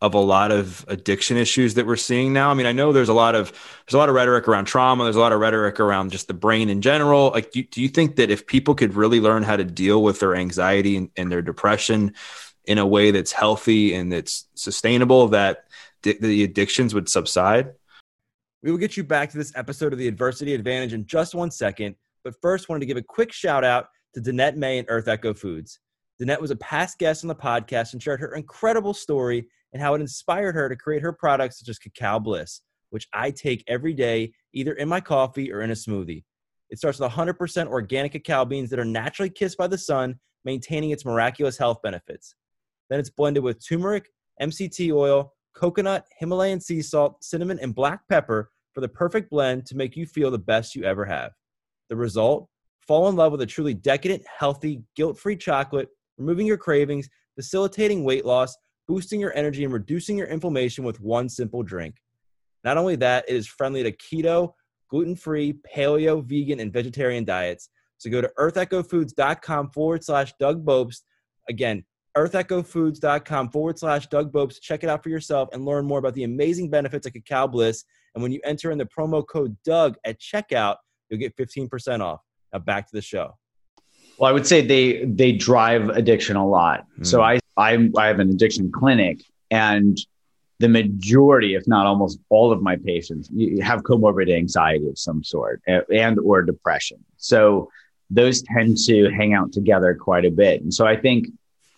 of 0.02 0.14
a 0.14 0.18
lot 0.18 0.50
of 0.50 0.84
addiction 0.88 1.36
issues 1.36 1.74
that 1.74 1.86
we're 1.86 1.94
seeing 1.94 2.32
now. 2.32 2.50
I 2.50 2.54
mean, 2.54 2.66
I 2.66 2.72
know 2.72 2.92
there's 2.92 3.08
a 3.08 3.14
lot 3.14 3.36
of 3.36 3.52
there's 3.86 3.94
a 3.94 3.98
lot 3.98 4.08
of 4.08 4.16
rhetoric 4.16 4.48
around 4.48 4.64
trauma. 4.64 5.04
There's 5.04 5.14
a 5.14 5.20
lot 5.20 5.32
of 5.32 5.38
rhetoric 5.38 5.78
around 5.78 6.10
just 6.10 6.26
the 6.26 6.34
brain 6.34 6.68
in 6.68 6.82
general. 6.82 7.30
Like, 7.30 7.52
do, 7.52 7.62
do 7.62 7.80
you 7.80 7.88
think 7.88 8.16
that 8.16 8.28
if 8.28 8.48
people 8.48 8.74
could 8.74 8.94
really 8.94 9.20
learn 9.20 9.44
how 9.44 9.56
to 9.56 9.62
deal 9.62 10.02
with 10.02 10.18
their 10.18 10.34
anxiety 10.34 10.96
and, 10.96 11.08
and 11.16 11.30
their 11.30 11.40
depression 11.40 12.14
in 12.64 12.78
a 12.78 12.86
way 12.86 13.12
that's 13.12 13.30
healthy 13.30 13.94
and 13.94 14.12
that's 14.12 14.48
sustainable, 14.54 15.28
that 15.28 15.66
di- 16.02 16.18
the 16.20 16.42
addictions 16.42 16.94
would 16.94 17.08
subside? 17.08 17.70
We 18.64 18.72
will 18.72 18.78
get 18.78 18.96
you 18.96 19.04
back 19.04 19.30
to 19.30 19.38
this 19.38 19.52
episode 19.54 19.92
of 19.92 20.00
the 20.00 20.08
Adversity 20.08 20.52
Advantage 20.52 20.94
in 20.94 21.06
just 21.06 21.32
one 21.32 21.52
second. 21.52 21.94
But 22.24 22.34
first, 22.42 22.68
wanted 22.68 22.80
to 22.80 22.86
give 22.86 22.96
a 22.96 23.02
quick 23.02 23.32
shout 23.32 23.62
out 23.62 23.86
to 24.14 24.20
Danette 24.20 24.56
May 24.56 24.78
and 24.78 24.86
Earth 24.90 25.06
Echo 25.06 25.32
Foods. 25.32 25.78
Danette 26.20 26.40
was 26.40 26.50
a 26.50 26.56
past 26.56 26.98
guest 26.98 27.22
on 27.22 27.28
the 27.28 27.36
podcast 27.36 27.92
and 27.92 28.02
shared 28.02 28.18
her 28.18 28.34
incredible 28.34 28.94
story 28.94 29.46
and 29.72 29.82
how 29.82 29.94
it 29.94 30.00
inspired 30.00 30.54
her 30.54 30.68
to 30.68 30.76
create 30.76 31.02
her 31.02 31.12
products 31.12 31.58
such 31.58 31.68
as 31.68 31.78
Cacao 31.78 32.18
Bliss, 32.18 32.60
which 32.90 33.08
I 33.12 33.30
take 33.30 33.64
every 33.66 33.94
day, 33.94 34.32
either 34.52 34.72
in 34.74 34.88
my 34.88 35.00
coffee 35.00 35.52
or 35.52 35.62
in 35.62 35.70
a 35.70 35.74
smoothie. 35.74 36.24
It 36.70 36.78
starts 36.78 36.98
with 36.98 37.10
100% 37.10 37.66
organic 37.68 38.12
cacao 38.12 38.44
beans 38.44 38.70
that 38.70 38.78
are 38.78 38.84
naturally 38.84 39.30
kissed 39.30 39.58
by 39.58 39.66
the 39.66 39.78
sun, 39.78 40.18
maintaining 40.44 40.90
its 40.90 41.04
miraculous 41.04 41.58
health 41.58 41.80
benefits. 41.82 42.34
Then 42.88 42.98
it's 42.98 43.10
blended 43.10 43.42
with 43.42 43.66
turmeric, 43.66 44.08
MCT 44.40 44.92
oil, 44.92 45.32
coconut, 45.54 46.06
Himalayan 46.18 46.60
sea 46.60 46.82
salt, 46.82 47.22
cinnamon, 47.22 47.58
and 47.60 47.74
black 47.74 48.00
pepper 48.08 48.50
for 48.74 48.80
the 48.80 48.88
perfect 48.88 49.30
blend 49.30 49.66
to 49.66 49.76
make 49.76 49.96
you 49.96 50.06
feel 50.06 50.30
the 50.30 50.38
best 50.38 50.74
you 50.74 50.84
ever 50.84 51.04
have. 51.04 51.32
The 51.88 51.96
result? 51.96 52.48
Fall 52.86 53.08
in 53.08 53.16
love 53.16 53.32
with 53.32 53.42
a 53.42 53.46
truly 53.46 53.74
decadent, 53.74 54.24
healthy, 54.26 54.82
guilt 54.96 55.18
free 55.18 55.36
chocolate, 55.36 55.88
removing 56.18 56.46
your 56.46 56.56
cravings, 56.56 57.08
facilitating 57.36 58.02
weight 58.02 58.24
loss, 58.24 58.56
boosting 58.88 59.20
your 59.20 59.34
energy 59.36 59.64
and 59.64 59.72
reducing 59.72 60.16
your 60.16 60.26
inflammation 60.26 60.84
with 60.84 61.00
one 61.00 61.28
simple 61.28 61.62
drink. 61.62 61.96
Not 62.64 62.78
only 62.78 62.96
that, 62.96 63.24
it 63.28 63.34
is 63.34 63.46
friendly 63.46 63.82
to 63.82 63.92
keto, 63.92 64.52
gluten 64.88 65.16
free, 65.16 65.54
paleo, 65.74 66.24
vegan, 66.24 66.60
and 66.60 66.72
vegetarian 66.72 67.24
diets. 67.24 67.68
So 67.98 68.10
go 68.10 68.20
to 68.20 68.30
earthechofoods.com 68.38 69.70
forward 69.70 70.04
slash 70.04 70.32
Doug 70.38 70.64
Bopst. 70.64 71.02
Again, 71.48 71.84
earthechofoods.com 72.16 73.50
forward 73.50 73.78
slash 73.78 74.08
Doug 74.08 74.32
Bopst. 74.32 74.60
Check 74.60 74.82
it 74.84 74.90
out 74.90 75.02
for 75.02 75.08
yourself 75.08 75.48
and 75.52 75.64
learn 75.64 75.86
more 75.86 75.98
about 75.98 76.14
the 76.14 76.24
amazing 76.24 76.70
benefits 76.70 77.06
of 77.06 77.12
Cacao 77.12 77.46
Bliss. 77.46 77.84
And 78.14 78.22
when 78.22 78.32
you 78.32 78.40
enter 78.44 78.70
in 78.70 78.78
the 78.78 78.86
promo 78.86 79.26
code 79.26 79.56
Doug 79.64 79.96
at 80.04 80.20
checkout, 80.20 80.76
you'll 81.08 81.20
get 81.20 81.36
15% 81.36 82.00
off. 82.00 82.20
Now 82.52 82.58
back 82.58 82.86
to 82.88 82.94
the 82.94 83.02
show. 83.02 83.38
Well, 84.18 84.28
I 84.28 84.32
would 84.32 84.46
say 84.46 84.64
they 84.64 85.04
they 85.06 85.32
drive 85.32 85.88
addiction 85.88 86.36
a 86.36 86.46
lot. 86.46 86.84
Mm. 86.98 87.06
So 87.06 87.22
I 87.22 87.40
I 87.56 87.90
I 87.96 88.06
have 88.06 88.18
an 88.18 88.30
addiction 88.30 88.72
clinic, 88.72 89.22
and 89.50 89.98
the 90.58 90.68
majority, 90.68 91.54
if 91.54 91.66
not 91.66 91.86
almost 91.86 92.20
all 92.28 92.52
of 92.52 92.62
my 92.62 92.76
patients, 92.76 93.28
have 93.62 93.82
comorbid 93.82 94.32
anxiety 94.32 94.88
of 94.88 94.98
some 94.98 95.24
sort 95.24 95.60
and 95.66 96.18
or 96.20 96.42
depression. 96.42 97.04
So 97.16 97.68
those 98.10 98.42
tend 98.42 98.76
to 98.86 99.10
hang 99.10 99.34
out 99.34 99.52
together 99.52 99.94
quite 99.94 100.24
a 100.24 100.30
bit. 100.30 100.62
And 100.62 100.72
so 100.72 100.86
I 100.86 100.96
think 100.96 101.28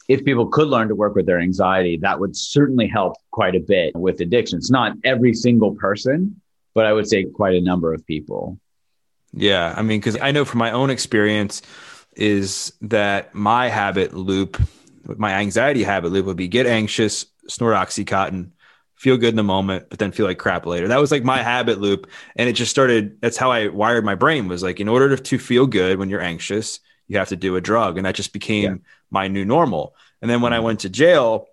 if 0.09 0.25
people 0.25 0.49
could 0.49 0.69
learn 0.69 0.89
to 0.89 0.95
work 0.95 1.15
with 1.15 1.27
their 1.27 1.41
anxiety, 1.41 1.97
that 1.99 2.21
would 2.21 2.37
certainly 2.37 2.87
help 2.87 3.15
quite 3.31 3.55
a 3.55 3.61
bit 3.61 3.97
with 3.97 4.21
addiction. 4.21 4.59
It's 4.59 4.71
not 4.71 4.97
every 5.03 5.33
single 5.33 5.75
person, 5.75 6.41
but 6.75 6.85
I 6.85 6.93
would 6.93 7.09
say 7.09 7.25
quite 7.25 7.55
a 7.55 7.61
number 7.61 7.95
of 7.95 8.07
people. 8.07 8.59
Yeah. 9.33 9.73
I 9.77 9.83
mean, 9.83 10.01
because 10.01 10.19
I 10.21 10.31
know 10.33 10.45
from 10.45 10.59
my 10.59 10.73
own 10.73 10.91
experience, 10.91 11.63
is 12.17 12.73
that 12.83 13.35
my 13.35 13.69
habit 13.69 14.13
loop, 14.13 14.61
my 15.07 15.35
anxiety 15.35 15.83
habit 15.83 16.13
loop 16.13 16.27
would 16.27 16.37
be 16.37 16.49
get 16.49 16.67
anxious, 16.67 17.27
snort 17.49 17.75
Oxycontin, 17.75 18.51
feel 18.97 19.17
good 19.17 19.31
in 19.31 19.37
the 19.37 19.43
moment, 19.43 19.87
but 19.91 19.99
then 19.99 20.13
feel 20.13 20.27
like 20.27 20.39
crap 20.39 20.67
later. 20.67 20.89
That 20.89 21.01
was 21.01 21.11
like 21.11 21.25
my 21.25 21.43
habit 21.43 21.81
loop. 21.81 22.09
And 22.37 22.49
it 22.49 22.55
just 22.55 22.71
started, 22.71 23.21
that's 23.21 23.37
how 23.37 23.51
I 23.51 23.69
wired 23.69 24.05
my 24.05 24.15
brain 24.15 24.49
was 24.49 24.63
like, 24.63 24.81
in 24.81 24.89
order 24.89 25.17
to 25.17 25.39
feel 25.39 25.67
good 25.67 25.99
when 25.99 26.09
you're 26.09 26.23
anxious, 26.23 26.81
you 27.09 27.19
have 27.19 27.29
to 27.29 27.37
do 27.37 27.57
a 27.57 27.61
drug. 27.61 27.99
And 27.99 28.07
that 28.07 28.15
just 28.15 28.33
became 28.33 28.63
yeah. 28.63 28.79
my 29.11 29.29
new 29.29 29.45
normal. 29.45 29.95
And 30.23 30.31
then 30.31 30.41
when 30.41 30.53
I 30.53 30.57
mm-hmm. 30.57 30.65
went 30.67 30.81
to 30.81 30.89
jail, 30.89 31.49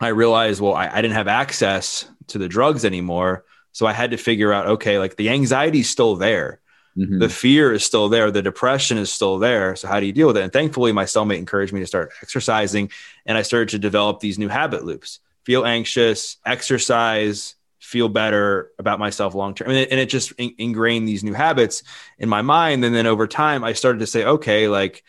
I 0.00 0.08
realized, 0.08 0.60
well, 0.60 0.74
I, 0.74 0.88
I 0.88 1.02
didn't 1.02 1.16
have 1.16 1.28
access 1.28 2.08
to 2.28 2.38
the 2.38 2.48
drugs 2.48 2.84
anymore. 2.84 3.44
So 3.72 3.86
I 3.86 3.92
had 3.92 4.12
to 4.12 4.16
figure 4.16 4.52
out, 4.52 4.66
okay, 4.66 4.98
like 4.98 5.16
the 5.16 5.30
anxiety 5.30 5.80
is 5.80 5.90
still 5.90 6.16
there 6.16 6.60
Mm-hmm. 7.00 7.18
The 7.18 7.28
fear 7.30 7.72
is 7.72 7.82
still 7.82 8.10
there. 8.10 8.30
The 8.30 8.42
depression 8.42 8.98
is 8.98 9.10
still 9.10 9.38
there. 9.38 9.74
So 9.74 9.88
how 9.88 10.00
do 10.00 10.06
you 10.06 10.12
deal 10.12 10.26
with 10.26 10.36
it? 10.36 10.42
And 10.42 10.52
thankfully, 10.52 10.92
my 10.92 11.04
cellmate 11.04 11.38
encouraged 11.38 11.72
me 11.72 11.80
to 11.80 11.86
start 11.86 12.12
exercising, 12.22 12.90
and 13.24 13.38
I 13.38 13.42
started 13.42 13.70
to 13.70 13.78
develop 13.78 14.20
these 14.20 14.38
new 14.38 14.48
habit 14.48 14.84
loops. 14.84 15.20
Feel 15.44 15.64
anxious, 15.64 16.36
exercise, 16.44 17.54
feel 17.78 18.10
better 18.10 18.70
about 18.78 18.98
myself 18.98 19.34
long 19.34 19.54
term. 19.54 19.70
And, 19.70 19.90
and, 19.90 19.98
it 19.98 20.10
just 20.10 20.32
in- 20.32 20.54
ingrained 20.58 21.08
these 21.08 21.24
new 21.24 21.32
habits 21.32 21.82
in 22.18 22.28
my 22.28 22.42
mind. 22.42 22.84
And 22.84 22.94
then 22.94 23.06
over 23.06 23.26
time, 23.26 23.64
I 23.64 23.72
started 23.72 24.00
to 24.00 24.06
say, 24.06 24.24
okay, 24.24 24.68
like 24.68 25.02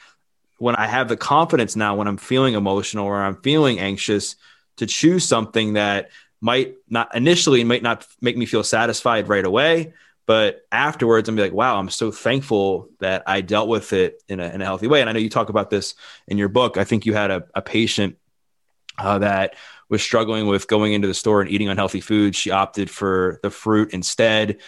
when 0.58 0.78
I 0.78 0.88
have 0.88 1.10
the 1.10 1.18
confidence 1.18 1.76
now, 1.76 1.96
when 1.96 2.08
I'm 2.08 2.18
feeling 2.18 2.54
emotional 2.54 3.06
or 3.06 3.22
I'm 3.22 3.42
feeling 3.42 3.80
anxious, 3.80 4.38
to 4.78 4.88
choose 4.88 5.26
something 5.26 5.74
that 5.74 6.10
might 6.40 6.76
not 6.90 7.14
initially 7.14 7.64
might 7.64 7.84
not 7.84 8.08
make 8.22 8.38
me 8.38 8.46
feel 8.46 8.64
satisfied 8.64 9.28
right 9.28 9.46
away 9.46 9.94
but 10.26 10.62
afterwards, 10.72 11.28
I'm 11.28 11.36
like, 11.36 11.54
wow, 11.54 11.78
I'm 11.78 11.90
so 11.90 12.12
thankful 12.12 12.90
that 13.00 13.24
I 13.28 13.42
dealt 13.42 13.68
with 13.68 13.94
it 13.94 14.22
in 14.28 14.40
a, 14.40 14.48
in 14.50 14.62
a 14.62 14.66
healthy 14.66 14.88
way. 14.88 15.02
And 15.02 15.10
I 15.10 15.14
know 15.14 15.20
you 15.20 15.30
talk 15.30 15.50
about 15.50 15.70
this 15.70 15.96
in 16.28 16.38
your 16.38 16.50
book. 16.50 16.78
I 16.78 16.84
think 16.84 17.06
you 17.06 17.14
had 17.14 17.32
a, 17.32 17.44
a 17.56 17.62
patient 17.62 18.18
uh, 18.98 19.20
that 19.20 19.56
was 19.90 20.02
struggling 20.02 20.48
with 20.48 20.68
going 20.68 20.94
into 20.94 21.08
the 21.08 21.14
store 21.14 21.42
and 21.42 21.50
eating 21.50 21.70
unhealthy 21.70 22.02
foods. 22.02 22.38
She 22.38 22.52
opted 22.52 22.90
for 22.90 23.40
the 23.44 23.50
fruit 23.50 23.94
instead 23.94 24.60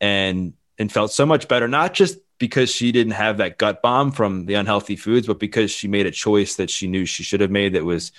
and 0.00 0.54
and 0.78 0.90
felt 0.90 1.12
so 1.12 1.24
much 1.24 1.46
better, 1.46 1.68
not 1.68 1.94
just 1.94 2.18
because 2.38 2.70
she 2.70 2.90
didn't 2.90 3.12
have 3.12 3.36
that 3.36 3.58
gut 3.58 3.80
bomb 3.80 4.10
from 4.10 4.46
the 4.46 4.54
unhealthy 4.54 4.96
foods, 4.96 5.26
but 5.26 5.38
because 5.38 5.70
she 5.70 5.86
made 5.86 6.06
a 6.06 6.10
choice 6.10 6.56
that 6.56 6.68
she 6.68 6.88
knew 6.88 7.06
she 7.06 7.22
should 7.22 7.40
have 7.40 7.50
made 7.50 7.74
that 7.74 7.84
was 7.84 8.10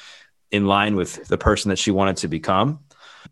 in 0.51 0.65
line 0.65 0.95
with 0.95 1.27
the 1.27 1.37
person 1.37 1.69
that 1.69 1.77
she 1.77 1.91
wanted 1.91 2.15
to 2.17 2.29
become. 2.29 2.79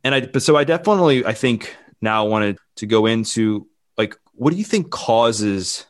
And 0.04 0.14
I, 0.14 0.40
so 0.40 0.58
I 0.58 0.66
definitely, 0.66 1.26
I 1.26 1.34
think 1.34 1.76
now 2.04 2.26
I 2.26 2.28
wanted 2.28 2.58
to 2.76 2.86
go 2.86 3.06
into 3.06 3.68
like, 3.98 4.16
what 4.34 4.52
do 4.52 4.58
you 4.58 4.64
think 4.64 4.92
causes 4.92 5.86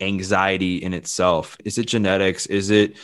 anxiety 0.00 0.76
in 0.76 0.92
itself? 0.92 1.56
Is 1.64 1.78
it 1.78 1.86
genetics? 1.86 2.46
Is 2.46 2.70
it 2.70 2.96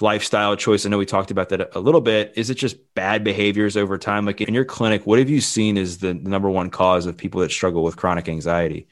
lifestyle 0.00 0.56
choice? 0.56 0.86
I 0.86 0.88
know 0.88 0.98
we 0.98 1.06
talked 1.06 1.30
about 1.30 1.48
that 1.50 1.74
a 1.76 1.80
little 1.80 2.00
bit. 2.00 2.32
Is 2.36 2.50
it 2.50 2.54
just 2.54 2.76
bad 2.94 3.24
behaviors 3.24 3.76
over 3.76 3.98
time? 3.98 4.24
Like 4.26 4.40
in 4.40 4.54
your 4.54 4.64
clinic, 4.64 5.06
what 5.06 5.18
have 5.18 5.30
you 5.30 5.40
seen 5.40 5.76
is 5.76 5.98
the 5.98 6.14
number 6.14 6.48
one 6.48 6.70
cause 6.70 7.06
of 7.06 7.16
people 7.16 7.40
that 7.40 7.50
struggle 7.50 7.82
with 7.82 7.96
chronic 7.96 8.28
anxiety? 8.28 8.86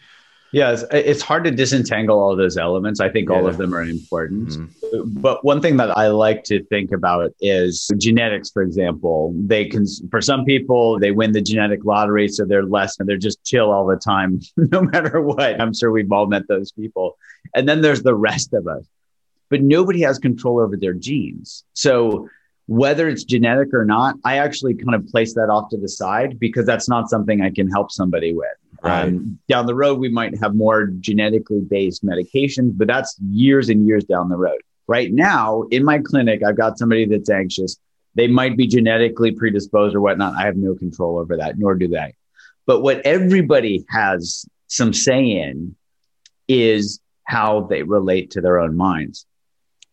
Yeah, 0.53 0.73
it's, 0.73 0.85
it's, 0.91 1.23
hard 1.23 1.45
to 1.45 1.51
disentangle 1.51 2.19
all 2.19 2.37
those 2.37 2.59
elements. 2.59 3.01
I 3.01 3.09
think 3.09 3.31
yeah. 3.31 3.37
all 3.37 3.47
of 3.47 3.57
them 3.57 3.75
are 3.75 3.83
important. 3.83 4.51
Mm-hmm. 4.51 5.21
But 5.21 5.43
one 5.43 5.63
thing 5.63 5.79
that 5.79 5.97
I 5.97 6.09
like 6.09 6.45
to 6.45 6.63
think 6.65 6.93
about 6.93 7.33
is 7.41 7.91
genetics, 7.97 8.51
for 8.51 8.63
example. 8.63 9.35
They 9.35 9.65
can, 9.65 9.87
for 10.11 10.21
some 10.21 10.45
people, 10.45 10.99
they 10.99 11.11
win 11.11 11.33
the 11.33 11.41
genetic 11.41 11.87
lottery, 11.87 12.29
so 12.29 12.45
they're 12.45 12.67
less 12.67 13.01
and 13.01 13.09
they're 13.09 13.17
just 13.17 13.43
chill 13.45 13.73
all 13.73 13.87
the 13.87 13.97
time, 13.97 14.41
no 14.57 14.83
matter 14.83 15.23
what. 15.23 15.59
I'm 15.59 15.73
sure 15.73 15.91
we've 15.91 16.13
all 16.13 16.27
met 16.27 16.47
those 16.49 16.71
people. 16.71 17.17
And 17.55 17.67
then 17.67 17.81
there's 17.81 18.03
the 18.03 18.15
rest 18.15 18.53
of 18.53 18.67
us. 18.67 18.87
But 19.49 19.63
nobody 19.63 20.03
has 20.03 20.19
control 20.19 20.61
over 20.61 20.77
their 20.77 20.95
genes. 20.95 21.65
So 21.73 22.29
whether 22.67 23.09
it's 23.09 23.25
genetic 23.25 23.75
or 23.75 23.85
not, 23.85 24.17
I 24.25 24.39
actually 24.39 24.75
kind 24.75 24.95
of 24.95 25.07
place 25.09 25.35
that 25.35 25.51
off 25.51 25.69
to 25.71 25.77
the 25.77 25.89
side 25.89 26.39
because 26.39 26.67
that's 26.67 26.89
not 26.89 27.11
something 27.11 27.41
I 27.43 27.51
can 27.51 27.69
help 27.69 27.91
somebody 27.91 28.33
with. 28.33 28.49
Right. 28.83 29.05
Um, 29.05 29.39
down 29.49 29.67
the 29.67 29.75
road, 29.75 29.99
we 29.99 30.09
might 30.09 30.39
have 30.41 30.55
more 30.55 30.87
genetically 30.87 31.61
based 31.61 32.05
medications, 32.05 32.77
but 32.77 32.89
that's 32.89 33.17
years 33.21 33.69
and 33.69 33.87
years 33.87 34.05
down 34.05 34.29
the 34.29 34.37
road. 34.37 34.61
Right 34.87 35.13
now, 35.13 35.63
in 35.71 35.85
my 35.85 35.99
clinic, 35.99 36.43
I've 36.45 36.57
got 36.57 36.79
somebody 36.79 37.07
that's 37.07 37.31
anxious. 37.31 37.79
They 38.15 38.27
might 38.27 38.57
be 38.57 38.67
genetically 38.67 39.33
predisposed 39.33 39.95
or 39.95 40.01
whatnot. 40.01 40.35
I 40.35 40.45
have 40.45 40.57
no 40.57 40.75
control 40.75 41.19
over 41.19 41.37
that, 41.37 41.59
nor 41.59 41.75
do 41.75 41.89
they. 41.89 42.15
But 42.67 42.83
what 42.83 43.01
everybody 43.05 43.85
has 43.89 44.45
some 44.67 44.93
say 44.93 45.23
in 45.31 45.77
is 46.49 47.01
how 47.25 47.63
they 47.63 47.83
relate 47.83 48.33
to 48.33 48.41
their 48.41 48.59
own 48.59 48.77
minds. 48.77 49.27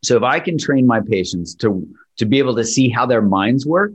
So 0.04 0.18
if 0.18 0.24
I 0.24 0.40
can 0.40 0.58
train 0.58 0.88
my 0.88 1.02
patients 1.02 1.56
to, 1.56 1.88
to 2.20 2.26
be 2.26 2.38
able 2.38 2.56
to 2.56 2.64
see 2.64 2.90
how 2.90 3.06
their 3.06 3.22
minds 3.22 3.66
work 3.66 3.94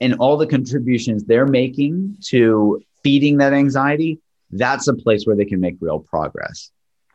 and 0.00 0.14
all 0.14 0.36
the 0.36 0.46
contributions 0.46 1.24
they're 1.24 1.46
making 1.46 2.16
to 2.20 2.82
feeding 3.02 3.38
that 3.38 3.52
anxiety, 3.52 4.20
that's 4.50 4.86
a 4.86 4.94
place 4.94 5.26
where 5.26 5.34
they 5.34 5.44
can 5.44 5.60
make 5.60 5.76
real 5.80 5.98
progress. 5.98 6.70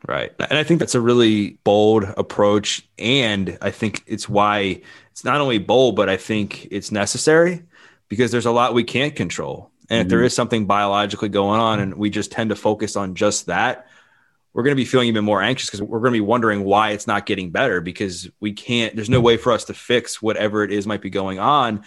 Right. 0.07 0.31
And 0.39 0.57
I 0.57 0.63
think 0.63 0.79
that's 0.79 0.95
a 0.95 1.01
really 1.01 1.59
bold 1.63 2.03
approach. 2.17 2.87
And 2.97 3.57
I 3.61 3.71
think 3.71 4.03
it's 4.07 4.27
why 4.27 4.81
it's 5.11 5.23
not 5.23 5.41
only 5.41 5.59
bold, 5.59 5.95
but 5.95 6.09
I 6.09 6.17
think 6.17 6.67
it's 6.71 6.91
necessary 6.91 7.63
because 8.07 8.31
there's 8.31 8.45
a 8.45 8.51
lot 8.51 8.73
we 8.73 8.83
can't 8.83 9.15
control. 9.15 9.71
And 9.89 9.97
mm-hmm. 9.97 10.01
if 10.01 10.09
there 10.09 10.19
mm-hmm. 10.19 10.29
something 10.29 10.65
biologically 10.65 11.29
going 11.29 11.59
on 11.59 11.79
and 11.79 11.95
we 11.95 12.09
just 12.09 12.31
tend 12.31 12.49
to 12.49 12.55
focus 12.55 12.95
on 12.95 13.15
just 13.15 13.47
that, 13.47 13.87
we're 14.53 14.63
going 14.63 14.71
to 14.71 14.81
be 14.81 14.85
feeling 14.85 15.07
even 15.07 15.25
more 15.25 15.41
anxious 15.41 15.69
because 15.69 15.81
we're 15.81 15.99
going 15.99 16.13
to 16.13 16.17
be 16.17 16.21
wondering 16.21 16.63
why 16.63 16.91
it's 16.91 17.07
not 17.07 17.25
getting 17.25 17.51
better 17.51 17.81
because 17.81 18.29
we 18.39 18.53
can't, 18.53 18.95
there's 18.95 19.09
no 19.09 19.21
way 19.21 19.37
for 19.37 19.51
us 19.51 19.65
to 19.65 19.73
fix 19.73 20.21
whatever 20.21 20.63
it 20.63 20.71
is 20.71 20.87
might 20.87 21.01
be 21.01 21.09
going 21.09 21.39
on. 21.39 21.83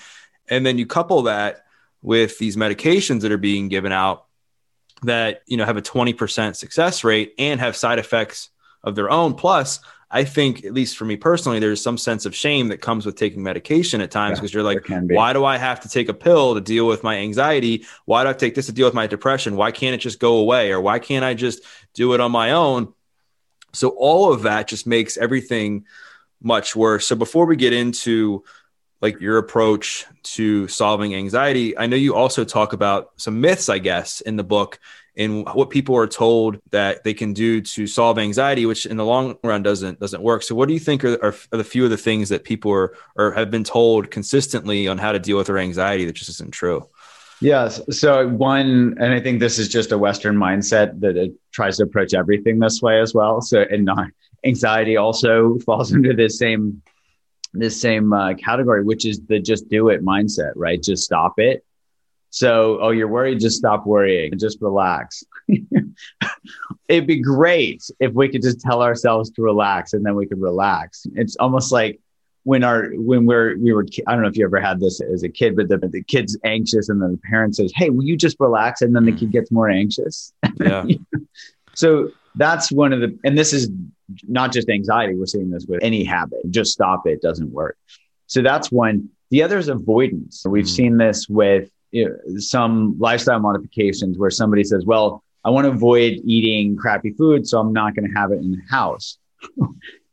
And 0.49 0.65
then 0.65 0.79
you 0.79 0.87
couple 0.87 1.23
that 1.23 1.65
with 2.03 2.39
these 2.39 2.57
medications 2.57 3.23
that 3.23 3.33
are 3.33 3.39
being 3.39 3.69
given 3.69 3.93
out 3.93 4.27
that 5.03 5.43
you 5.47 5.57
know 5.57 5.65
have 5.65 5.77
a 5.77 5.83
20% 5.83 6.57
success 6.57 7.05
rate 7.05 7.35
and 7.39 7.61
have 7.61 7.77
side 7.77 7.99
effects 7.99 8.51
of 8.85 8.95
their 8.95 9.11
own 9.11 9.35
plus 9.35 9.81
i 10.13 10.23
think 10.23 10.65
at 10.65 10.73
least 10.73 10.97
for 10.97 11.05
me 11.05 11.17
personally 11.17 11.59
there's 11.59 11.83
some 11.83 11.99
sense 11.99 12.27
of 12.27 12.35
shame 12.35 12.69
that 12.69 12.79
comes 12.79 13.05
with 13.05 13.17
taking 13.17 13.43
medication 13.43 14.01
at 14.01 14.11
times 14.11 14.39
because 14.39 14.53
yeah, 14.53 14.61
you're 14.61 14.75
like 14.75 15.11
why 15.11 15.33
do 15.33 15.45
i 15.45 15.57
have 15.57 15.81
to 15.81 15.89
take 15.89 16.09
a 16.09 16.15
pill 16.15 16.55
to 16.55 16.61
deal 16.61 16.87
with 16.87 17.03
my 17.03 17.17
anxiety? 17.17 17.85
Why 18.05 18.25
do 18.25 18.31
i 18.31 18.33
take 18.33 18.55
this 18.55 18.67
to 18.67 18.73
deal 18.73 18.87
with 18.87 18.95
my 18.95 19.07
depression? 19.07 19.57
Why 19.57 19.71
can't 19.71 19.95
it 19.95 19.99
just 19.99 20.21
go 20.21 20.37
away? 20.37 20.73
Or 20.73 20.81
why 20.81 20.99
can't 20.99 21.25
i 21.25 21.35
just 21.35 21.63
do 21.95 22.15
it 22.15 22.21
on 22.21 22.33
my 22.33 22.53
own? 22.53 22.93
So 23.73 23.91
all 23.91 24.33
of 24.33 24.43
that 24.43 24.69
just 24.69 24.87
makes 24.87 25.17
everything 25.17 25.87
much 26.43 26.77
worse. 26.77 27.07
So 27.07 27.17
before 27.17 27.47
we 27.47 27.57
get 27.57 27.73
into 27.73 28.45
like 29.03 29.21
your 29.21 29.39
approach 29.39 30.07
to 30.23 30.69
solving 30.69 31.15
anxiety. 31.15 31.77
I 31.77 31.87
know 31.87 31.97
you 31.97 32.15
also 32.15 32.45
talk 32.45 32.73
about 32.73 33.11
some 33.17 33.41
myths, 33.41 33.69
I 33.69 33.79
guess, 33.79 34.21
in 34.21 34.37
the 34.37 34.45
book 34.45 34.79
and 35.17 35.47
what 35.55 35.71
people 35.71 35.97
are 35.97 36.07
told 36.07 36.59
that 36.71 37.05
they 37.05 37.15
can 37.15 37.33
do 37.33 37.61
to 37.61 37.87
solve 37.87 38.19
anxiety, 38.19 38.67
which 38.67 38.87
in 38.87 38.97
the 38.97 39.05
long 39.05 39.37
run 39.45 39.63
doesn't 39.63 40.01
doesn't 40.01 40.23
work. 40.23 40.43
So, 40.43 40.55
what 40.55 40.69
do 40.69 40.75
you 40.75 40.81
think 40.81 41.05
are, 41.05 41.23
are, 41.23 41.35
are 41.53 41.59
the 41.59 41.65
few 41.65 41.85
of 41.85 41.91
the 41.91 41.97
things 41.97 42.29
that 42.31 42.45
people 42.45 42.73
are 42.73 42.95
or 43.17 43.33
have 43.33 43.51
been 43.51 43.65
told 43.65 44.11
consistently 44.11 44.89
on 44.89 44.99
how 44.99 45.13
to 45.13 45.19
deal 45.19 45.37
with 45.37 45.49
their 45.49 45.59
anxiety 45.59 46.05
that 46.07 46.15
just 46.15 46.31
isn't 46.31 46.53
true? 46.53 46.89
Yes. 47.43 47.81
So 47.91 48.29
one, 48.29 48.97
and 49.01 49.13
I 49.13 49.19
think 49.19 49.41
this 49.41 49.59
is 49.59 49.69
just 49.69 49.91
a 49.91 49.99
Western 49.99 50.37
mindset 50.37 51.01
that 51.01 51.17
it 51.17 51.33
tries 51.51 51.79
to 51.79 51.83
approach 51.83 52.15
everything 52.15 52.61
this 52.61 52.81
way 52.81 53.01
as 53.01 53.15
well. 53.15 53.41
So, 53.41 53.63
and 53.69 53.85
not 53.85 54.07
anxiety 54.45 54.97
also 54.97 55.59
falls 55.59 55.93
into 55.95 56.15
this 56.15 56.39
same 56.39 56.83
this 57.55 57.79
same 57.79 58.13
uh, 58.13 58.33
category, 58.35 58.83
which 58.83 59.05
is 59.05 59.21
the 59.27 59.39
just 59.39 59.69
do 59.69 59.91
it 59.91 60.03
mindset, 60.03 60.53
right? 60.57 60.83
Just 60.83 61.05
stop 61.05 61.35
it. 61.39 61.65
So, 62.33 62.79
oh, 62.81 62.91
you're 62.91 63.09
worried, 63.09 63.41
just 63.41 63.59
stop 63.59 63.87
worrying 63.87 64.33
and 64.33 64.41
just 64.41 64.63
relax. 64.63 65.23
It'd 66.89 67.07
be 67.07 67.21
great 67.21 67.83
if 68.01 68.15
we 68.15 68.31
could 68.31 68.41
just 68.41 68.59
tell 68.59 68.83
ourselves 68.83 69.31
to 69.33 69.43
relax 69.43 69.93
and 69.93 70.05
then 70.05 70.15
we 70.15 70.25
could 70.27 70.41
relax. 70.41 71.07
It's 71.15 71.37
almost 71.37 71.71
like 71.71 72.01
when 72.45 72.65
our 72.65 72.91
when 72.95 73.27
we're 73.27 73.59
we 73.59 73.75
were 73.75 73.85
I 74.07 74.13
don't 74.13 74.23
know 74.23 74.29
if 74.29 74.37
you 74.39 74.47
ever 74.47 74.63
had 74.63 74.81
this 74.81 75.03
as 75.03 75.23
a 75.25 75.29
kid, 75.29 75.57
but 75.57 75.69
the, 75.69 75.77
the 75.77 76.03
kid's 76.03 76.39
anxious 76.43 76.89
and 76.89 77.03
then 77.03 77.13
the 77.13 77.19
parent 77.19 77.55
says, 77.55 77.71
"Hey, 77.77 77.91
will 77.91 78.03
you 78.03 78.17
just 78.17 78.39
relax?" 78.41 78.81
and 78.81 78.97
then 78.97 79.05
the 79.05 79.13
mm. 79.13 79.19
kid 79.19 79.31
gets 79.31 79.53
more 79.53 79.69
anxious. 79.69 80.33
Yeah. 80.59 80.87
so 81.75 82.13
that's 82.35 82.73
one 82.73 82.95
of 82.95 83.01
the 83.01 83.17
and 83.25 83.37
this 83.37 83.53
is 83.53 83.71
not 84.27 84.53
just 84.53 84.71
anxiety 84.71 85.15
we're 85.15 85.27
seeing 85.27 85.51
this 85.51 85.67
with 85.67 85.83
any 85.83 86.03
habit 86.03 86.39
just 86.51 86.73
stop 86.73 87.07
it 87.07 87.21
doesn't 87.23 87.53
work 87.53 87.77
so 88.27 88.43
that's 88.43 88.71
one 88.71 89.09
the 89.31 89.43
other 89.43 89.59
is 89.59 89.69
avoidance 89.69 90.45
we've 90.47 90.65
mm. 90.65 90.77
seen 90.77 90.97
this 90.97 91.29
with 91.29 91.71
you 91.93 92.09
know, 92.09 92.39
some 92.39 92.97
lifestyle 92.99 93.39
modifications 93.39 94.19
where 94.19 94.31
somebody 94.31 94.65
says 94.65 94.85
well 94.85 95.23
i 95.45 95.51
want 95.51 95.65
to 95.65 95.71
avoid 95.71 96.21
eating 96.25 96.77
crappy 96.77 97.11
food 97.13 97.47
so 97.47 97.59
i'm 97.59 97.73
not 97.73 97.95
going 97.95 98.09
to 98.09 98.15
have 98.15 98.33
it 98.33 98.39
in 98.39 98.51
the 98.51 98.63
house 98.71 99.19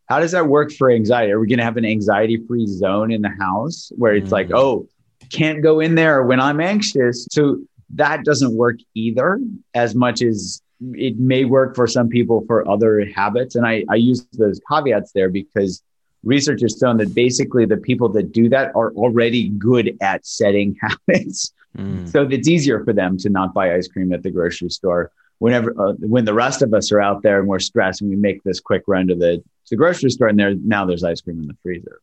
how 0.08 0.20
does 0.20 0.32
that 0.32 0.48
work 0.48 0.72
for 0.72 0.92
anxiety 0.92 1.32
are 1.32 1.40
we 1.40 1.48
going 1.48 1.60
to 1.60 1.66
have 1.66 1.78
an 1.78 1.86
anxiety 1.86 2.38
free 2.48 2.68
zone 2.68 3.12
in 3.12 3.22
the 3.22 3.34
house 3.40 3.92
where 3.96 4.14
it's 4.14 4.30
mm. 4.30 4.34
like 4.34 4.52
oh 4.54 4.88
can't 5.32 5.64
go 5.64 5.80
in 5.80 5.96
there 5.96 6.24
when 6.24 6.40
i'm 6.40 6.60
anxious 6.60 7.28
so 7.32 7.58
that 7.90 8.24
doesn't 8.24 8.56
work 8.56 8.78
either 8.94 9.40
as 9.74 9.96
much 9.96 10.22
as 10.22 10.62
it 10.94 11.18
may 11.18 11.46
work 11.46 11.76
for 11.76 11.88
some 11.88 12.08
people 12.08 12.44
for 12.48 12.68
other 12.70 13.06
habits. 13.16 13.56
And 13.56 13.66
I, 13.66 13.84
I 13.90 13.96
use 13.96 14.26
those 14.34 14.62
caveats 14.70 15.12
there 15.12 15.30
because 15.30 15.84
research 16.24 16.62
has 16.62 16.78
shown 16.80 16.98
that 16.98 17.14
basically 17.14 17.66
the 17.66 17.78
people 17.78 18.10
that 18.10 18.32
do 18.32 18.50
that 18.50 18.76
are 18.76 18.92
already 18.94 19.50
good 19.50 19.98
at 20.02 20.26
setting 20.26 20.78
habits. 21.08 21.54
Mm. 21.78 22.12
So 22.12 22.28
it's 22.30 22.48
easier 22.48 22.84
for 22.84 22.94
them 22.94 23.18
to 23.20 23.30
not 23.30 23.54
buy 23.54 23.74
ice 23.76 23.88
cream 23.88 24.12
at 24.14 24.24
the 24.24 24.32
grocery 24.32 24.70
store. 24.70 25.12
Whenever 25.38 25.74
uh, 25.80 25.94
when 26.00 26.26
the 26.26 26.34
rest 26.34 26.62
of 26.62 26.74
us 26.74 26.92
are 26.92 27.02
out 27.02 27.22
there 27.22 27.40
and 27.40 27.48
we're 27.48 27.60
stressed 27.60 28.02
and 28.02 28.10
we 28.10 28.16
make 28.16 28.44
this 28.44 28.60
quick 28.60 28.84
run 28.88 29.08
to 29.08 29.16
the, 29.16 29.38
to 29.38 29.70
the 29.70 29.76
grocery 29.78 30.10
store 30.10 30.28
and 30.28 30.38
there 30.38 30.54
now 30.54 30.86
there's 30.86 31.04
ice 31.04 31.22
cream 31.22 31.40
in 31.40 31.48
the 31.48 31.56
freezer. 31.64 32.02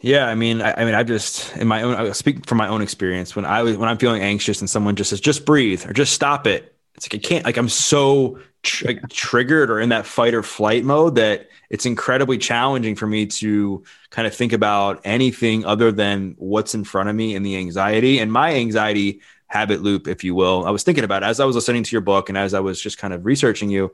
Yeah, 0.00 0.26
I 0.26 0.34
mean, 0.34 0.60
I, 0.60 0.74
I, 0.74 0.84
mean, 0.84 0.94
I 0.94 1.02
just 1.04 1.56
in 1.56 1.66
my 1.66 1.82
own. 1.82 1.94
I 1.94 2.12
speak 2.12 2.46
from 2.46 2.58
my 2.58 2.68
own 2.68 2.82
experience. 2.82 3.34
When 3.34 3.46
I 3.46 3.62
was 3.62 3.78
when 3.78 3.88
I'm 3.88 3.96
feeling 3.96 4.20
anxious 4.20 4.60
and 4.60 4.68
someone 4.68 4.94
just 4.94 5.10
says, 5.10 5.20
"Just 5.20 5.46
breathe" 5.46 5.86
or 5.86 5.94
"Just 5.94 6.12
stop 6.12 6.46
it," 6.46 6.75
it's 6.96 7.12
like 7.12 7.24
I 7.24 7.26
can't 7.26 7.44
like 7.44 7.56
I'm 7.56 7.68
so 7.68 8.38
tr- 8.62 8.92
triggered 9.10 9.70
or 9.70 9.80
in 9.80 9.90
that 9.90 10.06
fight 10.06 10.34
or 10.34 10.42
flight 10.42 10.84
mode 10.84 11.16
that 11.16 11.48
it's 11.70 11.86
incredibly 11.86 12.38
challenging 12.38 12.96
for 12.96 13.06
me 13.06 13.26
to 13.26 13.84
kind 14.10 14.26
of 14.26 14.34
think 14.34 14.52
about 14.52 15.00
anything 15.04 15.64
other 15.64 15.92
than 15.92 16.34
what's 16.38 16.74
in 16.74 16.84
front 16.84 17.08
of 17.08 17.14
me 17.14 17.34
and 17.34 17.44
the 17.44 17.56
anxiety 17.56 18.18
and 18.18 18.32
my 18.32 18.54
anxiety 18.54 19.20
habit 19.48 19.82
loop, 19.82 20.08
if 20.08 20.24
you 20.24 20.34
will. 20.34 20.64
I 20.64 20.70
was 20.70 20.82
thinking 20.82 21.04
about 21.04 21.22
it 21.22 21.26
as 21.26 21.38
I 21.38 21.44
was 21.44 21.54
listening 21.54 21.82
to 21.84 21.92
your 21.92 22.00
book 22.00 22.28
and 22.28 22.36
as 22.36 22.54
I 22.54 22.60
was 22.60 22.80
just 22.80 22.98
kind 22.98 23.14
of 23.14 23.24
researching 23.24 23.70
you. 23.70 23.92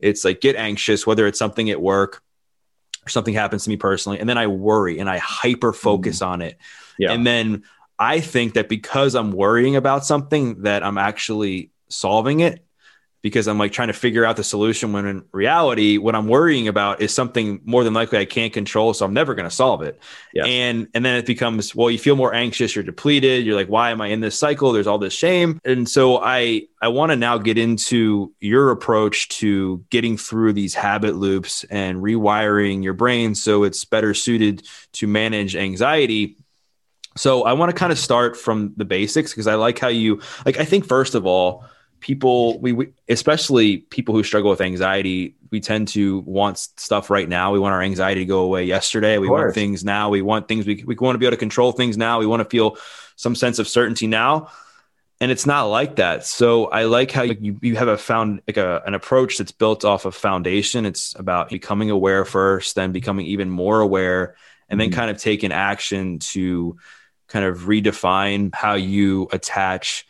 It's 0.00 0.24
like 0.24 0.40
get 0.40 0.56
anxious, 0.56 1.06
whether 1.06 1.26
it's 1.26 1.38
something 1.38 1.70
at 1.70 1.80
work 1.80 2.22
or 3.06 3.08
something 3.08 3.34
happens 3.34 3.64
to 3.64 3.70
me 3.70 3.76
personally, 3.76 4.18
and 4.18 4.28
then 4.28 4.38
I 4.38 4.46
worry 4.46 4.98
and 4.98 5.08
I 5.08 5.18
hyper 5.18 5.72
focus 5.72 6.16
mm-hmm. 6.18 6.32
on 6.32 6.42
it. 6.42 6.58
Yeah. 6.98 7.12
And 7.12 7.26
then 7.26 7.64
I 7.98 8.20
think 8.20 8.54
that 8.54 8.68
because 8.68 9.14
I'm 9.14 9.30
worrying 9.30 9.76
about 9.76 10.04
something 10.04 10.62
that 10.62 10.82
I'm 10.82 10.98
actually 10.98 11.70
solving 11.94 12.40
it 12.40 12.64
because 13.24 13.48
I'm 13.48 13.56
like 13.56 13.72
trying 13.72 13.88
to 13.88 13.94
figure 13.94 14.26
out 14.26 14.36
the 14.36 14.44
solution 14.44 14.92
when 14.92 15.06
in 15.06 15.24
reality, 15.32 15.96
what 15.96 16.14
I'm 16.14 16.28
worrying 16.28 16.68
about 16.68 17.00
is 17.00 17.14
something 17.14 17.58
more 17.64 17.82
than 17.82 17.94
likely 17.94 18.18
I 18.18 18.26
can't 18.26 18.52
control. 18.52 18.92
So 18.92 19.06
I'm 19.06 19.14
never 19.14 19.34
going 19.34 19.48
to 19.48 19.54
solve 19.54 19.80
it. 19.80 19.98
Yes. 20.34 20.44
And, 20.46 20.88
and 20.92 21.02
then 21.02 21.16
it 21.16 21.24
becomes, 21.24 21.74
well, 21.74 21.90
you 21.90 21.98
feel 21.98 22.16
more 22.16 22.34
anxious, 22.34 22.76
you're 22.76 22.84
depleted. 22.84 23.46
You're 23.46 23.54
like, 23.54 23.68
why 23.68 23.92
am 23.92 24.02
I 24.02 24.08
in 24.08 24.20
this 24.20 24.38
cycle? 24.38 24.72
There's 24.72 24.86
all 24.86 24.98
this 24.98 25.14
shame. 25.14 25.58
And 25.64 25.88
so 25.88 26.18
I, 26.22 26.66
I 26.82 26.88
want 26.88 27.12
to 27.12 27.16
now 27.16 27.38
get 27.38 27.56
into 27.56 28.34
your 28.40 28.70
approach 28.70 29.30
to 29.30 29.82
getting 29.88 30.18
through 30.18 30.52
these 30.52 30.74
habit 30.74 31.16
loops 31.16 31.64
and 31.64 32.02
rewiring 32.02 32.84
your 32.84 32.92
brain 32.92 33.34
so 33.34 33.64
it's 33.64 33.86
better 33.86 34.12
suited 34.12 34.68
to 34.92 35.06
manage 35.06 35.56
anxiety 35.56 36.36
so 37.16 37.44
I 37.44 37.52
want 37.52 37.70
to 37.70 37.76
kind 37.76 37.92
of 37.92 37.98
start 37.98 38.36
from 38.36 38.74
the 38.76 38.84
basics 38.84 39.30
because 39.30 39.46
I 39.46 39.54
like 39.54 39.78
how 39.78 39.86
you 39.86 40.20
like 40.44 40.58
I 40.58 40.64
think 40.64 40.84
first 40.84 41.14
of 41.14 41.26
all 41.26 41.64
people 42.04 42.58
we, 42.58 42.72
we, 42.72 42.92
especially 43.08 43.78
people 43.78 44.14
who 44.14 44.22
struggle 44.22 44.50
with 44.50 44.60
anxiety 44.60 45.34
we 45.50 45.58
tend 45.58 45.88
to 45.88 46.18
want 46.26 46.58
stuff 46.58 47.08
right 47.08 47.28
now. 47.28 47.52
We 47.52 47.58
want 47.58 47.72
our 47.72 47.80
anxiety 47.80 48.20
to 48.20 48.26
go 48.26 48.40
away 48.40 48.64
yesterday. 48.64 49.16
We 49.16 49.30
want 49.30 49.54
things 49.54 49.84
now. 49.84 50.10
We 50.10 50.20
want 50.20 50.46
things 50.46 50.66
we, 50.66 50.84
we 50.84 50.96
want 50.96 51.14
to 51.14 51.18
be 51.18 51.24
able 51.24 51.36
to 51.36 51.38
control 51.38 51.72
things 51.72 51.96
now. 51.96 52.18
We 52.18 52.26
want 52.26 52.40
to 52.40 52.44
feel 52.44 52.76
some 53.16 53.34
sense 53.34 53.58
of 53.58 53.66
certainty 53.66 54.06
now. 54.06 54.50
And 55.18 55.30
it's 55.30 55.46
not 55.46 55.62
like 55.64 55.96
that. 55.96 56.26
So 56.26 56.66
i 56.66 56.84
like 56.84 57.10
how 57.10 57.22
you, 57.22 57.56
you 57.62 57.76
have 57.76 57.88
a 57.88 57.96
found 57.96 58.42
like 58.46 58.58
a, 58.58 58.82
an 58.84 58.92
approach 58.92 59.38
that's 59.38 59.52
built 59.52 59.82
off 59.82 60.04
of 60.04 60.14
foundation. 60.14 60.84
It's 60.84 61.14
about 61.18 61.48
becoming 61.48 61.88
aware 61.88 62.26
first 62.26 62.74
then 62.74 62.92
becoming 62.92 63.24
even 63.26 63.48
more 63.48 63.80
aware 63.80 64.36
and 64.68 64.78
then 64.78 64.90
mm-hmm. 64.90 64.98
kind 64.98 65.10
of 65.10 65.16
taking 65.16 65.52
action 65.52 66.18
to 66.34 66.76
kind 67.28 67.46
of 67.46 67.60
redefine 67.60 68.54
how 68.54 68.74
you 68.74 69.28
attach 69.32 70.06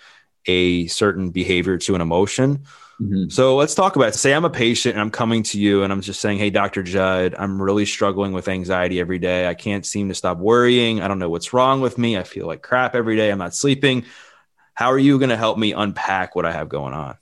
a 0.46 0.86
certain 0.86 1.30
behavior 1.30 1.78
to 1.78 1.94
an 1.94 2.00
emotion. 2.00 2.64
Mm-hmm. 3.00 3.28
So 3.28 3.56
let's 3.56 3.74
talk 3.74 3.96
about 3.96 4.08
it. 4.08 4.14
Say 4.14 4.32
I'm 4.32 4.44
a 4.44 4.50
patient 4.50 4.94
and 4.94 5.00
I'm 5.00 5.10
coming 5.10 5.42
to 5.44 5.60
you 5.60 5.82
and 5.82 5.92
I'm 5.92 6.00
just 6.00 6.20
saying, 6.20 6.38
Hey, 6.38 6.50
Dr. 6.50 6.82
Jud, 6.82 7.34
I'm 7.36 7.60
really 7.60 7.86
struggling 7.86 8.32
with 8.32 8.48
anxiety 8.48 9.00
every 9.00 9.18
day. 9.18 9.48
I 9.48 9.54
can't 9.54 9.84
seem 9.84 10.08
to 10.08 10.14
stop 10.14 10.38
worrying. 10.38 11.00
I 11.00 11.08
don't 11.08 11.18
know 11.18 11.30
what's 11.30 11.52
wrong 11.52 11.80
with 11.80 11.98
me. 11.98 12.16
I 12.16 12.22
feel 12.22 12.46
like 12.46 12.62
crap 12.62 12.94
every 12.94 13.16
day. 13.16 13.30
I'm 13.30 13.38
not 13.38 13.54
sleeping. 13.54 14.04
How 14.74 14.92
are 14.92 14.98
you 14.98 15.18
going 15.18 15.30
to 15.30 15.36
help 15.36 15.58
me 15.58 15.72
unpack 15.72 16.36
what 16.36 16.46
I 16.46 16.52
have 16.52 16.68
going 16.68 16.94
on? 16.94 17.16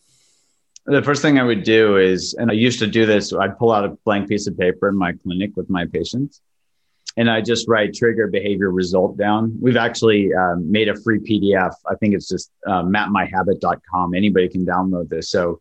The 0.85 1.03
first 1.03 1.23
thing 1.23 1.39
I 1.39 1.45
would 1.45 1.63
do 1.63 1.97
is, 1.97 2.35
and 2.35 2.51
I 2.51 2.55
used 2.55 2.81
to 2.81 2.89
do 2.89 3.07
this, 3.07 3.33
I'd 3.33 3.57
pull 3.57 3.73
out 3.73 3.85
a 3.85 3.91
blank 4.05 4.29
piece 4.29 4.49
of 4.49 4.59
paper 4.59 4.89
in 4.89 4.97
my 4.97 5.13
clinic 5.13 5.53
with 5.57 5.71
my 5.71 5.87
patients 5.87 6.41
and 7.17 7.31
I 7.31 7.41
just 7.41 7.69
write 7.69 7.95
trigger 7.95 8.27
behavior 8.27 8.71
result 8.71 9.17
down. 9.19 9.57
We've 9.61 9.77
actually 9.77 10.33
um, 10.35 10.71
made 10.71 10.89
a 10.89 10.97
free 10.97 11.19
PDF. 11.19 11.75
I 11.87 11.95
think 11.97 12.15
it's 12.15 12.29
just 12.29 12.51
uh, 12.67 12.83
mapmyhabit.com. 12.83 14.15
Anybody 14.15 14.49
can 14.49 14.65
download 14.65 15.09
this. 15.09 15.31
So 15.31 15.61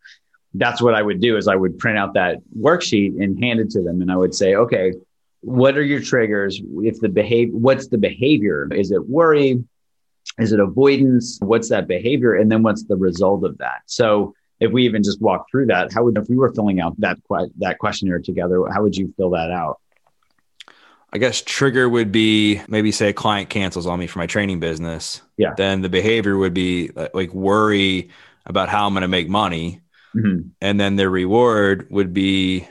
that's 0.53 0.81
what 0.81 0.95
I 0.95 1.01
would 1.01 1.19
do 1.19 1.37
is 1.37 1.47
I 1.47 1.55
would 1.55 1.77
print 1.77 1.97
out 1.97 2.13
that 2.13 2.37
worksheet 2.57 3.21
and 3.21 3.41
hand 3.43 3.59
it 3.59 3.69
to 3.71 3.81
them. 3.81 4.01
And 4.01 4.11
I 4.11 4.15
would 4.15 4.33
say, 4.33 4.55
okay, 4.55 4.93
what 5.41 5.77
are 5.77 5.83
your 5.83 6.01
triggers? 6.01 6.61
If 6.77 6.99
the 6.99 7.09
behavior, 7.09 7.55
what's 7.55 7.87
the 7.87 7.97
behavior? 7.97 8.67
Is 8.71 8.91
it 8.91 9.07
worry? 9.07 9.63
Is 10.39 10.51
it 10.51 10.59
avoidance? 10.59 11.39
What's 11.41 11.69
that 11.69 11.87
behavior? 11.87 12.35
And 12.35 12.51
then 12.51 12.63
what's 12.63 12.83
the 12.83 12.95
result 12.95 13.43
of 13.43 13.57
that? 13.57 13.81
So 13.87 14.33
if 14.59 14.71
we 14.71 14.85
even 14.85 15.03
just 15.03 15.21
walk 15.21 15.47
through 15.49 15.65
that, 15.67 15.91
how 15.91 16.03
would, 16.03 16.17
if 16.17 16.29
we 16.29 16.37
were 16.37 16.53
filling 16.53 16.79
out 16.79 16.99
that, 16.99 17.17
that 17.57 17.79
questionnaire 17.79 18.19
together, 18.19 18.63
how 18.71 18.83
would 18.83 18.95
you 18.95 19.13
fill 19.17 19.31
that 19.31 19.51
out? 19.51 19.79
I 21.13 21.17
guess 21.17 21.41
trigger 21.41 21.89
would 21.89 22.11
be 22.11 22.61
maybe 22.67 22.91
say 22.91 23.09
a 23.09 23.13
client 23.13 23.49
cancels 23.49 23.85
on 23.85 23.99
me 23.99 24.07
for 24.07 24.19
my 24.19 24.27
training 24.27 24.59
business. 24.59 25.21
Yeah. 25.37 25.53
Then 25.57 25.81
the 25.81 25.89
behavior 25.89 26.37
would 26.37 26.53
be 26.53 26.91
like 27.13 27.33
worry 27.33 28.09
about 28.45 28.69
how 28.69 28.87
I'm 28.87 28.93
going 28.93 29.01
to 29.01 29.07
make 29.07 29.27
money. 29.27 29.81
Mm-hmm. 30.15 30.49
And 30.61 30.79
then 30.79 30.95
the 30.95 31.09
reward 31.09 31.87
would 31.89 32.13
be 32.13 32.67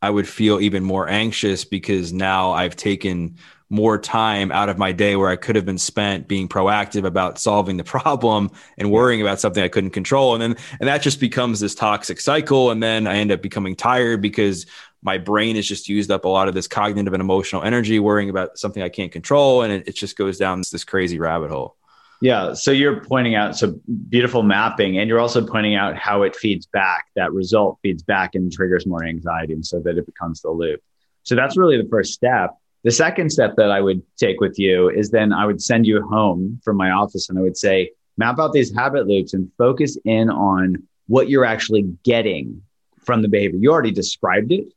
I 0.00 0.10
would 0.10 0.28
feel 0.28 0.60
even 0.60 0.82
more 0.82 1.08
anxious 1.08 1.64
because 1.64 2.12
now 2.12 2.50
I've 2.50 2.74
taken 2.74 3.36
more 3.70 3.96
time 3.96 4.52
out 4.52 4.68
of 4.68 4.76
my 4.76 4.92
day 4.92 5.16
where 5.16 5.30
I 5.30 5.36
could 5.36 5.56
have 5.56 5.64
been 5.64 5.78
spent 5.78 6.28
being 6.28 6.48
proactive 6.48 7.06
about 7.06 7.38
solving 7.38 7.78
the 7.78 7.84
problem 7.84 8.50
and 8.76 8.90
worrying 8.90 9.22
about 9.22 9.40
something 9.40 9.62
I 9.62 9.68
couldn't 9.68 9.90
control. 9.90 10.34
And 10.34 10.42
then, 10.42 10.56
and 10.78 10.88
that 10.88 11.00
just 11.02 11.20
becomes 11.20 11.60
this 11.60 11.74
toxic 11.74 12.20
cycle. 12.20 12.70
And 12.70 12.82
then 12.82 13.06
I 13.06 13.14
end 13.16 13.32
up 13.32 13.40
becoming 13.40 13.76
tired 13.76 14.20
because 14.20 14.66
my 15.02 15.18
brain 15.18 15.56
has 15.56 15.66
just 15.66 15.88
used 15.88 16.10
up 16.10 16.24
a 16.24 16.28
lot 16.28 16.48
of 16.48 16.54
this 16.54 16.68
cognitive 16.68 17.12
and 17.12 17.20
emotional 17.20 17.62
energy 17.62 17.98
worrying 17.98 18.30
about 18.30 18.58
something 18.58 18.82
I 18.82 18.88
can't 18.88 19.10
control. 19.10 19.62
And 19.62 19.72
it, 19.72 19.88
it 19.88 19.96
just 19.96 20.16
goes 20.16 20.38
down 20.38 20.62
this 20.70 20.84
crazy 20.84 21.18
rabbit 21.18 21.50
hole. 21.50 21.76
Yeah. 22.20 22.54
So 22.54 22.70
you're 22.70 23.04
pointing 23.04 23.34
out 23.34 23.56
so 23.56 23.80
beautiful 24.08 24.44
mapping, 24.44 24.98
and 24.98 25.08
you're 25.08 25.18
also 25.18 25.44
pointing 25.44 25.74
out 25.74 25.96
how 25.96 26.22
it 26.22 26.36
feeds 26.36 26.66
back. 26.66 27.06
That 27.16 27.32
result 27.32 27.80
feeds 27.82 28.04
back 28.04 28.36
and 28.36 28.52
triggers 28.52 28.86
more 28.86 29.04
anxiety, 29.04 29.54
and 29.54 29.66
so 29.66 29.80
that 29.80 29.98
it 29.98 30.06
becomes 30.06 30.40
the 30.40 30.50
loop. 30.50 30.80
So 31.24 31.34
that's 31.34 31.56
really 31.56 31.82
the 31.82 31.88
first 31.88 32.12
step. 32.12 32.56
The 32.84 32.92
second 32.92 33.30
step 33.30 33.56
that 33.56 33.72
I 33.72 33.80
would 33.80 34.02
take 34.16 34.40
with 34.40 34.56
you 34.56 34.88
is 34.88 35.10
then 35.10 35.32
I 35.32 35.46
would 35.46 35.60
send 35.60 35.84
you 35.84 36.00
home 36.06 36.60
from 36.64 36.76
my 36.76 36.90
office 36.90 37.28
and 37.28 37.38
I 37.38 37.42
would 37.42 37.56
say, 37.56 37.90
map 38.16 38.38
out 38.38 38.52
these 38.52 38.74
habit 38.74 39.06
loops 39.06 39.34
and 39.34 39.50
focus 39.56 39.96
in 40.04 40.30
on 40.30 40.82
what 41.06 41.28
you're 41.28 41.44
actually 41.44 41.82
getting 42.04 42.62
from 43.04 43.22
the 43.22 43.28
behavior. 43.28 43.58
You 43.60 43.72
already 43.72 43.92
described 43.92 44.52
it, 44.52 44.72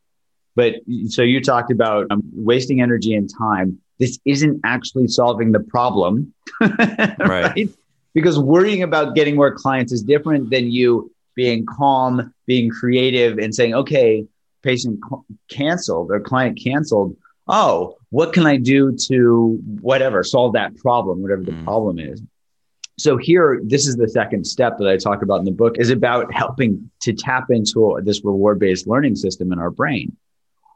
but 0.56 0.76
so 1.08 1.22
you 1.22 1.42
talked 1.42 1.72
about 1.72 2.08
um, 2.10 2.22
wasting 2.34 2.82
energy 2.82 3.14
and 3.14 3.30
time. 3.38 3.80
This 4.00 4.20
isn't 4.26 4.62
actually 4.64 5.08
solving 5.08 5.52
the 5.52 5.60
problem, 5.60 6.34
right. 6.62 7.20
right? 7.20 7.70
Because 8.14 8.40
worrying 8.40 8.84
about 8.84 9.16
getting 9.16 9.36
more 9.36 9.54
clients 9.54 9.92
is 9.92 10.02
different 10.02 10.50
than 10.50 10.72
you 10.72 11.12
being 11.36 11.66
calm, 11.66 12.34
being 12.46 12.70
creative, 12.70 13.38
and 13.38 13.54
saying, 13.54 13.74
okay, 13.74 14.26
patient 14.64 15.00
canceled 15.50 16.12
or 16.12 16.20
client 16.20 16.60
canceled. 16.62 17.16
Oh, 17.48 17.98
what 18.10 18.34
can 18.34 18.46
I 18.46 18.58
do 18.58 18.96
to 19.08 19.60
whatever 19.82 20.24
solve 20.24 20.54
that 20.54 20.76
problem, 20.78 21.22
whatever 21.22 21.44
the 21.44 21.52
mm. 21.52 21.64
problem 21.64 22.00
is? 22.00 22.22
So 22.98 23.18
here, 23.18 23.60
this 23.64 23.88
is 23.88 23.98
the 23.98 24.08
second 24.08 24.48
step 24.48 24.78
that 24.78 24.88
I 24.88 24.96
talk 24.96 25.22
about 25.22 25.40
in 25.40 25.46
the 25.46 25.52
book 25.52 25.76
is 25.78 25.90
about 25.90 26.34
helping 26.34 26.90
to 27.02 27.14
tap 27.14 27.48
into 27.50 28.00
this 28.04 28.24
reward-based 28.24 28.88
learning 28.88 29.18
system 29.18 29.52
in 29.52 29.60
our 29.60 29.70
brain. 29.70 30.16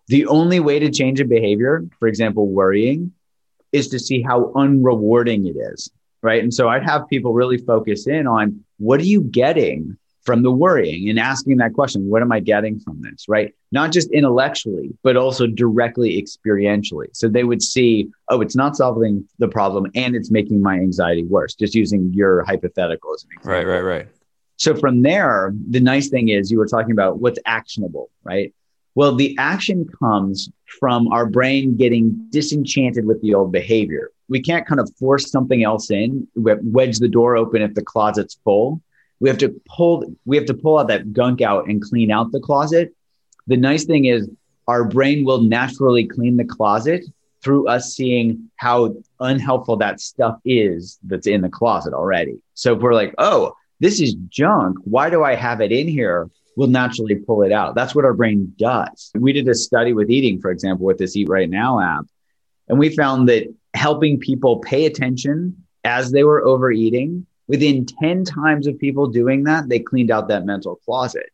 The 0.09 0.25
only 0.25 0.59
way 0.59 0.79
to 0.79 0.89
change 0.89 1.19
a 1.19 1.25
behavior, 1.25 1.85
for 1.99 2.07
example, 2.07 2.47
worrying, 2.47 3.13
is 3.71 3.89
to 3.89 3.99
see 3.99 4.23
how 4.23 4.51
unrewarding 4.55 5.47
it 5.47 5.55
is. 5.55 5.91
Right. 6.23 6.43
And 6.43 6.51
so 6.51 6.67
I'd 6.67 6.83
have 6.83 7.07
people 7.07 7.33
really 7.33 7.59
focus 7.59 8.07
in 8.07 8.25
on 8.27 8.65
what 8.77 8.99
are 8.99 9.05
you 9.05 9.21
getting 9.21 9.97
from 10.23 10.41
the 10.41 10.51
worrying 10.51 11.09
and 11.09 11.17
asking 11.19 11.57
that 11.57 11.73
question 11.73 12.09
what 12.09 12.21
am 12.21 12.31
I 12.31 12.39
getting 12.39 12.79
from 12.79 13.01
this? 13.01 13.25
Right. 13.29 13.53
Not 13.71 13.91
just 13.91 14.11
intellectually, 14.11 14.89
but 15.03 15.15
also 15.15 15.45
directly 15.45 16.21
experientially. 16.21 17.07
So 17.13 17.29
they 17.29 17.43
would 17.43 17.61
see, 17.61 18.09
oh, 18.29 18.41
it's 18.41 18.55
not 18.55 18.75
solving 18.75 19.27
the 19.37 19.47
problem 19.47 19.91
and 19.93 20.15
it's 20.15 20.31
making 20.31 20.61
my 20.61 20.73
anxiety 20.73 21.23
worse, 21.23 21.53
just 21.53 21.75
using 21.75 22.11
your 22.13 22.43
hypothetical 22.43 23.13
as 23.13 23.23
an 23.23 23.29
example. 23.33 23.53
Right, 23.53 23.67
right, 23.67 23.97
right. 23.97 24.07
So 24.57 24.75
from 24.75 25.03
there, 25.03 25.53
the 25.69 25.79
nice 25.79 26.09
thing 26.09 26.29
is 26.29 26.51
you 26.51 26.57
were 26.57 26.67
talking 26.67 26.91
about 26.91 27.19
what's 27.19 27.39
actionable, 27.45 28.09
right? 28.23 28.53
Well, 28.99 29.15
the 29.15 29.33
action 29.39 29.87
comes 29.97 30.49
from 30.81 31.07
our 31.07 31.25
brain 31.25 31.77
getting 31.77 32.27
disenchanted 32.31 33.05
with 33.05 33.21
the 33.21 33.33
old 33.33 33.49
behavior. 33.49 34.11
We 34.27 34.41
can't 34.41 34.67
kind 34.67 34.81
of 34.81 34.93
force 34.99 35.31
something 35.31 35.63
else 35.63 35.89
in, 35.89 36.27
wedge 36.35 36.99
the 36.99 37.07
door 37.07 37.37
open 37.37 37.61
if 37.61 37.75
the 37.75 37.81
closet's 37.81 38.37
full. 38.43 38.81
We 39.21 39.29
have 39.29 39.37
to 39.37 39.55
pull 39.69 40.03
we 40.25 40.35
have 40.35 40.47
to 40.47 40.53
pull 40.53 40.79
out 40.79 40.89
that 40.89 41.13
gunk 41.13 41.39
out 41.39 41.69
and 41.69 41.81
clean 41.81 42.11
out 42.11 42.33
the 42.33 42.41
closet. 42.41 42.93
The 43.47 43.55
nice 43.55 43.85
thing 43.85 44.03
is 44.03 44.29
our 44.67 44.83
brain 44.83 45.23
will 45.23 45.43
naturally 45.43 46.05
clean 46.05 46.35
the 46.35 46.43
closet 46.43 47.05
through 47.41 47.69
us 47.69 47.95
seeing 47.95 48.51
how 48.57 48.97
unhelpful 49.21 49.77
that 49.77 50.01
stuff 50.01 50.41
is 50.43 50.99
that's 51.05 51.25
in 51.25 51.39
the 51.39 51.47
closet 51.47 51.93
already. 51.93 52.41
So 52.53 52.75
if 52.75 52.81
we're 52.81 52.95
like, 52.95 53.15
"Oh, 53.17 53.53
this 53.79 54.01
is 54.01 54.15
junk. 54.27 54.75
Why 54.83 55.09
do 55.09 55.23
I 55.23 55.35
have 55.35 55.61
it 55.61 55.71
in 55.71 55.87
here?" 55.87 56.29
Will 56.59 56.67
naturally 56.67 57.15
pull 57.15 57.41
it 57.43 57.53
out. 57.53 57.73
That's 57.73 57.95
what 57.95 58.03
our 58.03 58.13
brain 58.13 58.53
does. 58.57 59.11
We 59.15 59.31
did 59.31 59.47
a 59.47 59.55
study 59.55 59.93
with 59.93 60.09
eating, 60.09 60.41
for 60.41 60.51
example, 60.51 60.85
with 60.85 60.97
this 60.97 61.15
Eat 61.15 61.29
Right 61.29 61.49
Now 61.49 61.79
app, 61.79 62.05
and 62.67 62.77
we 62.77 62.89
found 62.93 63.29
that 63.29 63.47
helping 63.73 64.19
people 64.19 64.57
pay 64.59 64.85
attention 64.85 65.65
as 65.85 66.11
they 66.11 66.25
were 66.25 66.43
overeating, 66.43 67.25
within 67.47 67.85
10 67.85 68.25
times 68.25 68.67
of 68.67 68.77
people 68.77 69.07
doing 69.07 69.45
that, 69.45 69.69
they 69.69 69.79
cleaned 69.79 70.11
out 70.11 70.27
that 70.27 70.45
mental 70.45 70.75
closet. 70.75 71.29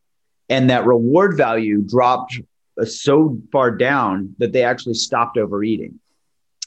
And 0.47 0.69
that 0.69 0.85
reward 0.85 1.35
value 1.35 1.81
dropped 1.81 2.39
so 2.85 3.39
far 3.51 3.71
down 3.71 4.35
that 4.37 4.53
they 4.53 4.63
actually 4.63 4.93
stopped 4.93 5.39
overeating. 5.39 5.99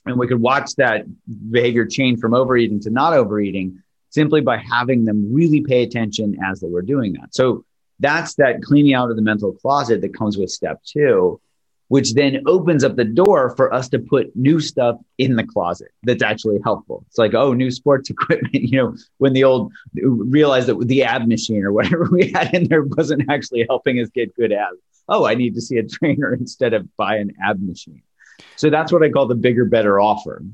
And 0.04 0.18
we 0.18 0.26
could 0.26 0.40
watch 0.40 0.74
that 0.78 1.04
behavior 1.50 1.86
change 1.86 2.18
from 2.18 2.34
overeating 2.34 2.80
to 2.80 2.90
not 2.90 3.12
overeating 3.12 3.84
simply 4.10 4.40
by 4.40 4.56
having 4.56 5.04
them 5.04 5.32
really 5.32 5.60
pay 5.60 5.84
attention 5.84 6.38
as 6.44 6.58
they 6.58 6.68
were 6.68 6.82
doing 6.82 7.12
that. 7.12 7.36
So 7.36 7.64
that's 8.00 8.34
that 8.34 8.62
cleaning 8.62 8.94
out 8.94 9.10
of 9.10 9.16
the 9.16 9.22
mental 9.22 9.52
closet 9.52 10.00
that 10.02 10.14
comes 10.14 10.36
with 10.38 10.50
step 10.50 10.82
two. 10.84 11.40
which 11.88 12.12
then 12.12 12.42
opens 12.46 12.84
up 12.84 12.96
the 12.96 13.04
door 13.04 13.54
for 13.56 13.72
us 13.72 13.88
to 13.88 13.98
put 13.98 14.34
new 14.36 14.60
stuff 14.60 14.96
in 15.16 15.36
the 15.36 15.44
closet 15.44 15.88
that's 16.02 16.22
actually 16.22 16.58
helpful. 16.62 17.02
It's 17.08 17.16
like, 17.16 17.34
oh, 17.34 17.54
new 17.54 17.70
sports 17.70 18.10
equipment. 18.14 18.54
You 18.54 18.78
know, 18.78 18.96
when 19.16 19.32
the 19.32 19.44
old 19.44 19.72
realized 19.94 20.68
that 20.68 20.78
the 20.86 21.02
ab 21.04 21.26
machine 21.26 21.64
or 21.64 21.72
whatever 21.72 22.08
we 22.12 22.30
had 22.30 22.54
in 22.54 22.68
there 22.68 22.82
wasn't 22.82 23.28
actually 23.30 23.64
helping 23.68 23.98
us 24.00 24.08
get 24.10 24.34
good 24.36 24.52
abs. 24.52 24.76
Oh, 25.08 25.24
I 25.24 25.34
need 25.34 25.54
to 25.54 25.62
see 25.62 25.78
a 25.78 25.82
trainer 25.82 26.34
instead 26.40 26.74
of 26.74 26.94
buy 26.96 27.16
an 27.16 27.32
ab 27.42 27.60
machine. 27.60 28.02
So 28.56 28.70
that's 28.70 28.92
what 28.92 29.02
I 29.02 29.08
call 29.08 29.26
the 29.26 29.34
bigger, 29.34 29.64
better 29.64 29.98
offer. 29.98 30.44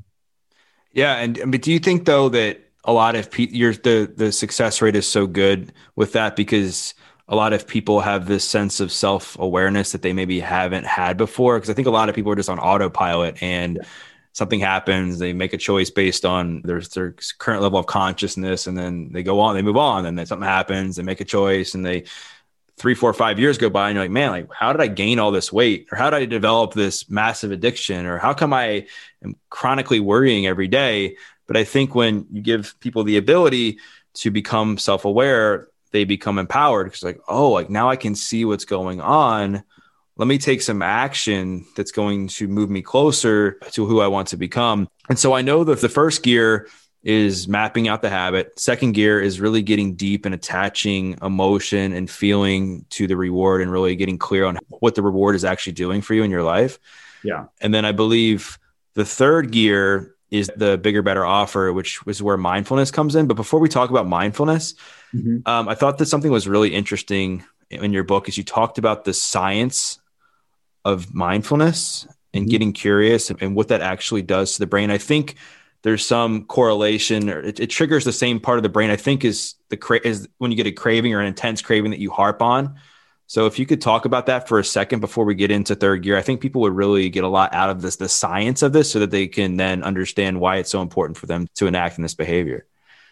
Yeah, 0.93 1.17
and 1.17 1.51
but 1.51 1.61
do 1.61 1.71
you 1.71 1.79
think 1.79 2.05
though 2.05 2.29
that 2.29 2.61
a 2.85 2.93
lot 2.93 3.15
of 3.15 3.29
pe- 3.29 3.49
your 3.49 3.73
the 3.73 4.11
the 4.15 4.31
success 4.31 4.81
rate 4.81 4.95
is 4.95 5.05
so 5.05 5.27
good 5.27 5.73
with 5.95 6.13
that 6.13 6.35
because 6.37 6.93
a 7.27 7.35
lot 7.35 7.53
of 7.53 7.67
people 7.67 8.01
have 8.01 8.27
this 8.27 8.47
sense 8.47 8.79
of 8.79 8.91
self 8.91 9.37
awareness 9.39 9.91
that 9.91 10.01
they 10.01 10.13
maybe 10.13 10.39
haven't 10.39 10.85
had 10.85 11.17
before. 11.17 11.57
Because 11.57 11.69
I 11.69 11.73
think 11.73 11.87
a 11.87 11.91
lot 11.91 12.09
of 12.09 12.15
people 12.15 12.31
are 12.31 12.35
just 12.35 12.49
on 12.49 12.59
autopilot 12.59 13.41
and 13.41 13.77
yeah. 13.77 13.87
something 14.33 14.59
happens, 14.59 15.17
they 15.17 15.33
make 15.33 15.53
a 15.53 15.57
choice 15.57 15.89
based 15.89 16.25
on 16.25 16.61
their, 16.63 16.81
their 16.81 17.15
current 17.39 17.63
level 17.63 17.79
of 17.79 17.87
consciousness, 17.87 18.67
and 18.67 18.77
then 18.77 19.11
they 19.11 19.23
go 19.23 19.39
on, 19.39 19.55
they 19.55 19.61
move 19.63 19.77
on, 19.77 20.05
and 20.05 20.17
then 20.17 20.25
something 20.25 20.47
happens, 20.47 20.95
they 20.95 21.03
make 21.03 21.21
a 21.21 21.25
choice, 21.25 21.73
and 21.73 21.85
they 21.85 22.03
three, 22.77 22.93
four, 22.93 23.13
five 23.13 23.39
years 23.39 23.57
go 23.57 23.69
by, 23.69 23.89
and 23.89 23.95
you're 23.95 24.03
like, 24.03 24.11
man, 24.11 24.31
like 24.31 24.47
how 24.53 24.73
did 24.73 24.81
I 24.81 24.87
gain 24.87 25.17
all 25.17 25.31
this 25.31 25.51
weight, 25.51 25.87
or 25.91 25.97
how 25.97 26.09
did 26.09 26.17
I 26.17 26.25
develop 26.25 26.73
this 26.73 27.09
massive 27.09 27.51
addiction, 27.51 28.05
or 28.05 28.17
how 28.19 28.33
come 28.33 28.53
I 28.53 28.87
am 29.23 29.35
chronically 29.49 29.99
worrying 29.99 30.45
every 30.45 30.67
day? 30.67 31.17
But 31.47 31.57
I 31.57 31.63
think 31.63 31.95
when 31.95 32.27
you 32.31 32.41
give 32.41 32.75
people 32.79 33.03
the 33.03 33.17
ability 33.17 33.79
to 34.15 34.31
become 34.31 34.77
self 34.77 35.05
aware, 35.05 35.69
they 35.95 36.03
become 36.03 36.37
empowered. 36.37 36.87
Because 36.87 37.03
like 37.03 37.19
oh 37.27 37.51
like 37.51 37.69
now 37.69 37.89
i 37.89 37.95
can 37.95 38.15
see 38.15 38.45
what's 38.45 38.65
going 38.65 38.99
on. 38.99 39.63
Let 40.17 40.27
me 40.27 40.37
take 40.37 40.61
some 40.61 40.81
action 40.81 41.65
that's 41.75 41.91
going 41.91 42.27
to 42.29 42.47
move 42.47 42.69
me 42.69 42.81
closer 42.81 43.53
to 43.71 43.85
who 43.85 44.01
i 44.01 44.07
want 44.07 44.27
to 44.29 44.37
become. 44.37 44.89
And 45.09 45.17
so 45.17 45.33
i 45.33 45.41
know 45.41 45.63
that 45.63 45.79
the 45.79 45.89
first 45.89 46.21
gear 46.21 46.67
is 47.01 47.47
mapping 47.47 47.87
out 47.87 48.01
the 48.01 48.09
habit. 48.09 48.59
Second 48.59 48.93
gear 48.93 49.21
is 49.21 49.39
really 49.39 49.61
getting 49.61 49.95
deep 49.95 50.25
and 50.25 50.33
attaching 50.33 51.17
emotion 51.21 51.93
and 51.93 52.09
feeling 52.09 52.83
to 52.89 53.05
the 53.05 53.15
reward 53.15 53.61
and 53.61 53.71
really 53.71 53.95
getting 53.95 54.17
clear 54.17 54.43
on 54.43 54.57
what 54.67 54.95
the 54.95 55.03
reward 55.03 55.35
is 55.35 55.45
actually 55.45 55.73
doing 55.73 56.01
for 56.01 56.13
you 56.15 56.23
in 56.23 56.31
your 56.31 56.43
life. 56.43 56.77
Yeah. 57.23 57.45
And 57.61 57.73
then 57.73 57.85
i 57.85 57.93
believe 57.93 58.59
the 58.95 59.05
third 59.05 59.51
gear 59.51 60.13
is 60.29 60.51
the 60.57 60.77
bigger 60.77 61.01
better 61.03 61.25
offer 61.25 61.71
which 61.71 62.05
was 62.05 62.21
where 62.21 62.35
mindfulness 62.35 62.91
comes 62.91 63.15
in. 63.15 63.27
But 63.27 63.35
before 63.35 63.61
we 63.61 63.69
talk 63.69 63.89
about 63.89 64.07
mindfulness 64.07 64.73
Mm-hmm. 65.15 65.49
Um, 65.49 65.69
I 65.69 65.75
thought 65.75 65.97
that 65.99 66.07
something 66.07 66.31
was 66.31 66.47
really 66.47 66.73
interesting 66.73 67.43
in 67.69 67.93
your 67.93 68.03
book 68.03 68.27
is 68.27 68.37
you 68.37 68.43
talked 68.43 68.77
about 68.77 69.05
the 69.05 69.13
science 69.13 69.99
of 70.83 71.13
mindfulness 71.13 72.07
and 72.33 72.43
mm-hmm. 72.43 72.51
getting 72.51 72.73
curious 72.73 73.29
and, 73.29 73.41
and, 73.41 73.55
what 73.55 73.69
that 73.69 73.81
actually 73.81 74.21
does 74.21 74.53
to 74.53 74.59
the 74.59 74.67
brain. 74.67 74.91
I 74.91 74.97
think 74.97 75.35
there's 75.81 76.05
some 76.05 76.45
correlation 76.45 77.29
or 77.29 77.39
it, 77.41 77.59
it 77.59 77.67
triggers 77.67 78.03
the 78.03 78.13
same 78.13 78.39
part 78.39 78.57
of 78.57 78.63
the 78.63 78.69
brain. 78.69 78.89
I 78.89 78.95
think 78.95 79.25
is 79.25 79.55
the 79.69 79.77
cra- 79.77 80.05
is 80.05 80.27
when 80.37 80.51
you 80.51 80.57
get 80.57 80.67
a 80.67 80.71
craving 80.71 81.13
or 81.13 81.21
an 81.21 81.27
intense 81.27 81.61
craving 81.61 81.91
that 81.91 81.99
you 81.99 82.11
harp 82.11 82.41
on. 82.41 82.75
So 83.27 83.47
if 83.47 83.57
you 83.57 83.65
could 83.65 83.81
talk 83.81 84.05
about 84.05 84.27
that 84.27 84.47
for 84.47 84.59
a 84.59 84.63
second 84.63 84.99
before 84.99 85.25
we 85.25 85.33
get 85.33 85.49
into 85.49 85.73
third 85.73 86.03
gear, 86.03 86.15
I 86.15 86.21
think 86.21 86.41
people 86.41 86.61
would 86.61 86.75
really 86.75 87.09
get 87.09 87.23
a 87.23 87.27
lot 87.27 87.53
out 87.55 87.71
of 87.71 87.81
this, 87.81 87.95
the 87.95 88.07
science 88.07 88.61
of 88.61 88.71
this, 88.71 88.91
so 88.91 88.99
that 88.99 89.09
they 89.09 89.27
can 89.27 89.57
then 89.57 89.81
understand 89.81 90.39
why 90.39 90.57
it's 90.57 90.69
so 90.69 90.83
important 90.83 91.17
for 91.17 91.25
them 91.25 91.47
to 91.55 91.65
enact 91.65 91.97
in 91.97 92.03
this 92.03 92.13
behavior. 92.13 92.67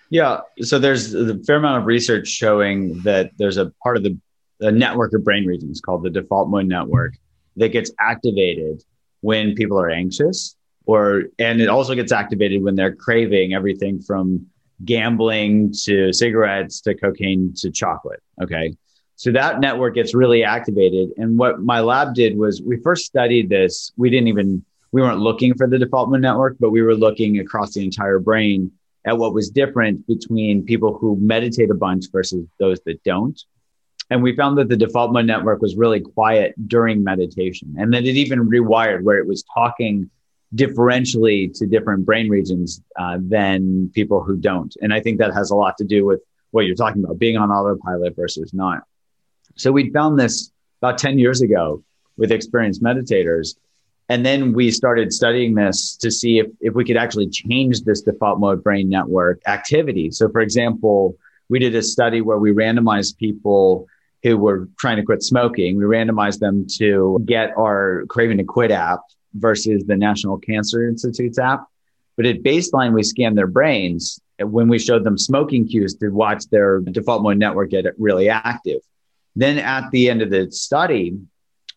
Yeah. 0.10 0.42
So 0.62 0.80
there's 0.80 1.14
a 1.14 1.38
fair 1.40 1.58
amount 1.58 1.82
of 1.82 1.88
research 1.88 2.28
showing 2.28 3.02
that 3.02 3.32
there's 3.38 3.58
a 3.58 3.72
part 3.82 3.98
of 3.98 4.04
the, 4.04 4.18
the 4.60 4.72
network 4.72 5.14
of 5.14 5.24
brain 5.24 5.46
regions 5.46 5.82
called 5.82 6.04
the 6.04 6.10
default 6.10 6.50
mode 6.50 6.68
network 6.68 7.14
that 7.56 7.70
gets 7.70 7.92
activated 8.00 8.84
when 9.22 9.56
people 9.56 9.80
are 9.80 9.90
anxious 9.90 10.56
or 10.86 11.24
and 11.40 11.62
it 11.62 11.70
also 11.70 11.96
gets 11.96 12.12
activated 12.12 12.62
when 12.62 12.76
they're 12.76 12.96
craving 12.96 13.54
everything 13.54 14.02
from 14.02 14.46
gambling 14.84 15.72
to 15.72 16.12
cigarettes 16.12 16.82
to 16.82 16.94
cocaine 16.94 17.54
to 17.56 17.72
chocolate 17.72 18.20
okay 18.42 18.76
so 19.16 19.32
that 19.32 19.60
network 19.60 19.96
gets 19.96 20.14
really 20.14 20.44
activated 20.44 21.10
and 21.18 21.38
what 21.38 21.62
my 21.62 21.80
lab 21.80 22.14
did 22.14 22.38
was 22.38 22.62
we 22.62 22.78
first 22.78 23.06
studied 23.06 23.50
this 23.50 23.92
we 23.96 24.10
didn't 24.10 24.28
even 24.28 24.64
we 24.92 25.02
weren't 25.02 25.20
looking 25.20 25.54
for 25.54 25.68
the 25.68 25.80
default 25.80 26.10
mode 26.10 26.22
network 26.22 26.58
but 26.60 26.72
we 26.72 26.82
were 26.82 26.96
looking 26.96 27.40
across 27.40 27.74
the 27.74 27.84
entire 27.84 28.20
brain 28.20 28.72
at 29.06 29.18
what 29.18 29.34
was 29.34 29.50
different 29.50 30.06
between 30.08 30.66
people 30.66 30.98
who 30.98 31.18
meditate 31.20 31.70
a 31.70 31.76
bunch 31.76 32.06
versus 32.12 32.46
those 32.60 32.80
that 32.86 33.04
don't. 33.04 33.40
And 34.10 34.22
we 34.22 34.36
found 34.36 34.58
that 34.58 34.70
the 34.70 34.78
default 34.78 35.12
mode 35.12 35.26
network 35.26 35.62
was 35.62 35.76
really 35.76 36.02
quiet 36.02 36.54
during 36.68 37.04
meditation 37.04 37.76
and 37.78 37.94
that 37.94 38.06
it 38.06 38.16
even 38.16 38.48
rewired 38.48 39.04
where 39.04 39.18
it 39.18 39.28
was 39.28 39.44
talking 39.54 40.10
differentially 40.56 41.52
to 41.58 41.66
different 41.66 42.06
brain 42.06 42.30
regions 42.30 42.82
uh, 42.98 43.18
than 43.22 43.90
people 43.94 44.22
who 44.22 44.38
don't. 44.38 44.76
And 44.82 44.94
I 44.94 45.00
think 45.00 45.18
that 45.18 45.34
has 45.34 45.50
a 45.52 45.56
lot 45.56 45.78
to 45.78 45.84
do 45.84 46.06
with 46.06 46.22
what 46.52 46.66
you're 46.66 46.76
talking 46.76 47.04
about 47.04 47.18
being 47.18 47.38
on 47.38 47.50
autopilot 47.50 48.16
versus 48.16 48.54
not. 48.54 48.84
So 49.56 49.72
we 49.72 49.90
found 49.90 50.20
this 50.20 50.52
about 50.82 50.98
10 50.98 51.18
years 51.18 51.42
ago 51.42 51.84
with 52.18 52.32
experienced 52.32 52.84
meditators 52.84 53.56
and 54.10 54.26
then 54.26 54.54
we 54.54 54.70
started 54.72 55.14
studying 55.14 55.56
this 55.56 55.96
to 55.98 56.12
see 56.12 56.40
if, 56.40 56.48
if 56.60 56.74
we 56.74 56.84
could 56.84 56.98
actually 56.98 57.30
change 57.30 57.82
this 57.82 58.02
default 58.02 58.40
mode 58.40 58.64
brain 58.64 58.90
network 58.90 59.42
activity. 59.48 60.12
So, 60.12 60.30
for 60.30 60.42
example, 60.42 61.18
we 61.50 61.60
did 61.60 61.76
a 61.76 61.82
study 61.82 62.22
where 62.22 62.38
we 62.38 62.52
randomized 62.52 63.18
people 63.18 63.88
who 64.24 64.38
were 64.38 64.68
trying 64.80 64.98
to 64.98 65.04
quit 65.04 65.22
smoking. 65.24 65.78
We 65.78 65.84
randomized 65.84 66.40
them 66.40 66.66
to 66.78 67.22
get 67.26 67.58
our 67.58 68.06
Craving 68.10 68.38
to 68.38 68.44
Quit 68.44 68.72
app 68.72 69.02
versus 69.34 69.84
the 69.86 69.98
National 69.98 70.38
Cancer 70.38 70.88
Institute's 70.88 71.40
app. 71.40 71.66
But 72.16 72.26
at 72.26 72.44
baseline, 72.44 72.94
we 72.94 73.04
scanned 73.04 73.38
their 73.38 73.48
brains 73.48 74.20
when 74.40 74.68
we 74.68 74.80
showed 74.80 75.04
them 75.04 75.18
smoking 75.18 75.68
cues 75.68 75.96
to 75.96 76.10
watch 76.10 76.46
their 76.50 76.80
default 76.80 77.24
mode 77.24 77.38
network 77.38 77.72
get 77.72 77.86
really 77.98 78.30
active. 78.30 78.82
Then 79.36 79.58
at 79.58 79.90
the 79.92 80.10
end 80.10 80.22
of 80.22 80.30
the 80.30 80.52
study, 80.52 81.18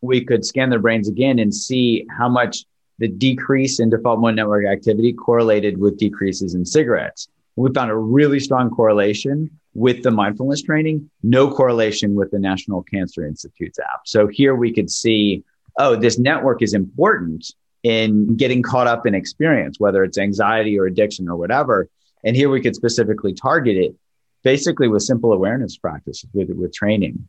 we 0.01 0.25
could 0.25 0.45
scan 0.45 0.71
their 0.71 0.79
brains 0.79 1.09
again 1.09 1.39
and 1.39 1.55
see 1.55 2.07
how 2.17 2.29
much 2.29 2.65
the 2.99 3.09
decrease 3.09 3.79
in 3.81 3.91
default 3.91 4.21
mode 4.21 4.37
network 4.37 4.67
activity 4.67 5.13
correlated 5.13 5.79
with 5.79 5.99
decreases 5.99 6.55
in 6.55 6.65
cigarettes. 6.65 7.29
We 7.57 7.73
found 7.73 7.91
a 7.91 7.97
really 7.97 8.41
strong 8.41 8.71
correlation 8.71 9.51
with 9.75 10.03
the 10.03 10.11
mindfulness 10.11 10.63
training, 10.63 11.11
no 11.23 11.51
correlation 11.51 12.15
with 12.15 12.31
the 12.31 12.39
National 12.39 12.83
Cancer 12.83 13.27
Institute's 13.27 13.79
app. 13.79 14.01
So 14.07 14.27
here 14.27 14.55
we 14.55 14.73
could 14.73 14.91
see, 14.91 15.45
oh, 15.79 15.97
this 15.97 16.19
network 16.19 16.63
is 16.63 16.75
important 16.75 17.51
in 17.83 18.37
getting 18.37 18.63
caught 18.63 18.87
up 18.87 19.07
in 19.07 19.15
experience, 19.15 19.79
whether 19.79 20.03
it's 20.03 20.19
anxiety 20.19 20.79
or 20.79 20.87
addiction 20.87 21.29
or 21.29 21.37
whatever. 21.37 21.89
And 22.25 22.35
here 22.35 22.51
we 22.51 22.61
could 22.61 22.75
specifically 22.75 23.33
target 23.33 23.77
it 23.77 23.95
basically 24.43 24.89
with 24.89 25.03
simple 25.03 25.33
awareness 25.33 25.77
practices 25.77 26.29
with, 26.33 26.51
with 26.51 26.73
training. 26.73 27.29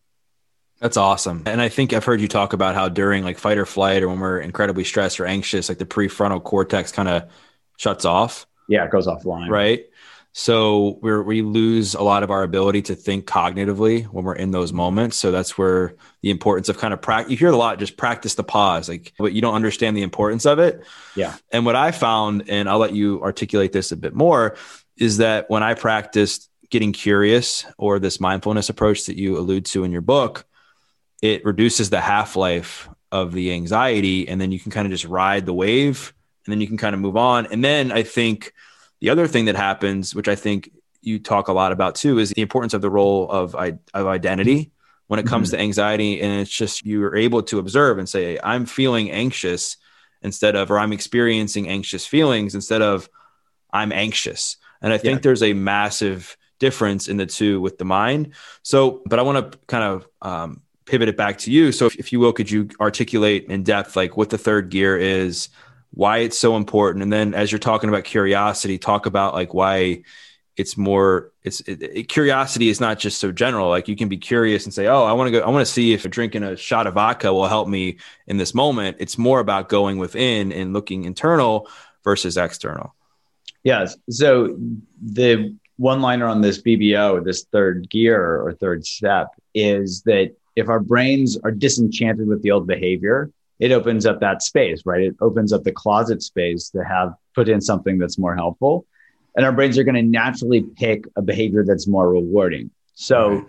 That's 0.80 0.98
awesome. 0.98 1.44
And 1.46 1.62
I 1.62 1.70
think 1.70 1.94
I've 1.94 2.06
heard 2.06 2.22
you 2.22 2.28
talk 2.28 2.54
about 2.54 2.76
how 2.76 2.88
during 2.88 3.24
like 3.24 3.38
fight 3.38 3.58
or 3.58 3.66
flight 3.66 4.04
or 4.04 4.10
when 4.10 4.20
we're 4.20 4.40
incredibly 4.40 4.84
stressed 4.84 5.20
or 5.20 5.26
anxious, 5.26 5.70
like 5.70 5.80
the 5.80 5.86
prefrontal 5.86 6.44
cortex 6.44 6.92
kind 6.92 7.10
of 7.10 7.30
shuts 7.78 8.06
off. 8.06 8.46
Yeah, 8.70 8.86
it 8.86 8.92
goes 8.92 9.08
offline. 9.08 9.50
Right. 9.50 9.86
So 10.34 11.00
we 11.02 11.20
we 11.20 11.42
lose 11.42 11.96
a 11.96 12.04
lot 12.04 12.22
of 12.22 12.30
our 12.30 12.44
ability 12.44 12.84
to 12.84 12.96
think 12.96 13.26
cognitively 13.26 14.04
when 14.06 14.24
we're 14.24 14.36
in 14.36 14.52
those 14.52 14.72
moments. 14.72 15.18
So 15.18 15.32
that's 15.32 15.58
where 15.58 15.96
the 16.22 16.30
importance 16.30 16.70
of 16.70 16.78
kind 16.78 16.94
of 16.94 17.02
practice. 17.02 17.32
You 17.32 17.38
hear 17.38 17.50
a 17.50 17.58
lot, 17.58 17.80
just 17.80 17.98
practice 17.98 18.36
the 18.36 18.44
pause, 18.44 18.88
like, 18.88 19.14
but 19.18 19.34
you 19.34 19.42
don't 19.42 19.56
understand 19.56 19.98
the 19.98 20.04
importance 20.04 20.46
of 20.46 20.60
it. 20.60 20.84
Yeah. 21.16 21.36
And 21.52 21.66
what 21.66 21.76
I 21.76 21.92
found, 21.92 22.50
and 22.50 22.70
I'll 22.70 22.78
let 22.78 22.94
you 22.94 23.20
articulate 23.24 23.72
this 23.72 23.92
a 23.92 23.98
bit 23.98 24.14
more, 24.14 24.58
is 24.96 25.18
that 25.18 25.50
when 25.50 25.64
I 25.64 25.74
practiced 25.74 26.52
getting 26.70 26.94
curious 26.94 27.66
or 27.80 27.98
this 27.98 28.20
mindfulness 28.20 28.70
approach 28.70 29.08
that 29.08 29.18
you 29.18 29.40
allude 29.40 29.66
to 29.68 29.84
in 29.86 29.92
your 29.92 30.02
book, 30.02 30.46
it 31.22 31.46
reduces 31.46 31.90
the 31.90 32.02
half 32.02 32.36
life 32.36 32.90
of 33.12 33.34
the 33.34 33.52
anxiety, 33.54 34.28
and 34.28 34.40
then 34.40 34.52
you 34.52 34.60
can 34.60 34.72
kind 34.72 34.86
of 34.86 34.92
just 34.92 35.06
ride 35.06 35.46
the 35.46 35.54
wave, 35.54 36.14
and 36.46 36.52
then 36.52 36.62
you 36.62 36.68
can 36.68 36.78
kind 36.78 36.94
of 36.94 37.02
move 37.02 37.18
on. 37.18 37.48
And 37.48 37.64
then 37.64 37.92
I 37.92 38.04
think 38.04 38.54
the 39.00 39.10
other 39.10 39.28
thing 39.28 39.46
that 39.46 39.56
happens, 39.56 40.14
which 40.14 40.28
I 40.28 40.36
think 40.36 40.72
you 41.02 41.20
talk 41.20 41.48
a 41.48 41.54
lot 41.54 41.72
about 41.72 41.96
too, 41.96 42.20
is 42.20 42.32
the 42.32 42.42
importance 42.42 42.74
of 42.74 42.82
the 42.82 42.90
role 42.90 43.30
of 43.30 43.56
of 43.56 44.08
identity 44.08 44.72
when 45.08 45.20
it 45.20 45.26
comes 45.26 45.50
mm-hmm. 45.50 45.58
to 45.58 45.64
anxiety. 45.64 46.22
And 46.22 46.42
it's 46.42 46.52
just 46.52 46.86
you're 46.86 47.16
able 47.16 47.42
to 47.44 47.60
observe 47.60 47.98
and 47.98 48.08
say, 48.08 48.38
I'm 48.44 48.66
feeling 48.66 49.10
anxious 49.10 49.78
instead 50.22 50.56
of, 50.56 50.70
or 50.70 50.80
I'm 50.80 50.92
experiencing 50.92 51.70
anxious 51.70 52.06
feelings 52.06 52.56
instead 52.56 52.82
of 52.82 53.10
I'm 53.72 53.92
anxious. 53.92 54.58
And 54.82 54.92
I 54.92 54.98
think 54.98 55.20
yeah. 55.20 55.22
there's 55.22 55.44
a 55.44 55.54
massive 55.54 56.36
difference 56.60 57.08
in 57.08 57.18
the 57.18 57.26
two 57.26 57.62
with 57.62 57.78
the 57.78 57.86
mind. 57.86 58.34
So, 58.64 59.02
but 59.06 59.20
I 59.20 59.22
want 59.22 59.52
to 59.52 59.58
kind 59.68 59.84
of 59.84 60.08
um, 60.22 60.62
pivot 60.88 61.10
it 61.10 61.18
back 61.18 61.38
to 61.40 61.52
you. 61.52 61.72
So, 61.72 61.86
if, 61.86 61.96
if 61.98 62.12
you 62.12 62.20
will, 62.20 62.34
could 62.34 62.50
you 62.50 62.70
articulate 62.80 63.46
in 63.46 63.64
depth 63.64 63.96
like 63.96 64.18
what 64.18 64.30
the 64.30 64.38
third 64.38 64.70
gear 64.70 64.98
is, 64.98 65.50
why 65.92 66.20
it's 66.20 66.40
so 66.40 66.56
important, 66.56 67.04
and 67.04 67.14
then 67.14 67.34
as 67.34 67.52
you're 67.52 67.60
talking 67.60 67.90
about 67.90 68.04
curiosity, 68.04 68.78
talk 68.78 69.06
about 69.06 69.34
like 69.34 69.54
why 69.54 70.04
it's 70.58 70.76
more 70.76 71.32
it's 71.44 71.62
it, 71.62 71.82
it, 71.84 72.04
curiosity 72.10 72.70
is 72.70 72.82
not 72.82 72.98
just 72.98 73.20
so 73.20 73.32
general. 73.32 73.70
Like 73.70 73.88
you 73.88 73.96
can 73.96 74.10
be 74.10 74.18
curious 74.18 74.66
and 74.66 74.74
say 74.74 74.88
oh 74.88 75.04
i 75.04 75.14
want 75.14 75.28
to 75.28 75.32
go 75.32 75.46
i 75.46 75.50
want 75.50 75.66
to 75.66 75.72
see 75.72 75.94
if 75.94 76.04
drinking 76.10 76.44
a 76.44 76.58
shot 76.58 76.88
of 76.88 76.96
vodka 76.96 77.32
will 77.32 77.48
help 77.48 77.68
me 77.68 77.98
in 78.26 78.38
this 78.38 78.54
moment. 78.54 78.98
It's 79.00 79.18
more 79.18 79.40
about 79.40 79.70
going 79.70 80.00
within 80.00 80.52
and 80.52 80.74
looking 80.74 81.06
internal 81.06 81.70
versus 82.04 82.38
external. 82.38 82.96
Yes 83.64 83.96
so 84.10 84.58
the 85.02 85.56
one 85.78 86.02
liner 86.02 86.26
on 86.26 86.42
this 86.42 86.60
bbo 86.60 87.24
this 87.24 87.44
third 87.52 87.88
gear 87.90 88.42
or 88.42 88.52
third 88.54 88.86
step 88.86 89.28
is 89.54 90.02
that 90.04 90.36
if 90.58 90.68
our 90.68 90.80
brains 90.82 91.38
are 91.44 91.52
disenchanted 91.52 92.28
with 92.28 92.42
the 92.42 92.52
old 92.52 92.68
behavior 92.68 93.32
it 93.60 93.72
opens 93.72 94.06
up 94.06 94.20
that 94.20 94.42
space 94.42 94.82
right 94.86 95.02
it 95.02 95.16
opens 95.22 95.54
up 95.54 95.64
the 95.64 95.72
closet 95.72 96.22
space 96.22 96.70
to 96.70 96.84
have 96.84 97.14
put 97.34 97.48
in 97.48 97.62
something 97.62 97.98
that's 97.98 98.18
more 98.18 98.36
helpful 98.36 98.86
and 99.38 99.46
our 99.46 99.52
brains 99.52 99.78
are 99.78 99.84
going 99.84 99.96
to 99.96 100.02
naturally 100.02 100.64
pick 100.64 101.06
a 101.16 101.22
behavior 101.22 101.64
that's 101.64 101.88
more 101.88 102.10
rewarding. 102.10 102.72
So, 102.96 103.30
right. 103.30 103.46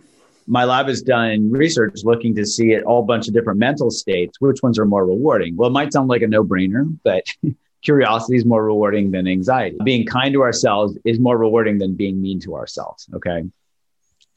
my 0.46 0.64
lab 0.64 0.86
has 0.86 1.02
done 1.02 1.50
research 1.50 2.04
looking 2.04 2.34
to 2.36 2.44
see 2.44 2.74
at 2.74 2.84
all 2.84 3.02
bunch 3.02 3.26
of 3.26 3.34
different 3.34 3.58
mental 3.58 3.90
states 3.90 4.38
which 4.38 4.62
ones 4.62 4.78
are 4.78 4.84
more 4.84 5.06
rewarding. 5.06 5.56
Well, 5.56 5.70
it 5.70 5.72
might 5.72 5.92
sound 5.94 6.08
like 6.08 6.20
a 6.20 6.26
no-brainer, 6.26 6.96
but 7.02 7.24
curiosity 7.82 8.36
is 8.36 8.44
more 8.44 8.62
rewarding 8.62 9.10
than 9.10 9.26
anxiety. 9.26 9.78
Being 9.82 10.04
kind 10.04 10.34
to 10.34 10.42
ourselves 10.42 10.96
is 11.06 11.18
more 11.18 11.38
rewarding 11.38 11.78
than 11.78 11.94
being 11.94 12.20
mean 12.20 12.38
to 12.40 12.54
ourselves. 12.54 13.08
Okay. 13.14 13.44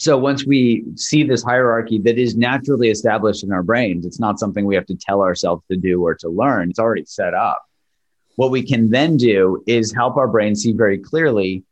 So 0.02 0.18
once 0.18 0.48
we 0.48 0.84
see 0.96 1.22
this 1.22 1.44
hierarchy 1.44 2.00
that 2.00 2.18
is 2.18 2.36
naturally 2.36 2.90
established 2.90 3.44
in 3.44 3.52
our 3.52 3.62
brains, 3.62 4.04
it's 4.04 4.20
not 4.20 4.40
something 4.40 4.66
we 4.66 4.74
have 4.74 4.88
to 4.88 4.96
tell 4.96 5.22
ourselves 5.22 5.62
to 5.70 5.78
do 5.78 6.02
or 6.02 6.16
to 6.16 6.28
learn. 6.28 6.72
It's 6.72 6.80
already 6.80 7.06
set 7.06 7.36
up. 7.36 7.64
What 8.36 8.50
we 8.50 8.64
can 8.64 8.90
then 8.90 9.16
do 9.16 9.64
is 9.68 9.94
help 9.94 10.18
our 10.18 10.28
brain 10.28 10.56
see 10.56 10.72
very 10.72 10.98
clearly 10.98 11.64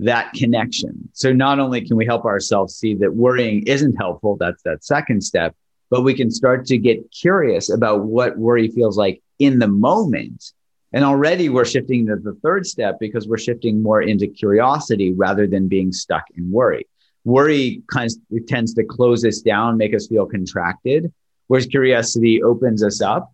that 0.00 0.32
connection. 0.32 1.08
So 1.12 1.32
not 1.32 1.60
only 1.60 1.80
can 1.80 1.96
we 1.96 2.04
help 2.04 2.24
ourselves 2.24 2.74
see 2.74 2.96
that 2.96 3.14
worrying 3.14 3.62
isn't 3.68 3.94
helpful, 3.94 4.36
that's 4.36 4.64
that 4.64 4.84
second 4.84 5.22
step, 5.22 5.54
but 5.88 6.02
we 6.02 6.12
can 6.12 6.28
start 6.28 6.66
to 6.66 6.78
get 6.78 7.08
curious 7.12 7.70
about 7.70 8.02
what 8.02 8.36
worry 8.36 8.66
feels 8.66 8.98
like 8.98 9.22
in 9.38 9.60
the 9.60 9.68
moment. 9.68 10.44
And 10.92 11.04
already 11.04 11.50
we're 11.50 11.64
shifting 11.64 12.04
to 12.08 12.16
the 12.16 12.34
third 12.42 12.66
step 12.66 12.96
because 12.98 13.28
we're 13.28 13.38
shifting 13.38 13.80
more 13.80 14.02
into 14.02 14.26
curiosity 14.26 15.12
rather 15.12 15.46
than 15.46 15.68
being 15.68 15.92
stuck 15.92 16.24
in 16.36 16.50
worry. 16.50 16.88
Worry 17.26 17.82
kind 17.92 18.08
of 18.08 18.46
tends 18.46 18.72
to 18.74 18.84
close 18.84 19.24
us 19.24 19.40
down, 19.40 19.76
make 19.76 19.96
us 19.96 20.06
feel 20.06 20.26
contracted, 20.26 21.12
whereas 21.48 21.66
curiosity 21.66 22.40
opens 22.40 22.84
us 22.84 23.02
up 23.02 23.32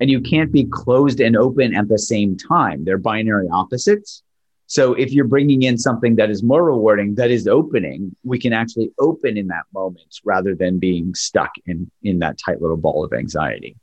and 0.00 0.10
you 0.10 0.20
can't 0.20 0.50
be 0.50 0.64
closed 0.64 1.20
and 1.20 1.36
open 1.36 1.72
at 1.72 1.88
the 1.88 2.00
same 2.00 2.36
time. 2.36 2.84
They're 2.84 2.98
binary 2.98 3.46
opposites. 3.52 4.24
So 4.66 4.94
if 4.94 5.12
you're 5.12 5.24
bringing 5.24 5.62
in 5.62 5.78
something 5.78 6.16
that 6.16 6.30
is 6.30 6.42
more 6.42 6.64
rewarding, 6.64 7.14
that 7.14 7.30
is 7.30 7.46
opening, 7.46 8.16
we 8.24 8.40
can 8.40 8.52
actually 8.52 8.90
open 8.98 9.36
in 9.36 9.46
that 9.46 9.66
moment 9.72 10.18
rather 10.24 10.56
than 10.56 10.80
being 10.80 11.14
stuck 11.14 11.52
in 11.64 11.88
in 12.02 12.18
that 12.18 12.38
tight 12.44 12.60
little 12.60 12.76
ball 12.76 13.04
of 13.04 13.12
anxiety. 13.12 13.76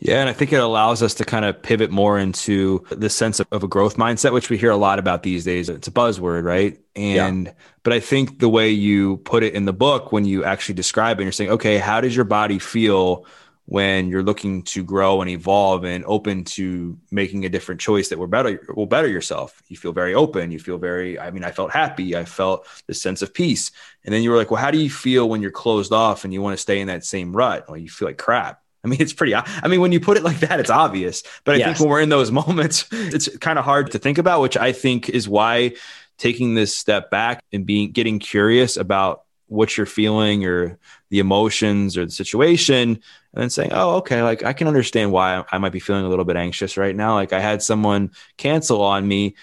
Yeah, 0.00 0.20
and 0.20 0.30
I 0.30 0.32
think 0.32 0.50
it 0.52 0.56
allows 0.56 1.02
us 1.02 1.12
to 1.14 1.26
kind 1.26 1.44
of 1.44 1.62
pivot 1.62 1.90
more 1.90 2.18
into 2.18 2.84
the 2.90 3.10
sense 3.10 3.38
of, 3.38 3.46
of, 3.52 3.62
a 3.62 3.68
growth 3.68 3.98
mindset, 3.98 4.32
which 4.32 4.48
we 4.48 4.56
hear 4.56 4.70
a 4.70 4.76
lot 4.76 4.98
about 4.98 5.22
these 5.22 5.44
days. 5.44 5.68
It's 5.68 5.88
a 5.88 5.92
buzzword, 5.92 6.42
right? 6.44 6.80
And 6.96 7.46
yeah. 7.46 7.52
but 7.82 7.92
I 7.92 8.00
think 8.00 8.38
the 8.38 8.48
way 8.48 8.70
you 8.70 9.18
put 9.18 9.42
it 9.42 9.52
in 9.52 9.66
the 9.66 9.74
book, 9.74 10.10
when 10.10 10.24
you 10.24 10.42
actually 10.42 10.74
describe 10.74 11.20
it, 11.20 11.24
you're 11.24 11.32
saying, 11.32 11.50
okay, 11.50 11.76
how 11.76 12.00
does 12.00 12.16
your 12.16 12.24
body 12.24 12.58
feel 12.58 13.26
when 13.66 14.08
you're 14.08 14.24
looking 14.24 14.62
to 14.64 14.82
grow 14.82 15.20
and 15.20 15.30
evolve 15.30 15.84
and 15.84 16.04
open 16.06 16.42
to 16.42 16.98
making 17.12 17.44
a 17.44 17.48
different 17.48 17.80
choice 17.80 18.08
that 18.08 18.18
will 18.18 18.26
better 18.26 18.60
will 18.74 18.84
better 18.86 19.06
yourself 19.06 19.62
you 19.68 19.76
feel 19.76 19.92
very 19.92 20.12
open 20.12 20.50
you 20.50 20.58
feel 20.58 20.76
very 20.76 21.20
i 21.20 21.30
mean 21.30 21.44
i 21.44 21.52
felt 21.52 21.70
happy 21.70 22.16
i 22.16 22.24
felt 22.24 22.66
this 22.88 23.00
sense 23.00 23.22
of 23.22 23.32
peace 23.32 23.70
and 24.04 24.12
then 24.12 24.24
you 24.24 24.30
were 24.30 24.36
like 24.36 24.50
well 24.50 24.60
how 24.60 24.72
do 24.72 24.78
you 24.78 24.90
feel 24.90 25.28
when 25.28 25.40
you're 25.40 25.52
closed 25.52 25.92
off 25.92 26.24
and 26.24 26.34
you 26.34 26.42
want 26.42 26.52
to 26.52 26.60
stay 26.60 26.80
in 26.80 26.88
that 26.88 27.04
same 27.04 27.32
rut 27.32 27.64
well 27.68 27.76
you 27.76 27.88
feel 27.88 28.08
like 28.08 28.18
crap 28.18 28.59
I 28.82 28.88
mean, 28.88 29.00
it's 29.00 29.12
pretty, 29.12 29.34
I 29.34 29.68
mean, 29.68 29.80
when 29.80 29.92
you 29.92 30.00
put 30.00 30.16
it 30.16 30.22
like 30.22 30.40
that, 30.40 30.58
it's 30.58 30.70
obvious. 30.70 31.22
But 31.44 31.56
I 31.56 31.58
yes. 31.58 31.66
think 31.66 31.80
when 31.80 31.88
we're 31.90 32.00
in 32.00 32.08
those 32.08 32.30
moments, 32.32 32.86
it's 32.90 33.36
kind 33.38 33.58
of 33.58 33.64
hard 33.64 33.90
to 33.92 33.98
think 33.98 34.18
about, 34.18 34.40
which 34.40 34.56
I 34.56 34.72
think 34.72 35.08
is 35.08 35.28
why 35.28 35.74
taking 36.18 36.54
this 36.54 36.76
step 36.76 37.10
back 37.10 37.42
and 37.52 37.66
being, 37.66 37.92
getting 37.92 38.18
curious 38.18 38.76
about 38.76 39.22
what 39.50 39.76
you're 39.76 39.86
feeling 39.86 40.44
or 40.44 40.78
the 41.08 41.18
emotions 41.18 41.96
or 41.96 42.04
the 42.04 42.10
situation 42.10 42.90
and 42.90 43.42
then 43.42 43.50
saying 43.50 43.70
oh 43.72 43.96
okay 43.96 44.22
like 44.22 44.44
i 44.44 44.52
can 44.52 44.68
understand 44.68 45.10
why 45.10 45.44
i 45.50 45.58
might 45.58 45.72
be 45.72 45.80
feeling 45.80 46.04
a 46.04 46.08
little 46.08 46.24
bit 46.24 46.36
anxious 46.36 46.76
right 46.76 46.94
now 46.94 47.14
like 47.14 47.32
i 47.32 47.40
had 47.40 47.60
someone 47.60 48.12
cancel 48.36 48.80
on 48.80 49.08
me 49.08 49.34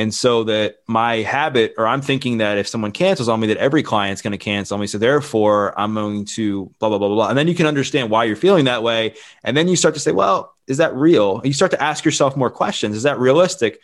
and 0.00 0.14
so 0.14 0.44
that 0.44 0.78
my 0.86 1.16
habit 1.16 1.74
or 1.76 1.86
i'm 1.86 2.00
thinking 2.00 2.38
that 2.38 2.56
if 2.56 2.66
someone 2.66 2.90
cancels 2.90 3.28
on 3.28 3.38
me 3.38 3.48
that 3.48 3.58
every 3.58 3.82
client's 3.82 4.22
going 4.22 4.32
to 4.32 4.38
cancel 4.38 4.74
on 4.74 4.80
me. 4.80 4.86
So 4.86 4.96
therefore 4.96 5.78
i'm 5.78 5.92
going 5.92 6.24
to 6.36 6.72
blah 6.78 6.88
blah 6.88 6.96
blah 6.96 7.08
blah 7.08 7.28
and 7.28 7.36
then 7.36 7.46
you 7.48 7.54
can 7.54 7.66
understand 7.66 8.08
why 8.08 8.24
you're 8.24 8.34
feeling 8.34 8.64
that 8.64 8.82
way. 8.82 9.14
And 9.44 9.54
then 9.54 9.68
you 9.68 9.76
start 9.76 9.94
to 9.94 10.00
say 10.00 10.12
well 10.12 10.54
is 10.66 10.78
that 10.78 10.94
real? 10.94 11.42
You 11.44 11.52
start 11.52 11.72
to 11.72 11.82
ask 11.82 12.04
yourself 12.04 12.36
more 12.36 12.50
questions. 12.50 12.96
Is 12.96 13.02
that 13.02 13.18
realistic? 13.18 13.80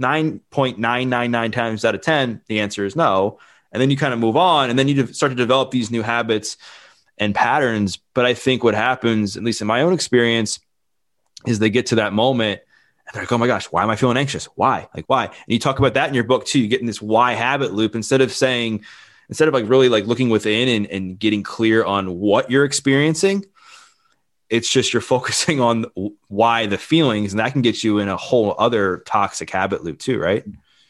9.999 0.00 1.52
times 1.52 1.84
out 1.84 1.94
of 1.94 2.00
10 2.00 2.40
the 2.46 2.60
answer 2.60 2.86
is 2.86 2.96
no. 2.96 3.38
And 3.72 3.80
then 3.80 3.90
you 3.90 3.96
kind 3.96 4.14
of 4.14 4.20
move 4.20 4.36
on 4.36 4.70
and 4.70 4.78
then 4.78 4.88
you 4.88 5.06
start 5.08 5.32
to 5.32 5.36
develop 5.36 5.70
these 5.70 5.90
new 5.90 6.02
habits 6.02 6.56
and 7.18 7.34
patterns. 7.34 7.98
But 8.14 8.24
i 8.24 8.32
think 8.32 8.64
what 8.64 8.74
happens 8.74 9.36
at 9.36 9.44
least 9.44 9.60
in 9.60 9.66
my 9.66 9.82
own 9.82 9.92
experience 9.92 10.60
is 11.46 11.58
they 11.58 11.70
get 11.70 11.86
to 11.86 11.96
that 11.96 12.14
moment 12.14 12.62
they're 13.12 13.22
like 13.22 13.32
oh 13.32 13.38
my 13.38 13.46
gosh 13.46 13.66
why 13.66 13.82
am 13.82 13.90
i 13.90 13.96
feeling 13.96 14.16
anxious? 14.16 14.46
Why? 14.54 14.88
Like 14.94 15.04
why? 15.06 15.26
And 15.26 15.34
you 15.46 15.58
talk 15.58 15.78
about 15.78 15.94
that 15.94 16.08
in 16.08 16.14
your 16.14 16.24
book 16.24 16.44
too 16.44 16.60
you 16.60 16.68
get 16.68 16.80
in 16.80 16.86
this 16.86 17.02
why 17.02 17.32
habit 17.32 17.72
loop 17.72 17.94
instead 17.94 18.20
of 18.20 18.32
saying 18.32 18.84
instead 19.28 19.48
of 19.48 19.54
like 19.54 19.68
really 19.68 19.88
like 19.88 20.06
looking 20.06 20.30
within 20.30 20.68
and, 20.68 20.86
and 20.86 21.18
getting 21.18 21.42
clear 21.42 21.84
on 21.84 22.18
what 22.18 22.50
you're 22.50 22.64
experiencing 22.64 23.44
it's 24.50 24.68
just 24.68 24.92
you're 24.92 25.00
focusing 25.16 25.60
on 25.60 25.86
why 26.28 26.66
the 26.66 26.78
feelings 26.78 27.32
and 27.32 27.40
that 27.40 27.52
can 27.52 27.62
get 27.62 27.82
you 27.84 27.98
in 27.98 28.08
a 28.08 28.16
whole 28.16 28.54
other 28.58 29.02
toxic 29.06 29.50
habit 29.50 29.84
loop 29.84 29.98
too 29.98 30.18
right? 30.18 30.44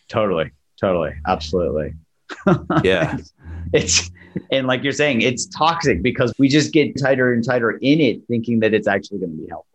Totally 0.08 0.50
totally 0.80 1.14
absolutely. 1.26 1.94
Yeah. 2.82 3.18
it's 3.72 4.10
and 4.50 4.66
like 4.66 4.82
you're 4.82 4.92
saying, 4.92 5.22
it's 5.22 5.46
toxic 5.46 6.02
because 6.02 6.32
we 6.38 6.48
just 6.48 6.72
get 6.72 6.98
tighter 6.98 7.32
and 7.32 7.44
tighter 7.44 7.72
in 7.72 8.00
it, 8.00 8.26
thinking 8.28 8.60
that 8.60 8.74
it's 8.74 8.86
actually 8.86 9.18
going 9.18 9.32
to 9.32 9.42
be 9.42 9.48
helpful. 9.48 9.71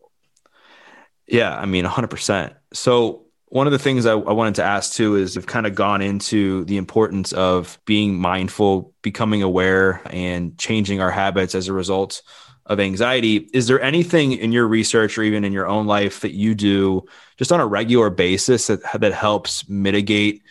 Yeah, 1.28 1.56
I 1.56 1.66
mean, 1.66 1.86
100%. 1.86 2.56
So, 2.74 3.24
one 3.50 3.66
of 3.66 3.72
the 3.72 3.80
things 3.80 4.06
I, 4.06 4.12
I, 4.12 4.34
wanted 4.34 4.56
to 4.56 4.64
ask 4.64 4.94
too 4.94 5.16
is 5.16 5.38
we've 5.38 5.46
kind 5.46 5.66
of 5.66 5.74
gone 5.74 6.02
into 6.02 6.66
the 6.66 6.76
importance 6.76 7.32
of 7.32 7.80
being 7.86 8.20
mindful, 8.20 8.94
becoming 9.02 9.42
aware, 9.42 10.02
and 10.08 10.58
changing 10.58 11.00
our 11.00 11.12
habits 11.12 11.56
as 11.56 11.70
a 11.70 11.74
result 11.74 12.24
of 12.66 12.82
anxiety. 12.82 13.50
Is 13.54 13.68
there 13.68 13.82
anything 13.82 14.34
in 14.34 14.52
your 14.52 14.68
research 14.68 15.18
or 15.18 15.24
even 15.24 15.46
in 15.46 15.54
your 15.54 15.66
own 15.66 15.88
life 15.88 16.20
that 16.22 16.34
you 16.34 16.56
do 16.56 17.06
just 17.38 17.54
on 17.54 17.62
a 17.62 17.66
regular 17.66 18.10
basis 18.10 18.68
that, 18.68 18.82
that 19.00 19.14
helps 19.14 19.68
mitigate 19.70 20.44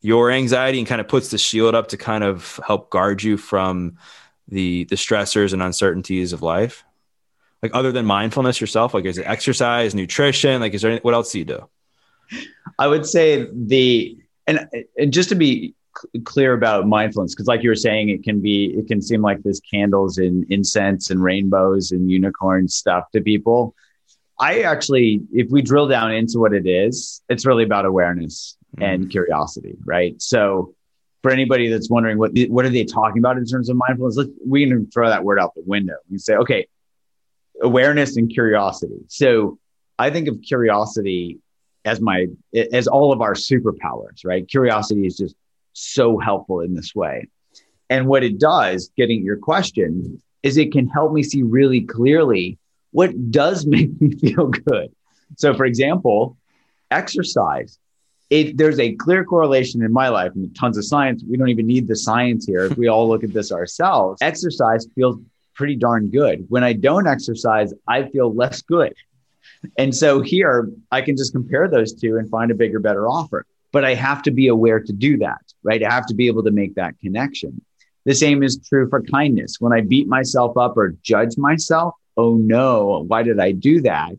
your 0.00 0.30
anxiety 0.30 0.78
and 0.78 0.88
kind 0.88 1.02
of 1.02 1.08
puts 1.08 1.28
the 1.28 1.38
shield 1.38 1.74
up 1.74 1.88
to 1.88 1.98
kind 1.98 2.24
of 2.24 2.58
help 2.66 2.90
guard 2.90 3.22
you 3.22 3.36
from 3.36 3.96
the 4.48 4.84
the 4.84 4.96
stressors 4.96 5.54
and 5.54 5.62
uncertainties 5.62 6.34
of 6.34 6.42
life 6.42 6.84
like 7.64 7.74
other 7.74 7.90
than 7.90 8.06
mindfulness 8.06 8.60
yourself 8.60 8.94
like 8.94 9.04
is 9.04 9.18
it 9.18 9.26
exercise 9.26 9.94
nutrition 9.94 10.60
like 10.60 10.74
is 10.74 10.82
there 10.82 10.92
any, 10.92 11.00
what 11.00 11.14
else 11.14 11.32
do 11.32 11.38
you 11.38 11.44
do 11.44 11.68
i 12.78 12.86
would 12.86 13.04
say 13.06 13.48
the 13.52 14.16
and, 14.46 14.68
and 14.98 15.12
just 15.12 15.30
to 15.30 15.34
be 15.34 15.74
clear 16.24 16.52
about 16.52 16.86
mindfulness 16.86 17.34
because 17.34 17.46
like 17.46 17.62
you 17.62 17.68
were 17.68 17.74
saying 17.74 18.08
it 18.08 18.22
can 18.22 18.40
be 18.40 18.74
it 18.76 18.86
can 18.86 19.00
seem 19.00 19.22
like 19.22 19.42
this 19.42 19.60
candles 19.60 20.18
and 20.18 20.44
incense 20.50 21.10
and 21.10 21.22
rainbows 21.22 21.90
and 21.92 22.10
unicorn 22.10 22.68
stuff 22.68 23.04
to 23.12 23.20
people 23.20 23.74
i 24.38 24.62
actually 24.62 25.20
if 25.32 25.48
we 25.50 25.62
drill 25.62 25.88
down 25.88 26.12
into 26.12 26.38
what 26.38 26.52
it 26.52 26.66
is 26.66 27.22
it's 27.28 27.46
really 27.46 27.64
about 27.64 27.86
awareness 27.86 28.56
and 28.80 29.02
mm-hmm. 29.02 29.10
curiosity, 29.10 29.76
right? 29.84 30.20
So 30.20 30.74
for 31.22 31.30
anybody 31.30 31.68
that's 31.68 31.88
wondering 31.88 32.18
what 32.18 32.32
what 32.48 32.64
are 32.64 32.70
they 32.70 32.84
talking 32.84 33.18
about 33.18 33.38
in 33.38 33.46
terms 33.46 33.68
of 33.68 33.76
mindfulness, 33.76 34.16
let's, 34.16 34.30
we 34.46 34.66
can 34.68 34.90
throw 34.90 35.08
that 35.08 35.24
word 35.24 35.38
out 35.38 35.54
the 35.54 35.62
window. 35.64 35.94
We 36.10 36.18
say, 36.18 36.34
okay, 36.34 36.66
awareness 37.62 38.16
and 38.16 38.30
curiosity. 38.30 38.98
So 39.08 39.58
I 39.98 40.10
think 40.10 40.28
of 40.28 40.40
curiosity 40.42 41.38
as 41.84 42.00
my 42.00 42.26
as 42.72 42.86
all 42.86 43.12
of 43.12 43.20
our 43.20 43.34
superpowers, 43.34 44.24
right? 44.24 44.46
Curiosity 44.48 45.06
is 45.06 45.16
just 45.16 45.36
so 45.72 46.18
helpful 46.18 46.60
in 46.60 46.74
this 46.74 46.94
way. 46.94 47.28
And 47.90 48.06
what 48.06 48.24
it 48.24 48.38
does, 48.38 48.90
getting 48.96 49.22
your 49.22 49.36
question, 49.36 50.22
is 50.42 50.56
it 50.56 50.72
can 50.72 50.88
help 50.88 51.12
me 51.12 51.22
see 51.22 51.42
really 51.42 51.82
clearly 51.82 52.58
what 52.92 53.30
does 53.30 53.66
make 53.74 54.00
me 54.00 54.12
feel 54.16 54.48
good. 54.48 54.92
So, 55.36 55.54
for 55.54 55.64
example, 55.64 56.36
exercise 56.90 57.78
If 58.30 58.56
there's 58.56 58.80
a 58.80 58.94
clear 58.94 59.24
correlation 59.24 59.82
in 59.82 59.92
my 59.92 60.08
life 60.08 60.32
and 60.34 60.54
tons 60.56 60.78
of 60.78 60.84
science. 60.84 61.22
We 61.28 61.36
don't 61.36 61.50
even 61.50 61.66
need 61.66 61.88
the 61.88 61.96
science 61.96 62.46
here. 62.46 62.66
If 62.66 62.76
we 62.76 62.88
all 62.88 63.08
look 63.08 63.24
at 63.24 63.32
this 63.32 63.52
ourselves, 63.52 64.18
exercise 64.22 64.86
feels 64.94 65.18
pretty 65.54 65.76
darn 65.76 66.10
good. 66.10 66.46
When 66.48 66.64
I 66.64 66.72
don't 66.72 67.06
exercise, 67.06 67.72
I 67.86 68.08
feel 68.08 68.34
less 68.34 68.62
good. 68.62 68.94
And 69.78 69.94
so 69.94 70.20
here 70.20 70.70
I 70.90 71.00
can 71.00 71.16
just 71.16 71.32
compare 71.32 71.68
those 71.68 71.94
two 71.94 72.16
and 72.16 72.28
find 72.28 72.50
a 72.50 72.54
bigger, 72.54 72.80
better 72.80 73.08
offer. 73.08 73.46
but 73.74 73.84
I 73.84 73.94
have 73.94 74.22
to 74.22 74.30
be 74.30 74.46
aware 74.46 74.78
to 74.78 74.92
do 74.92 75.18
that, 75.18 75.42
right? 75.64 75.82
I 75.82 75.92
have 75.92 76.06
to 76.06 76.14
be 76.14 76.28
able 76.28 76.44
to 76.44 76.52
make 76.52 76.76
that 76.76 76.94
connection. 77.00 77.60
The 78.04 78.14
same 78.14 78.44
is 78.44 78.60
true 78.68 78.88
for 78.88 79.02
kindness. 79.02 79.56
When 79.58 79.72
I 79.72 79.80
beat 79.80 80.06
myself 80.06 80.56
up 80.56 80.76
or 80.76 80.94
judge 81.02 81.36
myself, 81.36 81.94
oh 82.16 82.36
no, 82.36 83.04
why 83.08 83.24
did 83.24 83.40
I 83.40 83.50
do 83.50 83.80
that? 83.80 84.14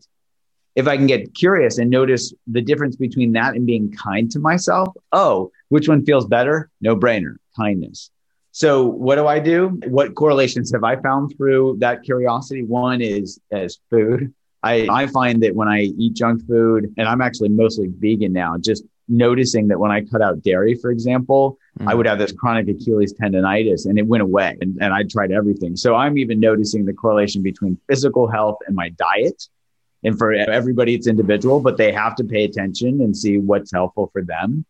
If 0.74 0.86
I 0.86 0.98
can 0.98 1.06
get 1.06 1.34
curious 1.34 1.78
and 1.78 1.88
notice 1.88 2.34
the 2.46 2.60
difference 2.60 2.96
between 2.96 3.32
that 3.32 3.54
and 3.54 3.64
being 3.64 3.90
kind 3.90 4.30
to 4.32 4.38
myself, 4.38 4.94
oh, 5.12 5.50
which 5.70 5.88
one 5.88 6.04
feels 6.04 6.26
better? 6.26 6.68
No 6.82 6.94
brainer, 6.94 7.36
kindness. 7.56 8.10
So 8.56 8.86
what 8.86 9.16
do 9.16 9.26
I 9.26 9.38
do? 9.38 9.78
What 9.86 10.14
correlations 10.14 10.72
have 10.72 10.82
I 10.82 10.96
found 10.96 11.36
through 11.36 11.76
that 11.80 12.02
curiosity? 12.02 12.62
One 12.62 13.02
is 13.02 13.38
as 13.52 13.80
food. 13.90 14.32
I, 14.62 14.88
I 14.90 15.08
find 15.08 15.42
that 15.42 15.54
when 15.54 15.68
I 15.68 15.80
eat 15.98 16.14
junk 16.14 16.40
food, 16.46 16.94
and 16.96 17.06
I'm 17.06 17.20
actually 17.20 17.50
mostly 17.50 17.88
vegan 17.98 18.32
now, 18.32 18.56
just 18.56 18.82
noticing 19.08 19.68
that 19.68 19.78
when 19.78 19.90
I 19.90 20.00
cut 20.00 20.22
out 20.22 20.42
dairy, 20.42 20.74
for 20.74 20.90
example, 20.90 21.58
mm. 21.78 21.86
I 21.86 21.94
would 21.94 22.06
have 22.06 22.16
this 22.18 22.32
chronic 22.32 22.66
Achilles 22.68 23.12
tendonitis 23.12 23.84
and 23.84 23.98
it 23.98 24.06
went 24.06 24.22
away. 24.22 24.56
And, 24.62 24.78
and 24.80 24.94
I 24.94 25.02
tried 25.02 25.32
everything. 25.32 25.76
So 25.76 25.94
I'm 25.94 26.16
even 26.16 26.40
noticing 26.40 26.86
the 26.86 26.94
correlation 26.94 27.42
between 27.42 27.78
physical 27.90 28.26
health 28.26 28.56
and 28.66 28.74
my 28.74 28.88
diet. 28.88 29.50
And 30.02 30.16
for 30.16 30.32
everybody, 30.32 30.94
it's 30.94 31.06
individual, 31.06 31.60
but 31.60 31.76
they 31.76 31.92
have 31.92 32.16
to 32.16 32.24
pay 32.24 32.44
attention 32.44 33.02
and 33.02 33.14
see 33.14 33.36
what's 33.36 33.70
helpful 33.70 34.08
for 34.14 34.22
them. 34.22 34.64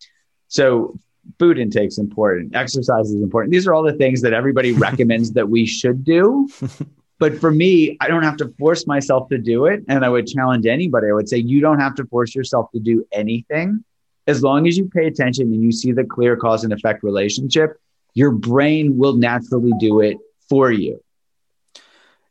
So 0.49 0.99
food 1.39 1.59
intake 1.59 1.89
is 1.89 1.99
important, 1.99 2.55
exercise 2.55 3.11
is 3.11 3.23
important. 3.23 3.53
These 3.53 3.67
are 3.67 3.75
all 3.75 3.83
the 3.83 3.95
things 3.95 4.23
that 4.23 4.33
everybody 4.33 4.73
recommends 4.89 5.33
that 5.33 5.49
we 5.49 5.67
should 5.67 6.05
do. 6.05 6.49
But 7.19 7.39
for 7.39 7.51
me, 7.51 7.97
I 7.99 8.09
don't 8.09 8.25
have 8.25 8.37
to 8.37 8.53
force 8.59 8.87
myself 8.87 9.31
to 9.31 9.39
do 9.39 9.65
it. 9.65 9.83
And 9.89 10.05
I 10.05 10.09
would 10.11 10.27
challenge 10.27 10.67
anybody. 10.67 11.09
I 11.09 11.15
would 11.15 11.31
say, 11.31 11.39
you 11.39 11.63
don't 11.63 11.81
have 11.81 11.95
to 11.95 12.05
force 12.05 12.35
yourself 12.35 12.71
to 12.73 12.79
do 12.79 13.07
anything 13.11 13.83
as 14.27 14.43
long 14.43 14.67
as 14.67 14.77
you 14.77 14.89
pay 14.89 15.07
attention 15.07 15.53
and 15.53 15.63
you 15.63 15.73
see 15.73 15.93
the 15.93 16.05
clear 16.05 16.37
cause 16.37 16.65
and 16.65 16.73
effect 16.73 17.03
relationship, 17.03 17.81
your 18.15 18.33
brain 18.33 18.97
will 18.97 19.15
naturally 19.15 19.73
do 19.79 20.01
it 20.01 20.17
for 20.49 20.71
you. 20.71 21.03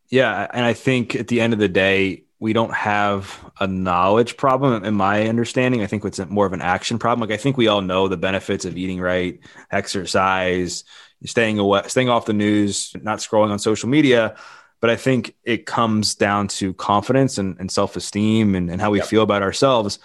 Yeah. 0.10 0.48
And 0.54 0.66
I 0.66 0.74
think 0.74 1.16
at 1.16 1.28
the 1.28 1.42
end 1.42 1.54
of 1.54 1.60
the 1.60 1.70
day, 1.70 2.24
we 2.46 2.54
don't 2.54 2.76
have 2.76 3.44
a 3.60 3.66
knowledge 3.66 4.38
problem 4.38 4.86
in 4.86 4.94
my 4.94 5.28
understanding. 5.28 5.82
I 5.82 5.88
think 5.88 6.06
it's 6.06 6.20
more 6.28 6.46
of 6.46 6.54
an 6.54 6.62
action 6.62 7.00
problem. 7.00 7.28
Like 7.28 7.34
I 7.34 7.42
think 7.42 7.58
we 7.58 7.68
all 7.68 7.82
know 7.82 8.08
the 8.08 8.18
benefits 8.18 8.66
of 8.66 8.78
eating 8.78 9.02
right, 9.02 9.40
exercise, 9.72 10.84
staying 11.26 11.58
away, 11.58 11.82
staying 11.88 12.10
off 12.10 12.28
the 12.28 12.34
news, 12.34 12.96
not 13.02 13.18
scrolling 13.18 13.50
on 13.50 13.58
social 13.58 13.90
media. 13.90 14.36
But 14.80 14.92
I 14.92 14.96
think 14.96 15.36
it 15.44 15.66
comes 15.66 16.14
down 16.14 16.48
to 16.60 16.76
confidence 16.76 17.40
and, 17.40 17.60
and 17.60 17.72
self-esteem 17.72 18.54
and, 18.54 18.70
and 18.70 18.80
how 18.80 18.92
we 18.92 19.00
yep. 19.00 19.08
feel 19.08 19.24
about 19.24 19.42
ourselves. 19.42 19.98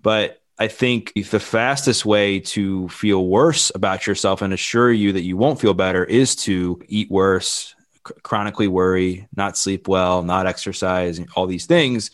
But 0.00 0.40
I 0.58 0.68
think 0.68 1.12
the 1.14 1.38
fastest 1.38 2.06
way 2.06 2.40
to 2.40 2.88
feel 2.88 3.26
worse 3.26 3.70
about 3.74 4.06
yourself 4.06 4.40
and 4.40 4.54
assure 4.54 4.90
you 4.90 5.12
that 5.12 5.20
you 5.20 5.36
won't 5.36 5.60
feel 5.60 5.74
better 5.74 6.02
is 6.02 6.34
to 6.46 6.80
eat 6.88 7.10
worse, 7.10 7.74
chronically 8.22 8.68
worry, 8.68 9.28
not 9.34 9.56
sleep 9.56 9.88
well, 9.88 10.22
not 10.22 10.46
exercise, 10.46 11.20
all 11.36 11.46
these 11.46 11.66
things. 11.66 12.10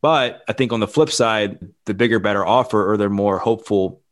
But 0.00 0.42
I 0.48 0.52
think 0.52 0.72
on 0.72 0.80
the 0.80 0.88
flip 0.88 1.10
side, 1.10 1.58
the 1.84 1.94
bigger, 1.94 2.18
better 2.18 2.44
offer 2.44 2.90
or 2.90 2.96
the 2.96 3.08
more 3.08 3.38
hopeful 3.38 4.02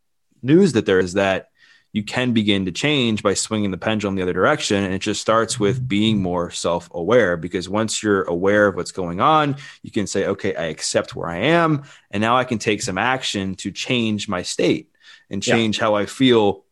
news 0.42 0.74
that 0.74 0.86
there 0.86 0.98
is 0.98 1.14
that 1.14 1.50
you 1.94 2.02
can 2.02 2.32
begin 2.32 2.64
to 2.64 2.72
change 2.72 3.22
by 3.22 3.34
swinging 3.34 3.70
the 3.70 3.78
pendulum 3.78 4.16
the 4.16 4.22
other 4.22 4.32
direction. 4.32 4.82
And 4.82 4.92
it 4.92 4.98
just 4.98 5.20
starts 5.20 5.60
with 5.60 5.86
being 5.86 6.20
more 6.20 6.50
self 6.50 6.90
aware 6.92 7.36
because 7.36 7.68
once 7.68 8.02
you're 8.02 8.24
aware 8.24 8.66
of 8.66 8.74
what's 8.74 8.90
going 8.90 9.20
on, 9.20 9.56
you 9.82 9.92
can 9.92 10.08
say, 10.08 10.26
okay, 10.26 10.56
I 10.56 10.64
accept 10.64 11.14
where 11.14 11.28
I 11.28 11.36
am. 11.36 11.84
And 12.10 12.20
now 12.20 12.36
I 12.36 12.42
can 12.42 12.58
take 12.58 12.82
some 12.82 12.98
action 12.98 13.54
to 13.56 13.70
change 13.70 14.28
my 14.28 14.42
state 14.42 14.90
and 15.30 15.40
change 15.40 15.78
yeah. 15.78 15.84
how 15.84 15.94
I 15.94 16.06
feel 16.06 16.64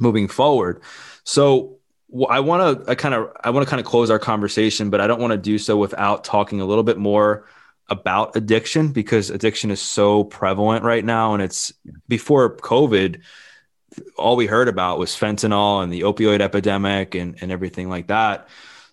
moving 0.00 0.26
forward. 0.26 0.82
So, 1.22 1.78
I 2.28 2.40
want 2.40 2.84
to 2.84 2.90
I 2.90 2.94
kind 2.94 3.14
of 3.14 3.30
I 3.42 3.50
want 3.50 3.66
to 3.66 3.70
kind 3.70 3.80
of 3.80 3.86
close 3.86 4.10
our 4.10 4.18
conversation, 4.18 4.90
but 4.90 5.00
I 5.00 5.06
don't 5.06 5.20
want 5.20 5.32
to 5.32 5.38
do 5.38 5.58
so 5.58 5.76
without 5.76 6.24
talking 6.24 6.60
a 6.60 6.64
little 6.64 6.84
bit 6.84 6.98
more 6.98 7.46
about 7.88 8.36
addiction 8.36 8.92
because 8.92 9.30
addiction 9.30 9.70
is 9.70 9.80
so 9.80 10.24
prevalent 10.24 10.84
right 10.84 11.04
now 11.04 11.34
and 11.34 11.42
it's 11.42 11.72
before 12.08 12.56
COVID 12.56 13.20
all 14.16 14.36
we 14.36 14.46
heard 14.46 14.68
about 14.68 14.98
was 14.98 15.12
fentanyl 15.12 15.82
and 15.82 15.92
the 15.92 16.02
opioid 16.02 16.40
epidemic 16.40 17.14
and, 17.14 17.36
and 17.40 17.52
everything 17.52 17.88
like 17.88 18.08
that. 18.08 18.48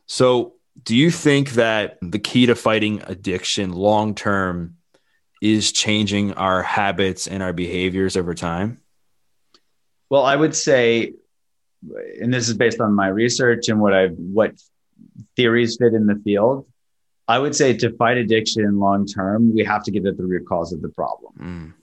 So, 0.05 0.55
do 0.81 0.95
you 0.95 1.11
think 1.11 1.51
that 1.51 1.97
the 2.01 2.19
key 2.19 2.45
to 2.45 2.55
fighting 2.55 3.01
addiction 3.05 3.73
long 3.73 4.15
term 4.15 4.77
is 5.41 5.71
changing 5.71 6.33
our 6.33 6.63
habits 6.63 7.27
and 7.27 7.43
our 7.43 7.53
behaviors 7.53 8.15
over 8.15 8.33
time? 8.33 8.81
Well, 10.09 10.23
I 10.23 10.35
would 10.35 10.55
say, 10.55 11.13
and 12.19 12.33
this 12.33 12.49
is 12.49 12.55
based 12.55 12.79
on 12.79 12.93
my 12.93 13.07
research 13.07 13.69
and 13.69 13.79
what 13.79 13.93
I've 13.93 14.15
what 14.17 14.53
theories 15.35 15.77
fit 15.77 15.93
in 15.93 16.05
the 16.05 16.19
field. 16.23 16.65
I 17.27 17.37
would 17.37 17.55
say 17.55 17.73
to 17.77 17.95
fight 17.95 18.17
addiction 18.17 18.79
long 18.79 19.05
term, 19.05 19.53
we 19.53 19.63
have 19.63 19.83
to 19.83 19.91
get 19.91 20.05
at 20.05 20.17
the 20.17 20.25
root 20.25 20.47
cause 20.47 20.73
of 20.73 20.81
the 20.81 20.89
problem. 20.89 21.33
Mm. 21.39 21.73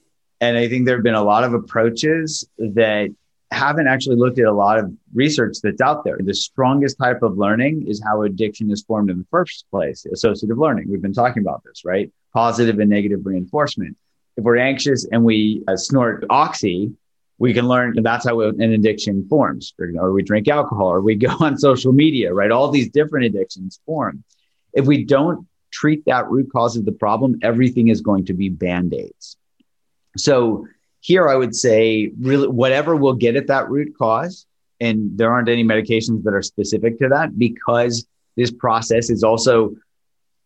And 0.40 0.58
I 0.58 0.68
think 0.68 0.86
there 0.86 0.96
have 0.96 1.04
been 1.04 1.14
a 1.14 1.22
lot 1.22 1.44
of 1.44 1.54
approaches 1.54 2.46
that 2.58 3.14
haven't 3.52 3.86
actually 3.86 4.16
looked 4.16 4.38
at 4.38 4.46
a 4.46 4.52
lot 4.52 4.78
of 4.78 4.92
research 5.14 5.58
that's 5.62 5.80
out 5.80 6.04
there. 6.04 6.18
The 6.20 6.34
strongest 6.34 6.98
type 6.98 7.22
of 7.22 7.38
learning 7.38 7.86
is 7.86 8.02
how 8.04 8.22
addiction 8.22 8.70
is 8.70 8.82
formed 8.82 9.08
in 9.08 9.18
the 9.18 9.26
first 9.30 9.66
place, 9.70 10.04
associative 10.04 10.58
learning. 10.58 10.90
We've 10.90 11.00
been 11.00 11.12
talking 11.12 11.42
about 11.42 11.62
this, 11.64 11.84
right? 11.84 12.12
Positive 12.34 12.78
and 12.80 12.90
negative 12.90 13.20
reinforcement. 13.24 13.96
If 14.36 14.44
we're 14.44 14.58
anxious 14.58 15.06
and 15.10 15.24
we 15.24 15.62
uh, 15.68 15.76
snort 15.76 16.24
oxy, 16.28 16.92
we 17.38 17.52
can 17.52 17.68
learn 17.68 17.96
and 17.96 18.06
that's 18.06 18.26
how 18.26 18.40
an 18.40 18.60
addiction 18.60 19.26
forms, 19.28 19.74
or 19.78 20.12
we 20.12 20.22
drink 20.22 20.48
alcohol, 20.48 20.86
or 20.86 21.00
we 21.00 21.14
go 21.14 21.34
on 21.40 21.58
social 21.58 21.92
media, 21.92 22.32
right? 22.32 22.50
All 22.50 22.70
these 22.70 22.88
different 22.88 23.26
addictions 23.26 23.80
form. 23.84 24.24
If 24.72 24.86
we 24.86 25.04
don't 25.04 25.46
treat 25.70 26.04
that 26.06 26.30
root 26.30 26.50
cause 26.52 26.76
of 26.76 26.84
the 26.84 26.92
problem, 26.92 27.38
everything 27.42 27.88
is 27.88 28.00
going 28.00 28.26
to 28.26 28.34
be 28.34 28.48
band 28.48 28.94
aids. 28.94 29.36
So 30.16 30.66
here 31.00 31.28
I 31.28 31.36
would 31.36 31.54
say 31.54 32.10
really 32.18 32.48
whatever 32.48 32.96
will 32.96 33.14
get 33.14 33.36
at 33.36 33.48
that 33.48 33.68
root 33.70 33.94
cause, 33.98 34.46
and 34.80 35.16
there 35.16 35.30
aren't 35.30 35.48
any 35.48 35.64
medications 35.64 36.22
that 36.24 36.34
are 36.34 36.42
specific 36.42 36.98
to 36.98 37.08
that 37.08 37.38
because 37.38 38.06
this 38.36 38.50
process 38.50 39.10
is 39.10 39.22
also 39.22 39.76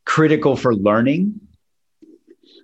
critical 0.05 0.57
for 0.57 0.75
learning. 0.75 1.41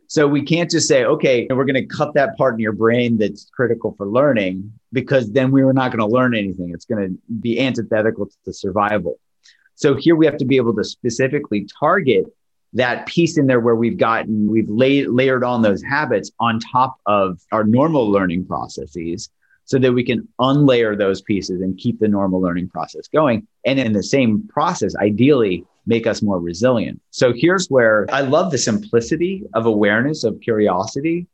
So 0.09 0.27
we 0.29 0.43
can't 0.43 0.71
just 0.71 0.87
say, 0.87 1.05
okay, 1.05 1.47
we're 1.51 1.65
going 1.65 1.75
to 1.75 1.87
cut 1.87 2.15
that 2.15 2.37
part 2.37 2.55
in 2.55 2.61
your 2.61 2.73
brain 2.73 3.19
that's 3.19 3.51
critical 3.51 3.95
for 3.97 4.07
learning 4.07 4.73
because 4.93 5.33
then 5.33 5.51
we 5.51 5.65
were 5.65 5.73
not 5.73 5.91
going 5.91 6.09
to 6.09 6.15
learn 6.15 6.35
anything. 6.35 6.71
It's 6.73 6.85
going 6.85 7.09
to 7.09 7.19
be 7.41 7.61
antithetical 7.61 8.29
to 8.45 8.53
survival. 8.53 9.19
So 9.75 9.95
here 9.95 10.17
we 10.17 10.25
have 10.27 10.39
to 10.39 10.45
be 10.45 10.57
able 10.57 10.75
to 10.77 10.85
specifically 10.85 11.69
target 11.79 12.27
that 12.73 13.07
piece 13.07 13.39
in 13.39 13.47
there 13.47 13.61
where 13.61 13.75
we've 13.75 13.99
gotten 13.99 14.51
we've 14.51 14.69
laid, 14.69 15.09
layered 15.09 15.45
on 15.45 15.63
those 15.63 15.83
habits 15.83 16.31
on 16.41 16.61
top 16.61 16.97
of 17.07 17.41
our 17.53 17.65
normal 17.65 18.11
learning 18.11 18.47
processes 18.47 19.31
so 19.65 19.79
that 19.79 19.93
we 19.93 20.05
can 20.05 20.29
unlayer 20.41 20.97
those 20.97 21.21
pieces 21.23 21.61
and 21.61 21.79
keep 21.79 21.99
the 21.99 22.09
normal 22.09 22.41
learning 22.41 22.69
process 22.69 23.09
going 23.09 23.47
and 23.65 23.79
in 23.79 23.93
the 23.93 24.03
same 24.03 24.47
process 24.49 24.95
ideally 24.97 25.65
make 25.87 26.07
us 26.07 26.23
more 26.23 26.41
resilient. 26.41 27.01
So 27.11 27.33
here's 27.35 27.69
where 27.69 28.07
i 28.11 28.21
love 28.21 28.51
the 28.51 28.59
simplicity 28.59 29.45
of 29.55 29.67
awareness 29.67 30.25
of 30.25 30.41
curiosity 30.41 31.27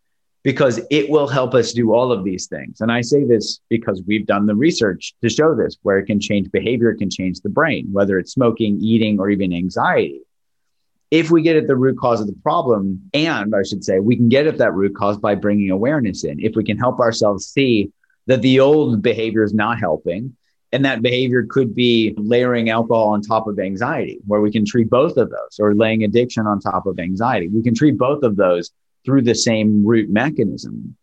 because 0.42 0.80
it 0.90 1.08
will 1.08 1.28
help 1.28 1.54
us 1.54 1.72
do 1.72 1.92
all 1.92 2.10
of 2.10 2.24
these 2.24 2.46
things. 2.46 2.80
And 2.80 2.92
i 2.92 3.00
say 3.00 3.24
this 3.24 3.60
because 3.68 4.02
we've 4.06 4.26
done 4.26 4.46
the 4.46 4.54
research 4.54 5.14
to 5.22 5.28
show 5.28 5.54
this 5.54 5.76
where 5.82 5.98
it 5.98 6.06
can 6.06 6.20
change 6.20 6.50
behavior 6.50 6.90
it 6.90 6.98
can 6.98 7.10
change 7.10 7.40
the 7.40 7.48
brain 7.48 7.88
whether 7.92 8.18
it's 8.18 8.32
smoking 8.32 8.78
eating 8.80 9.18
or 9.18 9.30
even 9.30 9.52
anxiety. 9.52 10.22
If 11.10 11.30
we 11.30 11.42
get 11.42 11.56
at 11.56 11.66
the 11.66 11.76
root 11.76 11.98
cause 11.98 12.22
of 12.22 12.26
the 12.26 12.40
problem, 12.42 13.10
and 13.12 13.54
I 13.54 13.64
should 13.64 13.84
say, 13.84 14.00
we 14.00 14.16
can 14.16 14.30
get 14.30 14.46
at 14.46 14.56
that 14.56 14.72
root 14.72 14.96
cause 14.96 15.18
by 15.18 15.34
bringing 15.34 15.70
awareness 15.70 16.24
in. 16.24 16.40
If 16.40 16.56
we 16.56 16.64
can 16.64 16.78
help 16.78 17.00
ourselves 17.00 17.46
see 17.46 17.92
that 18.28 18.40
the 18.40 18.60
old 18.60 19.02
behavior 19.02 19.42
is 19.42 19.52
not 19.52 19.78
helping, 19.78 20.34
and 20.72 20.84
that 20.84 21.02
behavior 21.02 21.46
could 21.48 21.74
be 21.74 22.14
layering 22.16 22.70
alcohol 22.70 23.08
on 23.08 23.20
top 23.20 23.46
of 23.46 23.58
anxiety, 23.58 24.18
where 24.26 24.40
we 24.40 24.50
can 24.50 24.64
treat 24.64 24.88
both 24.88 25.16
of 25.18 25.30
those, 25.30 25.60
or 25.60 25.74
laying 25.74 26.02
addiction 26.02 26.46
on 26.46 26.60
top 26.60 26.86
of 26.86 26.98
anxiety. 26.98 27.48
We 27.48 27.62
can 27.62 27.74
treat 27.74 27.98
both 27.98 28.22
of 28.22 28.36
those 28.36 28.70
through 29.04 29.22
the 29.22 29.34
same 29.34 29.84
root 29.84 30.08
mechanism. 30.08 30.96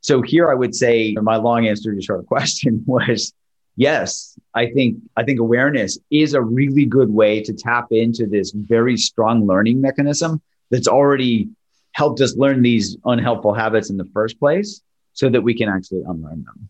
So 0.00 0.22
here 0.22 0.50
I 0.50 0.54
would 0.54 0.74
say 0.74 1.14
my 1.20 1.36
long 1.36 1.66
answer 1.66 1.90
to 1.90 1.94
your 1.94 2.02
short 2.02 2.26
question 2.34 2.84
was 2.86 3.32
yes, 3.76 4.38
I 4.54 4.66
think 4.70 4.98
I 5.16 5.24
think 5.24 5.40
awareness 5.40 5.98
is 6.10 6.34
a 6.34 6.42
really 6.42 6.84
good 6.84 7.10
way 7.10 7.42
to 7.42 7.52
tap 7.52 7.86
into 7.90 8.26
this 8.26 8.52
very 8.52 8.96
strong 8.96 9.46
learning 9.46 9.80
mechanism 9.80 10.40
that's 10.70 10.88
already 10.88 11.48
helped 11.92 12.20
us 12.20 12.36
learn 12.36 12.62
these 12.62 12.96
unhelpful 13.04 13.54
habits 13.54 13.90
in 13.90 13.96
the 13.96 14.08
first 14.12 14.38
place 14.38 14.82
so 15.14 15.28
that 15.28 15.40
we 15.40 15.54
can 15.54 15.68
actually 15.68 16.02
unlearn 16.06 16.44
them. 16.44 16.68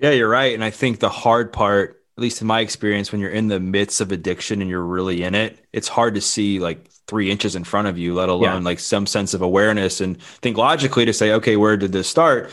Yeah, 0.00 0.10
you're 0.10 0.28
right. 0.28 0.54
And 0.54 0.62
I 0.62 0.70
think 0.70 1.00
the 1.00 1.08
hard 1.08 1.52
part 1.52 1.96
at 2.16 2.22
least 2.22 2.40
in 2.40 2.46
my 2.46 2.60
experience, 2.60 3.12
when 3.12 3.20
you're 3.20 3.30
in 3.30 3.48
the 3.48 3.60
midst 3.60 4.00
of 4.00 4.10
addiction 4.10 4.62
and 4.62 4.70
you're 4.70 4.82
really 4.82 5.22
in 5.22 5.34
it, 5.34 5.58
it's 5.74 5.88
hard 5.88 6.14
to 6.14 6.20
see 6.22 6.58
like 6.58 6.90
three 7.06 7.30
inches 7.30 7.54
in 7.54 7.62
front 7.62 7.88
of 7.88 7.98
you, 7.98 8.14
let 8.14 8.30
alone 8.30 8.62
yeah. 8.62 8.64
like 8.64 8.78
some 8.78 9.06
sense 9.06 9.34
of 9.34 9.42
awareness 9.42 10.00
and 10.00 10.20
think 10.22 10.56
logically 10.56 11.04
to 11.04 11.12
say, 11.12 11.32
okay, 11.32 11.56
where 11.56 11.76
did 11.76 11.92
this 11.92 12.08
start? 12.08 12.50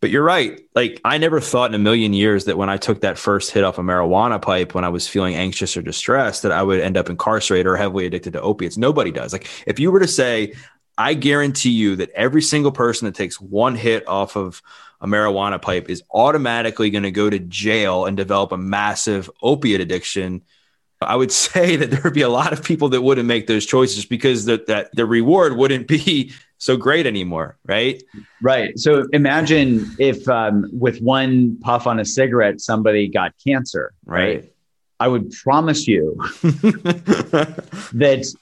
But 0.00 0.10
you're 0.10 0.22
right. 0.22 0.60
Like 0.74 1.00
I 1.02 1.16
never 1.16 1.40
thought 1.40 1.70
in 1.70 1.74
a 1.74 1.78
million 1.78 2.12
years 2.12 2.44
that 2.44 2.58
when 2.58 2.68
I 2.68 2.76
took 2.76 3.00
that 3.00 3.16
first 3.16 3.50
hit 3.52 3.64
off 3.64 3.78
a 3.78 3.82
marijuana 3.82 4.40
pipe 4.40 4.74
when 4.74 4.84
I 4.84 4.90
was 4.90 5.08
feeling 5.08 5.34
anxious 5.34 5.78
or 5.78 5.82
distressed 5.82 6.42
that 6.42 6.52
I 6.52 6.62
would 6.62 6.80
end 6.80 6.98
up 6.98 7.08
incarcerated 7.08 7.66
or 7.66 7.76
heavily 7.76 8.04
addicted 8.04 8.34
to 8.34 8.42
opiates. 8.42 8.76
Nobody 8.76 9.10
does. 9.10 9.32
Like 9.32 9.48
if 9.66 9.80
you 9.80 9.90
were 9.90 10.00
to 10.00 10.06
say, 10.06 10.52
I 10.98 11.14
guarantee 11.14 11.70
you 11.70 11.96
that 11.96 12.10
every 12.10 12.42
single 12.42 12.72
person 12.72 13.06
that 13.06 13.14
takes 13.14 13.40
one 13.40 13.74
hit 13.74 14.06
off 14.06 14.36
of 14.36 14.60
a 15.00 15.06
marijuana 15.06 15.60
pipe 15.60 15.88
is 15.88 16.02
automatically 16.12 16.90
going 16.90 17.02
to 17.02 17.10
go 17.10 17.28
to 17.28 17.38
jail 17.38 18.06
and 18.06 18.16
develop 18.16 18.52
a 18.52 18.58
massive 18.58 19.30
opiate 19.42 19.80
addiction. 19.80 20.42
I 21.00 21.16
would 21.16 21.32
say 21.46 21.76
that 21.76 21.90
there 21.90 22.00
would 22.04 22.14
be 22.14 22.22
a 22.22 22.28
lot 22.28 22.52
of 22.52 22.62
people 22.62 22.88
that 22.90 23.02
wouldn't 23.02 23.26
make 23.26 23.46
those 23.46 23.66
choices 23.66 24.06
because 24.06 24.44
the, 24.44 24.64
that 24.68 24.90
the 24.94 25.06
reward 25.06 25.56
wouldn't 25.56 25.88
be 25.88 26.32
so 26.58 26.76
great 26.76 27.06
anymore, 27.06 27.58
right? 27.64 28.02
Right. 28.40 28.78
So 28.78 29.06
imagine 29.12 29.94
if 29.98 30.26
um, 30.28 30.66
with 30.72 31.00
one 31.00 31.58
puff 31.60 31.86
on 31.86 32.00
a 32.00 32.04
cigarette, 32.04 32.60
somebody 32.60 33.08
got 33.08 33.34
cancer, 33.44 33.92
right? 34.06 34.36
right? 34.36 34.52
I 34.98 35.08
would 35.08 35.30
promise 35.32 35.86
you 35.86 36.16
that 37.92 38.34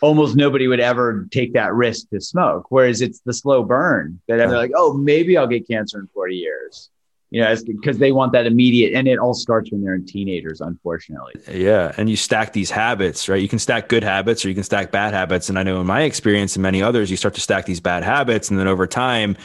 almost 0.00 0.36
nobody 0.36 0.68
would 0.68 0.80
ever 0.80 1.26
take 1.30 1.52
that 1.54 1.74
risk 1.74 2.08
to 2.10 2.20
smoke. 2.20 2.66
Whereas 2.68 3.00
it's 3.00 3.20
the 3.20 3.32
slow 3.32 3.64
burn 3.64 4.20
that 4.28 4.36
they're 4.36 4.48
like, 4.48 4.72
oh, 4.74 4.94
maybe 4.94 5.36
I'll 5.36 5.46
get 5.46 5.66
cancer 5.66 5.98
in 5.98 6.06
40 6.08 6.36
years. 6.36 6.90
You 7.30 7.42
know, 7.42 7.56
because 7.66 7.98
they 7.98 8.12
want 8.12 8.32
that 8.32 8.46
immediate, 8.46 8.94
and 8.94 9.08
it 9.08 9.18
all 9.18 9.34
starts 9.34 9.72
when 9.72 9.82
they're 9.82 9.96
in 9.96 10.06
teenagers, 10.06 10.60
unfortunately. 10.60 11.34
Yeah, 11.52 11.92
and 11.96 12.08
you 12.08 12.14
stack 12.14 12.52
these 12.52 12.70
habits, 12.70 13.28
right? 13.28 13.42
You 13.42 13.48
can 13.48 13.58
stack 13.58 13.88
good 13.88 14.04
habits, 14.04 14.44
or 14.44 14.48
you 14.48 14.54
can 14.54 14.62
stack 14.62 14.92
bad 14.92 15.12
habits. 15.12 15.48
And 15.48 15.58
I 15.58 15.64
know 15.64 15.80
in 15.80 15.88
my 15.88 16.02
experience 16.02 16.54
and 16.54 16.62
many 16.62 16.84
others, 16.84 17.10
you 17.10 17.16
start 17.16 17.34
to 17.34 17.40
stack 17.40 17.66
these 17.66 17.80
bad 17.80 18.04
habits, 18.04 18.48
and 18.48 18.58
then 18.58 18.68
over 18.68 18.86
time, 18.86 19.36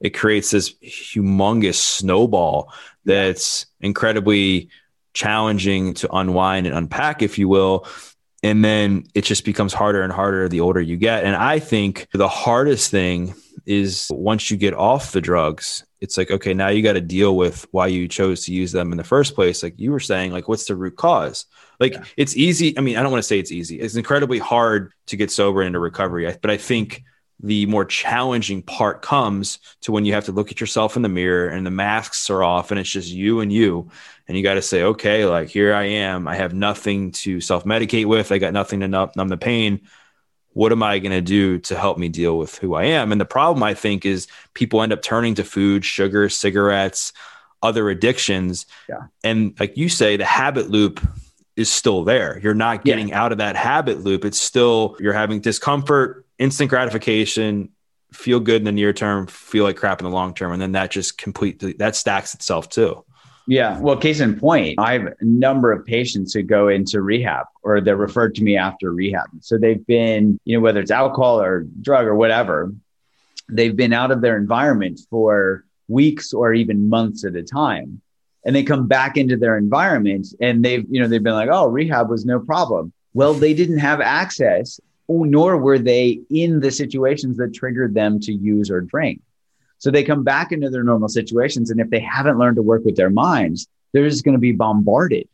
it 0.00 0.10
creates 0.10 0.50
this 0.50 0.74
humongous 0.82 1.74
snowball 1.74 2.72
that's 3.04 3.66
incredibly 3.80 4.70
challenging 5.12 5.92
to 5.94 6.16
unwind 6.16 6.66
and 6.66 6.74
unpack, 6.74 7.20
if 7.20 7.38
you 7.38 7.48
will. 7.48 7.86
And 8.46 8.64
then 8.64 9.04
it 9.12 9.24
just 9.24 9.44
becomes 9.44 9.74
harder 9.74 10.02
and 10.02 10.12
harder 10.12 10.48
the 10.48 10.60
older 10.60 10.80
you 10.80 10.96
get. 10.96 11.24
And 11.24 11.34
I 11.34 11.58
think 11.58 12.06
the 12.12 12.28
hardest 12.28 12.92
thing 12.92 13.34
is 13.66 14.06
once 14.10 14.52
you 14.52 14.56
get 14.56 14.72
off 14.72 15.10
the 15.10 15.20
drugs, 15.20 15.84
it's 16.00 16.16
like, 16.16 16.30
okay, 16.30 16.54
now 16.54 16.68
you 16.68 16.80
got 16.80 16.92
to 16.92 17.00
deal 17.00 17.36
with 17.36 17.66
why 17.72 17.88
you 17.88 18.06
chose 18.06 18.44
to 18.44 18.52
use 18.52 18.70
them 18.70 18.92
in 18.92 18.98
the 18.98 19.04
first 19.04 19.34
place. 19.34 19.64
Like 19.64 19.74
you 19.78 19.90
were 19.90 19.98
saying, 19.98 20.30
like, 20.30 20.46
what's 20.46 20.66
the 20.66 20.76
root 20.76 20.96
cause? 20.96 21.46
Like 21.80 21.94
yeah. 21.94 22.04
it's 22.16 22.36
easy. 22.36 22.78
I 22.78 22.82
mean, 22.82 22.96
I 22.96 23.02
don't 23.02 23.10
want 23.10 23.24
to 23.24 23.26
say 23.26 23.40
it's 23.40 23.50
easy. 23.50 23.80
It's 23.80 23.96
incredibly 23.96 24.38
hard 24.38 24.92
to 25.06 25.16
get 25.16 25.32
sober 25.32 25.62
and 25.62 25.66
into 25.66 25.80
recovery. 25.80 26.32
But 26.40 26.52
I 26.52 26.56
think 26.56 27.02
the 27.40 27.66
more 27.66 27.84
challenging 27.84 28.62
part 28.62 29.02
comes 29.02 29.58
to 29.82 29.92
when 29.92 30.04
you 30.04 30.14
have 30.14 30.26
to 30.26 30.32
look 30.32 30.52
at 30.52 30.60
yourself 30.60 30.94
in 30.94 31.02
the 31.02 31.08
mirror 31.08 31.48
and 31.48 31.66
the 31.66 31.70
masks 31.70 32.30
are 32.30 32.44
off 32.44 32.70
and 32.70 32.78
it's 32.78 32.90
just 32.90 33.10
you 33.10 33.40
and 33.40 33.52
you 33.52 33.90
and 34.28 34.36
you 34.36 34.42
got 34.42 34.54
to 34.54 34.62
say 34.62 34.82
okay 34.82 35.26
like 35.26 35.48
here 35.48 35.74
i 35.74 35.84
am 35.84 36.26
i 36.28 36.34
have 36.34 36.54
nothing 36.54 37.12
to 37.12 37.40
self-medicate 37.40 38.06
with 38.06 38.32
i 38.32 38.38
got 38.38 38.52
nothing 38.52 38.80
to 38.80 38.88
numb, 38.88 39.10
numb 39.16 39.28
the 39.28 39.36
pain 39.36 39.80
what 40.52 40.72
am 40.72 40.82
i 40.82 40.98
going 40.98 41.12
to 41.12 41.20
do 41.20 41.58
to 41.58 41.76
help 41.76 41.98
me 41.98 42.08
deal 42.08 42.38
with 42.38 42.56
who 42.58 42.74
i 42.74 42.84
am 42.84 43.12
and 43.12 43.20
the 43.20 43.26
problem 43.26 43.62
i 43.62 43.74
think 43.74 44.04
is 44.04 44.26
people 44.54 44.82
end 44.82 44.92
up 44.92 45.02
turning 45.02 45.34
to 45.34 45.44
food 45.44 45.84
sugar 45.84 46.28
cigarettes 46.28 47.12
other 47.62 47.88
addictions 47.88 48.66
yeah. 48.88 49.06
and 49.24 49.58
like 49.58 49.76
you 49.76 49.88
say 49.88 50.16
the 50.16 50.24
habit 50.24 50.70
loop 50.70 51.00
is 51.56 51.70
still 51.70 52.04
there 52.04 52.38
you're 52.42 52.54
not 52.54 52.84
getting 52.84 53.08
yeah. 53.08 53.22
out 53.22 53.32
of 53.32 53.38
that 53.38 53.56
habit 53.56 54.00
loop 54.00 54.24
it's 54.24 54.40
still 54.40 54.96
you're 55.00 55.12
having 55.12 55.40
discomfort 55.40 56.26
instant 56.38 56.70
gratification, 56.70 57.70
feel 58.12 58.40
good 58.40 58.56
in 58.56 58.64
the 58.64 58.72
near 58.72 58.92
term, 58.92 59.26
feel 59.26 59.64
like 59.64 59.76
crap 59.76 60.00
in 60.00 60.04
the 60.04 60.10
long 60.10 60.34
term. 60.34 60.52
And 60.52 60.60
then 60.60 60.72
that 60.72 60.90
just 60.90 61.18
completely 61.18 61.74
that 61.74 61.96
stacks 61.96 62.34
itself 62.34 62.68
too. 62.68 63.04
Yeah. 63.48 63.78
Well, 63.78 63.96
case 63.96 64.20
in 64.20 64.38
point, 64.38 64.78
I 64.78 64.94
have 64.94 65.06
a 65.06 65.24
number 65.24 65.70
of 65.70 65.86
patients 65.86 66.34
who 66.34 66.42
go 66.42 66.68
into 66.68 67.00
rehab 67.00 67.46
or 67.62 67.80
they're 67.80 67.96
referred 67.96 68.34
to 68.36 68.42
me 68.42 68.56
after 68.56 68.92
rehab. 68.92 69.28
So 69.40 69.56
they've 69.56 69.86
been, 69.86 70.40
you 70.44 70.56
know, 70.56 70.60
whether 70.60 70.80
it's 70.80 70.90
alcohol 70.90 71.40
or 71.40 71.66
drug 71.80 72.06
or 72.06 72.16
whatever, 72.16 72.72
they've 73.48 73.76
been 73.76 73.92
out 73.92 74.10
of 74.10 74.20
their 74.20 74.36
environment 74.36 75.00
for 75.10 75.64
weeks 75.86 76.32
or 76.32 76.54
even 76.54 76.88
months 76.88 77.24
at 77.24 77.36
a 77.36 77.42
time. 77.44 78.00
And 78.44 78.54
they 78.54 78.64
come 78.64 78.88
back 78.88 79.16
into 79.16 79.36
their 79.36 79.56
environment 79.56 80.26
and 80.40 80.64
they've, 80.64 80.84
you 80.90 81.00
know, 81.00 81.08
they've 81.08 81.22
been 81.22 81.34
like, 81.34 81.50
oh, 81.50 81.66
rehab 81.66 82.10
was 82.10 82.24
no 82.24 82.40
problem. 82.40 82.92
Well, 83.14 83.34
they 83.34 83.54
didn't 83.54 83.78
have 83.78 84.00
access 84.00 84.80
nor 85.08 85.56
were 85.56 85.78
they 85.78 86.20
in 86.30 86.60
the 86.60 86.70
situations 86.70 87.36
that 87.36 87.54
triggered 87.54 87.94
them 87.94 88.20
to 88.20 88.32
use 88.32 88.70
or 88.70 88.80
drink. 88.80 89.20
So 89.78 89.90
they 89.90 90.04
come 90.04 90.24
back 90.24 90.52
into 90.52 90.70
their 90.70 90.84
normal 90.84 91.08
situations. 91.08 91.70
And 91.70 91.80
if 91.80 91.90
they 91.90 92.00
haven't 92.00 92.38
learned 92.38 92.56
to 92.56 92.62
work 92.62 92.84
with 92.84 92.96
their 92.96 93.10
minds, 93.10 93.68
they're 93.92 94.08
just 94.08 94.24
going 94.24 94.34
to 94.34 94.40
be 94.40 94.52
bombarded. 94.52 95.28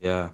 Yeah. 0.00 0.30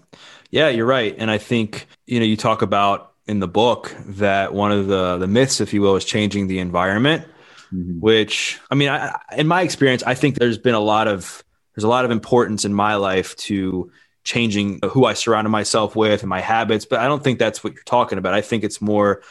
Yeah, 0.50 0.68
you're 0.68 0.86
right. 0.86 1.14
And 1.16 1.30
I 1.30 1.38
think, 1.38 1.86
you 2.06 2.20
know, 2.20 2.26
you 2.26 2.36
talk 2.36 2.62
about 2.62 3.12
in 3.26 3.40
the 3.40 3.48
book 3.48 3.94
that 4.06 4.52
one 4.52 4.72
of 4.72 4.86
the 4.86 5.16
the 5.16 5.26
myths, 5.26 5.60
if 5.60 5.72
you 5.72 5.80
will, 5.80 5.96
is 5.96 6.04
changing 6.04 6.46
the 6.48 6.58
environment, 6.58 7.26
mm-hmm. 7.72 8.00
which 8.00 8.60
I 8.70 8.74
mean, 8.74 8.90
I, 8.90 9.18
in 9.36 9.46
my 9.46 9.62
experience, 9.62 10.02
I 10.02 10.14
think 10.14 10.36
there's 10.36 10.58
been 10.58 10.74
a 10.74 10.80
lot 10.80 11.08
of 11.08 11.42
there's 11.74 11.84
a 11.84 11.88
lot 11.88 12.04
of 12.04 12.10
importance 12.10 12.64
in 12.64 12.74
my 12.74 12.96
life 12.96 13.34
to 13.36 13.90
changing 14.24 14.80
who 14.90 15.04
I 15.04 15.14
surrounded 15.14 15.50
myself 15.50 15.96
with 15.96 16.22
and 16.22 16.28
my 16.28 16.40
habits. 16.40 16.84
But 16.84 17.00
I 17.00 17.06
don't 17.06 17.24
think 17.24 17.38
that's 17.38 17.64
what 17.64 17.74
you're 17.74 17.82
talking 17.84 18.18
about. 18.18 18.34
I 18.34 18.40
think 18.40 18.62
it's 18.64 18.80
more 18.80 19.22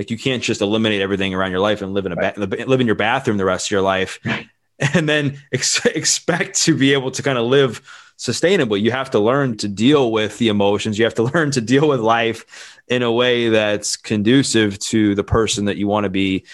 like 0.00 0.10
you 0.10 0.16
can't 0.16 0.42
just 0.42 0.62
eliminate 0.62 1.02
everything 1.02 1.34
around 1.34 1.50
your 1.50 1.60
life 1.60 1.82
and 1.82 1.92
live 1.92 2.06
in 2.06 2.12
a 2.12 2.16
ba- 2.16 2.32
live 2.38 2.80
in 2.80 2.86
your 2.86 2.96
bathroom 2.96 3.36
the 3.36 3.44
rest 3.44 3.66
of 3.66 3.70
your 3.70 3.82
life, 3.82 4.18
and 4.94 5.06
then 5.06 5.38
ex- 5.52 5.84
expect 5.94 6.62
to 6.62 6.74
be 6.74 6.94
able 6.94 7.10
to 7.10 7.22
kind 7.22 7.36
of 7.36 7.44
live 7.44 7.82
sustainably. 8.16 8.80
You 8.80 8.92
have 8.92 9.10
to 9.10 9.18
learn 9.18 9.58
to 9.58 9.68
deal 9.68 10.10
with 10.10 10.38
the 10.38 10.48
emotions. 10.48 10.98
You 10.98 11.04
have 11.04 11.16
to 11.16 11.22
learn 11.34 11.50
to 11.50 11.60
deal 11.60 11.86
with 11.86 12.00
life 12.00 12.80
in 12.88 13.02
a 13.02 13.12
way 13.12 13.50
that's 13.50 13.98
conducive 13.98 14.78
to 14.78 15.14
the 15.14 15.22
person 15.22 15.66
that 15.66 15.76
you 15.76 15.86
want 15.86 16.04
to 16.04 16.10
be 16.10 16.46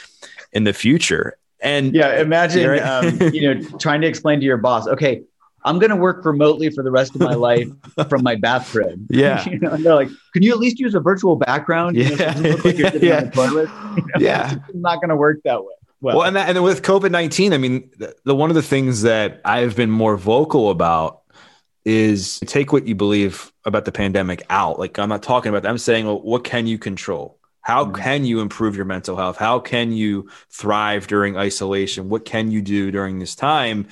in 0.53 0.65
the 0.65 0.73
future. 0.73 1.39
And 1.61 1.95
yeah, 1.95 2.21
imagine 2.21 2.81
um, 2.81 3.33
you 3.33 3.55
know 3.55 3.79
trying 3.79 4.01
to 4.01 4.09
explain 4.09 4.41
to 4.41 4.45
your 4.45 4.57
boss, 4.57 4.89
okay, 4.89 5.23
I'm 5.67 5.81
going 5.81 5.91
to 5.91 5.97
work 5.97 6.25
remotely 6.25 6.71
for 6.71 6.83
the 6.83 6.93
rest 6.93 7.15
of 7.15 7.21
my 7.21 7.35
life 7.49 7.69
from 8.09 8.23
my 8.23 8.37
bathroom. 8.37 9.07
Yeah. 9.17 9.49
you 9.49 9.59
know, 9.59 9.71
and 9.71 9.85
they're 9.85 9.95
like, 9.95 10.09
can 10.33 10.43
you 10.43 10.53
at 10.53 10.59
least 10.59 10.79
use 10.79 10.95
a 10.95 11.01
virtual 11.01 11.37
background? 11.37 11.97
Yeah. 11.97 12.35
Know, 12.35 12.57
so 12.57 12.69
like 12.69 12.79
you're 12.79 12.97
yeah. 12.97 13.31
toilet. 13.31 13.69
You 13.97 14.03
know, 14.03 14.07
yeah. 14.19 14.55
It's 14.69 14.75
not 14.75 15.01
going 15.01 15.09
to 15.09 15.17
work 15.17 15.41
that 15.45 15.63
way. 15.63 15.73
Well, 16.01 16.19
well 16.19 16.27
and, 16.27 16.37
that, 16.37 16.51
and 16.51 16.63
with 16.63 16.83
COVID 16.83 17.11
19, 17.11 17.53
I 17.53 17.59
mean, 17.59 17.91
the, 17.99 18.15
the 18.25 18.35
one 18.35 18.51
of 18.51 18.57
the 18.57 18.63
things 18.63 19.03
that 19.03 19.41
I've 19.45 19.75
been 19.75 19.91
more 19.91 20.17
vocal 20.17 20.71
about 20.71 21.23
is 21.85 22.41
take 22.41 22.73
what 22.73 22.87
you 22.87 22.95
believe 22.95 23.53
about 23.65 23.87
the 23.87 23.93
pandemic 23.93 24.43
out. 24.51 24.79
Like, 24.79 24.99
I'm 24.99 25.09
not 25.09 25.23
talking 25.23 25.49
about 25.51 25.63
that. 25.63 25.69
I'm 25.71 25.79
saying, 25.79 26.05
well, 26.05 26.21
what 26.21 26.45
can 26.45 26.67
you 26.67 26.79
control? 26.79 27.39
How 27.67 27.85
mm-hmm. 27.85 28.01
can 28.01 28.25
you 28.25 28.39
improve 28.39 28.77
your 28.77 28.85
mental 28.85 29.17
health? 29.17 29.39
How 29.39 29.59
can 29.59 29.91
you 29.91 30.29
thrive 30.51 31.09
during 31.09 31.37
isolation? 31.37 32.09
What 32.09 32.25
can 32.25 32.53
you 32.53 32.63
do 32.63 32.93
during 32.93 33.19
this 33.19 33.35
time 33.35 33.89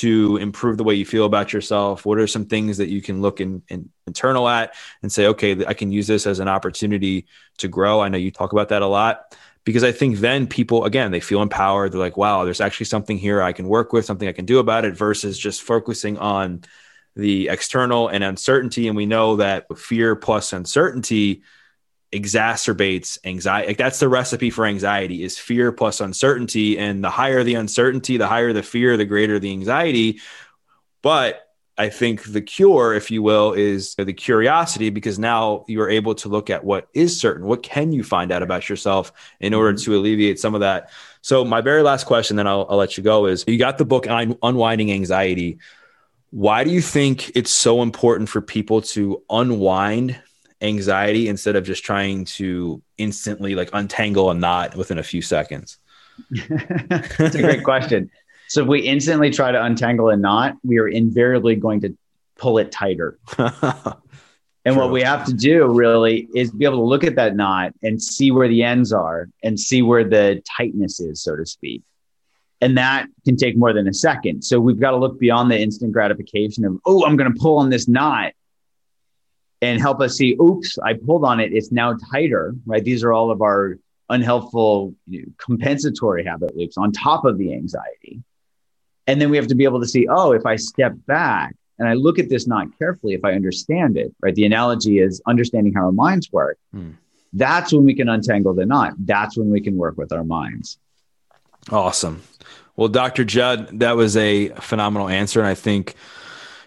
to 0.00 0.38
improve 0.38 0.78
the 0.78 0.84
way 0.84 0.94
you 0.94 1.04
feel 1.04 1.26
about 1.26 1.52
yourself? 1.52 2.06
What 2.06 2.16
are 2.16 2.26
some 2.26 2.46
things 2.46 2.78
that 2.78 2.88
you 2.88 3.02
can 3.02 3.20
look 3.20 3.42
in, 3.42 3.62
in 3.68 3.90
internal 4.06 4.48
at 4.48 4.74
and 5.02 5.12
say, 5.12 5.26
okay, 5.26 5.62
I 5.66 5.74
can 5.74 5.92
use 5.92 6.06
this 6.06 6.26
as 6.26 6.40
an 6.40 6.48
opportunity 6.48 7.26
to 7.58 7.68
grow? 7.68 8.00
I 8.00 8.08
know 8.08 8.16
you 8.16 8.30
talk 8.30 8.52
about 8.52 8.70
that 8.70 8.80
a 8.80 8.86
lot 8.86 9.36
because 9.62 9.84
I 9.84 9.92
think 9.92 10.20
then 10.20 10.46
people, 10.46 10.86
again, 10.86 11.10
they 11.10 11.20
feel 11.20 11.42
empowered. 11.42 11.92
They're 11.92 12.00
like, 12.00 12.16
wow, 12.16 12.46
there's 12.46 12.62
actually 12.62 12.86
something 12.86 13.18
here 13.18 13.42
I 13.42 13.52
can 13.52 13.68
work 13.68 13.92
with, 13.92 14.06
something 14.06 14.26
I 14.26 14.32
can 14.32 14.46
do 14.46 14.58
about 14.58 14.86
it 14.86 14.96
versus 14.96 15.38
just 15.38 15.60
focusing 15.60 16.16
on 16.16 16.62
the 17.14 17.48
external 17.48 18.08
and 18.08 18.24
uncertainty. 18.24 18.88
And 18.88 18.96
we 18.96 19.04
know 19.04 19.36
that 19.36 19.66
fear 19.76 20.16
plus 20.16 20.54
uncertainty 20.54 21.42
exacerbates 22.12 23.18
anxiety. 23.24 23.68
Like 23.68 23.76
that's 23.76 24.00
the 24.00 24.08
recipe 24.08 24.50
for 24.50 24.64
anxiety 24.64 25.22
is 25.22 25.38
fear 25.38 25.72
plus 25.72 26.00
uncertainty. 26.00 26.78
And 26.78 27.04
the 27.04 27.10
higher 27.10 27.44
the 27.44 27.54
uncertainty, 27.54 28.16
the 28.16 28.26
higher 28.26 28.52
the 28.52 28.62
fear, 28.62 28.96
the 28.96 29.04
greater 29.04 29.38
the 29.38 29.50
anxiety. 29.50 30.20
But 31.02 31.44
I 31.78 31.90
think 31.90 32.24
the 32.24 32.40
cure, 32.40 32.92
if 32.92 33.08
you 33.10 33.22
will, 33.22 33.52
is 33.52 33.94
the 33.94 34.12
curiosity 34.12 34.90
because 34.90 35.16
now 35.16 35.64
you're 35.68 35.88
able 35.88 36.16
to 36.16 36.28
look 36.28 36.50
at 36.50 36.64
what 36.64 36.88
is 36.92 37.18
certain. 37.18 37.46
What 37.46 37.62
can 37.62 37.92
you 37.92 38.02
find 38.02 38.32
out 38.32 38.42
about 38.42 38.68
yourself 38.68 39.12
in 39.38 39.54
order 39.54 39.74
mm-hmm. 39.74 39.92
to 39.92 39.96
alleviate 39.96 40.40
some 40.40 40.54
of 40.54 40.60
that? 40.60 40.90
So, 41.20 41.44
my 41.44 41.60
very 41.60 41.82
last 41.82 42.04
question, 42.04 42.36
then 42.36 42.48
I'll, 42.48 42.66
I'll 42.68 42.76
let 42.76 42.96
you 42.96 43.04
go, 43.04 43.26
is 43.26 43.44
you 43.46 43.58
got 43.58 43.78
the 43.78 43.84
book 43.84 44.06
Unwinding 44.08 44.90
Anxiety. 44.90 45.58
Why 46.30 46.64
do 46.64 46.70
you 46.70 46.82
think 46.82 47.36
it's 47.36 47.52
so 47.52 47.80
important 47.80 48.28
for 48.28 48.42
people 48.42 48.82
to 48.82 49.22
unwind 49.30 50.20
anxiety 50.60 51.28
instead 51.28 51.56
of 51.56 51.64
just 51.64 51.84
trying 51.84 52.24
to 52.24 52.82
instantly 52.96 53.54
like 53.54 53.70
untangle 53.72 54.30
a 54.30 54.34
knot 54.34 54.76
within 54.76 54.98
a 54.98 55.02
few 55.02 55.22
seconds? 55.22 55.78
That's 56.30 57.34
a 57.34 57.42
great 57.42 57.64
question. 57.64 58.10
So 58.48 58.62
if 58.62 58.68
we 58.68 58.80
instantly 58.80 59.30
try 59.30 59.52
to 59.52 59.62
untangle 59.62 60.08
a 60.08 60.16
knot, 60.16 60.56
we 60.64 60.78
are 60.78 60.88
invariably 60.88 61.54
going 61.56 61.82
to 61.82 61.96
pull 62.38 62.58
it 62.58 62.72
tighter. 62.72 63.18
and 63.38 64.76
what 64.76 64.90
we 64.90 65.02
have 65.02 65.26
to 65.26 65.34
do 65.34 65.66
really 65.66 66.28
is 66.34 66.50
be 66.50 66.64
able 66.64 66.78
to 66.78 66.84
look 66.84 67.04
at 67.04 67.16
that 67.16 67.36
knot 67.36 67.74
and 67.82 68.02
see 68.02 68.30
where 68.30 68.48
the 68.48 68.62
ends 68.62 68.92
are 68.92 69.28
and 69.44 69.60
see 69.60 69.82
where 69.82 70.04
the 70.04 70.42
tightness 70.56 70.98
is, 70.98 71.22
so 71.22 71.36
to 71.36 71.44
speak. 71.44 71.82
And 72.60 72.76
that 72.78 73.06
can 73.24 73.36
take 73.36 73.56
more 73.56 73.72
than 73.72 73.86
a 73.86 73.94
second. 73.94 74.42
So 74.42 74.58
we've 74.58 74.80
got 74.80 74.90
to 74.90 74.96
look 74.96 75.20
beyond 75.20 75.50
the 75.50 75.60
instant 75.60 75.92
gratification 75.92 76.64
of, 76.64 76.78
oh, 76.86 77.04
I'm 77.04 77.16
going 77.16 77.32
to 77.32 77.38
pull 77.38 77.58
on 77.58 77.70
this 77.70 77.86
knot 77.86 78.32
and 79.60 79.80
help 79.80 80.00
us 80.00 80.16
see, 80.16 80.36
oops, 80.40 80.78
I 80.78 80.94
pulled 80.94 81.24
on 81.24 81.40
it. 81.40 81.52
It's 81.52 81.72
now 81.72 81.96
tighter, 82.12 82.54
right? 82.66 82.84
These 82.84 83.02
are 83.02 83.12
all 83.12 83.30
of 83.30 83.42
our 83.42 83.78
unhelpful 84.08 84.94
you 85.06 85.22
know, 85.22 85.32
compensatory 85.38 86.24
habit 86.24 86.56
loops 86.56 86.78
on 86.78 86.92
top 86.92 87.24
of 87.24 87.38
the 87.38 87.52
anxiety. 87.52 88.22
And 89.06 89.20
then 89.20 89.30
we 89.30 89.36
have 89.36 89.46
to 89.48 89.54
be 89.54 89.64
able 89.64 89.80
to 89.80 89.86
see, 89.86 90.06
oh, 90.08 90.32
if 90.32 90.46
I 90.46 90.56
step 90.56 90.92
back 91.06 91.54
and 91.78 91.88
I 91.88 91.94
look 91.94 92.18
at 92.18 92.28
this 92.28 92.46
knot 92.46 92.66
carefully, 92.78 93.14
if 93.14 93.24
I 93.24 93.32
understand 93.32 93.96
it, 93.96 94.14
right? 94.20 94.34
The 94.34 94.44
analogy 94.44 94.98
is 94.98 95.20
understanding 95.26 95.72
how 95.72 95.86
our 95.86 95.92
minds 95.92 96.30
work. 96.32 96.58
Hmm. 96.72 96.92
That's 97.32 97.72
when 97.72 97.84
we 97.84 97.94
can 97.94 98.08
untangle 98.08 98.54
the 98.54 98.66
knot. 98.66 98.94
That's 98.98 99.36
when 99.36 99.50
we 99.50 99.60
can 99.60 99.76
work 99.76 99.98
with 99.98 100.12
our 100.12 100.24
minds. 100.24 100.78
Awesome. 101.70 102.22
Well, 102.76 102.88
Dr. 102.88 103.24
Jud, 103.24 103.80
that 103.80 103.96
was 103.96 104.16
a 104.16 104.48
phenomenal 104.50 105.08
answer. 105.08 105.40
And 105.40 105.48
I 105.48 105.54
think 105.54 105.94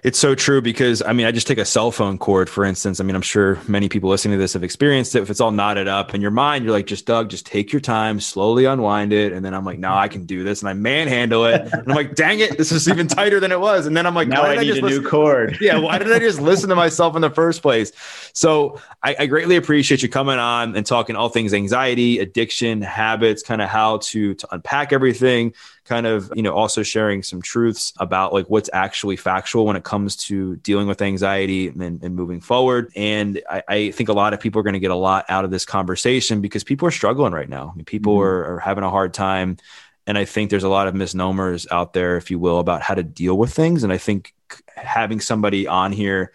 it's 0.04 0.18
so 0.18 0.34
true 0.34 0.62
because 0.62 1.04
I 1.04 1.14
mean, 1.14 1.28
I 1.28 1.32
just 1.32 1.45
take 1.45 1.60
a 1.60 1.66
cell 1.66 1.91
phone 1.91 2.18
cord, 2.18 2.49
for 2.49 2.66
instance. 2.66 2.99
I 2.99 3.04
mean, 3.04 3.16
I'm 3.16 3.22
sure 3.22 3.60
many 3.68 3.88
people 3.88 4.10
listening 4.10 4.38
to 4.38 4.41
this 4.41 4.54
have 4.54 4.64
experienced 4.64 5.16
it. 5.16 5.22
If 5.22 5.30
it's 5.30 5.39
all 5.39 5.52
knotted 5.52 5.88
up 5.88 6.16
in 6.16 6.22
your 6.22 6.32
mind, 6.32 6.64
you're 6.66 6.74
like, 6.74 6.88
just 6.88 7.06
Doug, 7.06 7.30
just 7.30 7.45
take 7.45 7.72
your 7.72 7.82
time, 7.82 8.20
slowly 8.20 8.66
unwind 8.66 9.14
it. 9.14 9.32
And 9.32 9.45
then 9.45 9.54
I'm 9.54 9.64
like, 9.64 9.78
no, 9.78 9.93
I 9.93 10.08
can 10.08 10.26
do 10.26 10.43
this. 10.43 10.62
And 10.62 10.70
I 10.70 10.74
manhandle 10.74 11.45
it. 11.45 11.62
And 11.72 11.88
I'm 11.88 11.95
like, 11.95 12.16
dang 12.16 12.39
it, 12.39 12.58
this 12.58 12.72
is 12.72 12.89
even 12.89 13.08
tighter 13.08 13.39
than 13.39 13.52
it 13.52 13.60
was. 13.60 13.86
And 13.86 13.95
then 13.95 14.08
I'm 14.08 14.16
like, 14.16 14.28
now 14.28 14.41
I 14.41 14.56
need 14.58 14.72
a 14.72 14.82
listen? 14.82 15.04
new 15.04 15.08
cord. 15.08 15.58
yeah. 15.62 15.78
Why 15.78 15.99
did 15.99 16.12
I 16.12 16.20
just 16.20 16.41
listen 16.41 16.70
to 16.70 16.76
myself 16.76 17.16
in 17.16 17.22
the 17.22 17.30
first 17.30 17.62
place? 17.62 17.91
So 18.34 18.82
I, 19.04 19.16
I 19.20 19.26
greatly 19.28 19.56
appreciate 19.56 20.02
you 20.02 20.10
coming 20.10 20.39
on 20.39 20.76
and 20.76 20.84
talking 20.84 21.16
all 21.16 21.30
things 21.30 21.54
anxiety, 21.54 22.18
addiction, 22.20 22.82
habits, 22.82 23.43
kind 23.43 23.62
of 23.62 23.70
how 23.70 23.97
to, 23.97 24.34
to 24.34 24.47
unpack 24.52 24.93
everything 24.93 25.54
kind 25.86 26.05
of 26.05 26.32
you 26.36 26.41
know 26.41 26.53
also 26.53 26.84
sharing 26.84 27.23
some 27.23 27.41
truths 27.41 27.93
about 27.97 28.34
like 28.34 28.47
what's 28.47 28.69
actually 28.71 29.15
factual 29.15 29.65
when 29.65 29.75
it 29.75 29.84
comes 29.84 30.15
to 30.15 30.55
dealing 30.57 30.88
with 30.88 31.01
anxiety 31.01 31.67
and, 31.67 31.82
and 32.03 32.15
moving 32.15 32.39
forward 32.39 32.91
and 32.95 33.41
I, 33.49 33.63
I, 33.67 33.91
think 33.91 34.09
a 34.09 34.13
lot 34.13 34.34
of 34.34 34.39
people 34.39 34.59
are 34.59 34.63
going 34.63 34.73
to 34.73 34.79
get 34.79 34.91
a 34.91 34.95
lot 34.95 35.25
out 35.27 35.43
of 35.43 35.51
this 35.51 35.65
conversation 35.65 36.41
because 36.41 36.63
people 36.63 36.88
are 36.88 36.91
struggling 36.91 37.34
right 37.34 37.49
now 37.49 37.71
I 37.73 37.75
mean, 37.75 37.86
people 37.86 38.13
mm-hmm. 38.13 38.23
are, 38.23 38.55
are 38.55 38.59
having 38.59 38.84
a 38.84 38.89
hard 38.89 39.13
time 39.13 39.57
and 40.05 40.17
i 40.17 40.25
think 40.25 40.49
there's 40.49 40.63
a 40.63 40.69
lot 40.69 40.88
of 40.88 40.93
misnomers 40.93 41.67
out 41.71 41.93
there 41.93 42.17
if 42.17 42.29
you 42.29 42.38
will 42.38 42.59
about 42.59 42.82
how 42.82 42.93
to 42.93 43.03
deal 43.03 43.38
with 43.38 43.53
things 43.53 43.84
and 43.84 43.91
i 43.91 43.97
think 43.97 44.34
having 44.75 45.19
somebody 45.19 45.67
on 45.67 45.91
here 45.91 46.32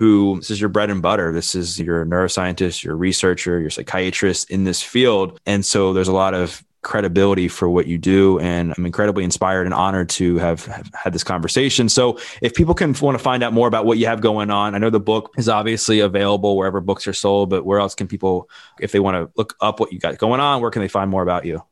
who 0.00 0.36
this 0.38 0.50
is 0.50 0.58
your 0.58 0.70
bread 0.70 0.88
and 0.88 1.02
butter. 1.02 1.30
This 1.30 1.54
is 1.54 1.78
your 1.78 2.06
neuroscientist, 2.06 2.82
your 2.82 2.96
researcher, 2.96 3.60
your 3.60 3.68
psychiatrist 3.68 4.50
in 4.50 4.64
this 4.64 4.82
field. 4.82 5.38
And 5.44 5.62
so 5.64 5.92
there's 5.92 6.08
a 6.08 6.12
lot 6.14 6.32
of 6.32 6.64
credibility 6.82 7.48
for 7.48 7.68
what 7.68 7.86
you 7.86 7.98
do. 7.98 8.38
And 8.38 8.74
I'm 8.76 8.86
incredibly 8.86 9.24
inspired 9.24 9.66
and 9.66 9.74
honored 9.74 10.08
to 10.10 10.38
have, 10.38 10.64
have, 10.66 10.90
had 10.94 11.12
this 11.12 11.24
conversation. 11.24 11.88
So 11.88 12.18
if 12.40 12.54
people 12.54 12.74
can 12.74 12.94
want 13.00 13.18
to 13.18 13.22
find 13.22 13.42
out 13.42 13.52
more 13.52 13.68
about 13.68 13.84
what 13.84 13.98
you 13.98 14.06
have 14.06 14.20
going 14.20 14.50
on, 14.50 14.74
I 14.74 14.78
know 14.78 14.90
the 14.90 15.00
book 15.00 15.32
is 15.36 15.48
obviously 15.48 16.00
available 16.00 16.56
wherever 16.56 16.80
books 16.80 17.06
are 17.06 17.12
sold, 17.12 17.50
but 17.50 17.64
where 17.66 17.78
else 17.78 17.94
can 17.94 18.08
people, 18.08 18.48
if 18.80 18.92
they 18.92 19.00
want 19.00 19.16
to 19.16 19.30
look 19.36 19.56
up 19.60 19.80
what 19.80 19.92
you 19.92 19.98
got 19.98 20.16
going 20.18 20.40
on, 20.40 20.62
where 20.62 20.70
can 20.70 20.80
they 20.80 20.88
find 20.88 21.10
more 21.10 21.22
about 21.22 21.44
you? 21.44 21.62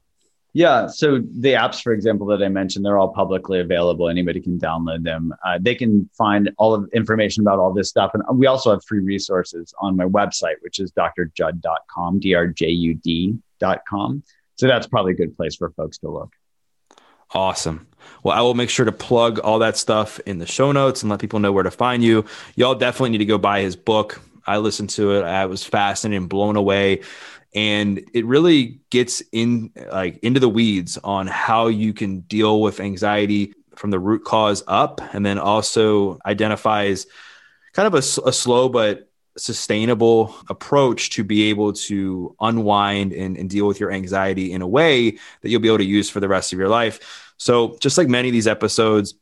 Yeah. 0.54 0.86
So 0.88 1.18
the 1.18 1.52
apps, 1.52 1.82
for 1.82 1.92
example, 1.92 2.26
that 2.28 2.42
I 2.42 2.48
mentioned, 2.48 2.84
they're 2.84 2.98
all 2.98 3.12
publicly 3.12 3.60
available. 3.60 4.08
Anybody 4.08 4.40
can 4.40 4.58
download 4.58 5.04
them. 5.04 5.32
Uh, 5.44 5.58
they 5.60 5.74
can 5.74 6.08
find 6.16 6.50
all 6.58 6.74
of 6.74 6.88
information 6.92 7.42
about 7.42 7.58
all 7.58 7.72
this 7.72 7.88
stuff. 7.88 8.12
And 8.14 8.22
we 8.36 8.46
also 8.46 8.70
have 8.70 8.82
free 8.84 9.00
resources 9.00 9.74
on 9.78 9.94
my 9.96 10.04
website, 10.04 10.56
which 10.62 10.80
is 10.80 10.90
drjud.com, 10.92 12.18
D-R-J-U-D.com. 12.20 13.42
So 14.58 14.66
that's 14.66 14.86
probably 14.86 15.12
a 15.12 15.16
good 15.16 15.36
place 15.36 15.56
for 15.56 15.70
folks 15.70 15.98
to 15.98 16.10
look. 16.10 16.32
Awesome. 17.32 17.86
Well, 18.22 18.36
I 18.36 18.40
will 18.40 18.54
make 18.54 18.70
sure 18.70 18.84
to 18.84 18.92
plug 18.92 19.38
all 19.38 19.58
that 19.60 19.76
stuff 19.76 20.18
in 20.20 20.38
the 20.38 20.46
show 20.46 20.72
notes 20.72 21.02
and 21.02 21.10
let 21.10 21.20
people 21.20 21.38
know 21.40 21.52
where 21.52 21.62
to 21.62 21.70
find 21.70 22.02
you. 22.02 22.24
Y'all 22.56 22.74
definitely 22.74 23.10
need 23.10 23.18
to 23.18 23.24
go 23.26 23.38
buy 23.38 23.60
his 23.60 23.76
book. 23.76 24.20
I 24.46 24.58
listened 24.58 24.90
to 24.90 25.12
it. 25.12 25.24
I 25.24 25.46
was 25.46 25.62
fascinated 25.62 26.22
and 26.22 26.28
blown 26.28 26.56
away. 26.56 27.02
And 27.54 28.02
it 28.14 28.24
really 28.26 28.80
gets 28.90 29.22
in 29.32 29.72
like 29.92 30.18
into 30.18 30.40
the 30.40 30.48
weeds 30.48 30.98
on 31.04 31.26
how 31.26 31.68
you 31.68 31.92
can 31.92 32.20
deal 32.20 32.60
with 32.60 32.80
anxiety 32.80 33.54
from 33.76 33.90
the 33.90 33.98
root 33.98 34.24
cause 34.24 34.62
up, 34.66 35.00
and 35.14 35.24
then 35.24 35.38
also 35.38 36.18
identifies 36.26 37.06
kind 37.74 37.86
of 37.86 37.94
a, 37.94 38.28
a 38.28 38.32
slow 38.32 38.68
but 38.68 39.07
sustainable 39.38 40.34
approach 40.48 41.10
to 41.10 41.24
be 41.24 41.50
able 41.50 41.72
to 41.72 42.34
unwind 42.40 43.12
and, 43.12 43.36
and, 43.36 43.48
deal 43.48 43.66
with 43.66 43.80
your 43.80 43.90
anxiety 43.90 44.52
in 44.52 44.62
a 44.62 44.68
way 44.68 45.10
that 45.10 45.48
you'll 45.48 45.60
be 45.60 45.68
able 45.68 45.78
to 45.78 45.84
use 45.84 46.10
for 46.10 46.20
the 46.20 46.28
rest 46.28 46.52
of 46.52 46.58
your 46.58 46.68
life. 46.68 47.32
So, 47.36 47.76
just 47.80 47.96
like 47.96 48.08
many 48.08 48.28
of 48.28 48.32
these 48.32 48.46
episodes, 48.46 49.14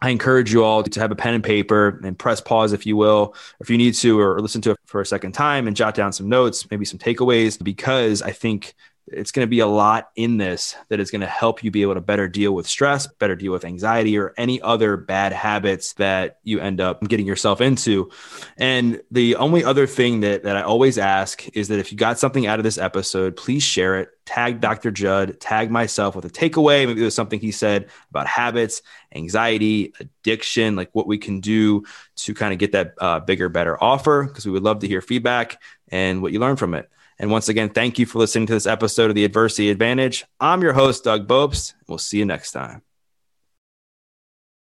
I 0.00 0.10
encourage 0.10 0.52
you 0.52 0.62
all 0.62 0.82
to 0.82 1.00
have 1.00 1.10
a 1.10 1.16
pen 1.16 1.34
and 1.34 1.42
paper 1.42 2.00
and 2.04 2.16
press 2.16 2.40
pause, 2.40 2.72
if 2.72 2.86
you 2.86 2.96
will, 2.96 3.34
if 3.60 3.68
you 3.68 3.76
need 3.76 3.94
to, 3.94 4.20
or 4.20 4.40
listen 4.40 4.60
to 4.62 4.70
it 4.72 4.78
for 4.86 5.00
a 5.00 5.06
second 5.06 5.32
time 5.32 5.66
and 5.66 5.76
jot 5.76 5.94
down 5.94 6.12
some 6.12 6.28
notes, 6.28 6.70
maybe 6.70 6.84
some 6.84 6.98
takeaways, 6.98 7.62
because 7.62 8.22
I 8.22 8.30
think 8.30 8.74
it's 9.12 9.32
going 9.32 9.44
to 9.46 9.50
be 9.50 9.60
a 9.60 9.66
lot 9.66 10.10
in 10.16 10.36
this 10.36 10.76
that 10.88 11.00
is 11.00 11.10
going 11.10 11.20
to 11.20 11.26
help 11.26 11.64
you 11.64 11.70
be 11.70 11.82
able 11.82 11.94
to 11.94 12.00
better 12.00 12.28
deal 12.28 12.52
with 12.52 12.66
stress, 12.66 13.06
better 13.06 13.36
deal 13.36 13.52
with 13.52 13.64
anxiety, 13.64 14.18
or 14.18 14.34
any 14.36 14.60
other 14.60 14.96
bad 14.96 15.32
habits 15.32 15.94
that 15.94 16.38
you 16.42 16.60
end 16.60 16.80
up 16.80 17.02
getting 17.06 17.26
yourself 17.26 17.60
into. 17.60 18.10
And 18.56 19.00
the 19.10 19.36
only 19.36 19.64
other 19.64 19.86
thing 19.86 20.20
that, 20.20 20.42
that 20.44 20.56
I 20.56 20.62
always 20.62 20.98
ask 20.98 21.48
is 21.56 21.68
that 21.68 21.78
if 21.78 21.92
you 21.92 21.98
got 21.98 22.18
something 22.18 22.46
out 22.46 22.58
of 22.58 22.64
this 22.64 22.78
episode, 22.78 23.36
please 23.36 23.62
share 23.62 23.98
it. 24.00 24.10
Tag 24.24 24.60
Dr. 24.60 24.90
Jud, 24.90 25.40
tag 25.40 25.70
myself 25.70 26.14
with 26.14 26.26
a 26.26 26.30
takeaway. 26.30 26.86
Maybe 26.86 27.02
was 27.02 27.14
something 27.14 27.40
he 27.40 27.50
said 27.50 27.88
about 28.10 28.26
habits, 28.26 28.82
anxiety, 29.14 29.94
addiction, 30.00 30.76
like 30.76 30.90
what 30.92 31.06
we 31.06 31.16
can 31.16 31.40
do 31.40 31.84
to 32.16 32.34
kind 32.34 32.52
of 32.52 32.58
get 32.58 32.72
that 32.72 32.94
uh, 32.98 33.20
bigger, 33.20 33.48
better 33.48 33.82
offer, 33.82 34.24
because 34.24 34.44
we 34.44 34.52
would 34.52 34.62
love 34.62 34.80
to 34.80 34.88
hear 34.88 35.00
feedback 35.00 35.60
and 35.90 36.20
what 36.20 36.32
you 36.32 36.40
learned 36.40 36.58
from 36.58 36.74
it. 36.74 36.90
And 37.18 37.30
once 37.30 37.48
again, 37.48 37.70
thank 37.70 37.98
you 37.98 38.06
for 38.06 38.18
listening 38.18 38.46
to 38.46 38.52
this 38.54 38.66
episode 38.66 39.10
of 39.10 39.16
the 39.16 39.24
Adversity 39.24 39.70
Advantage. 39.70 40.24
I'm 40.38 40.62
your 40.62 40.72
host, 40.72 41.04
Doug 41.04 41.26
Bopst. 41.26 41.74
We'll 41.88 41.98
see 41.98 42.18
you 42.18 42.24
next 42.24 42.52
time. 42.52 42.82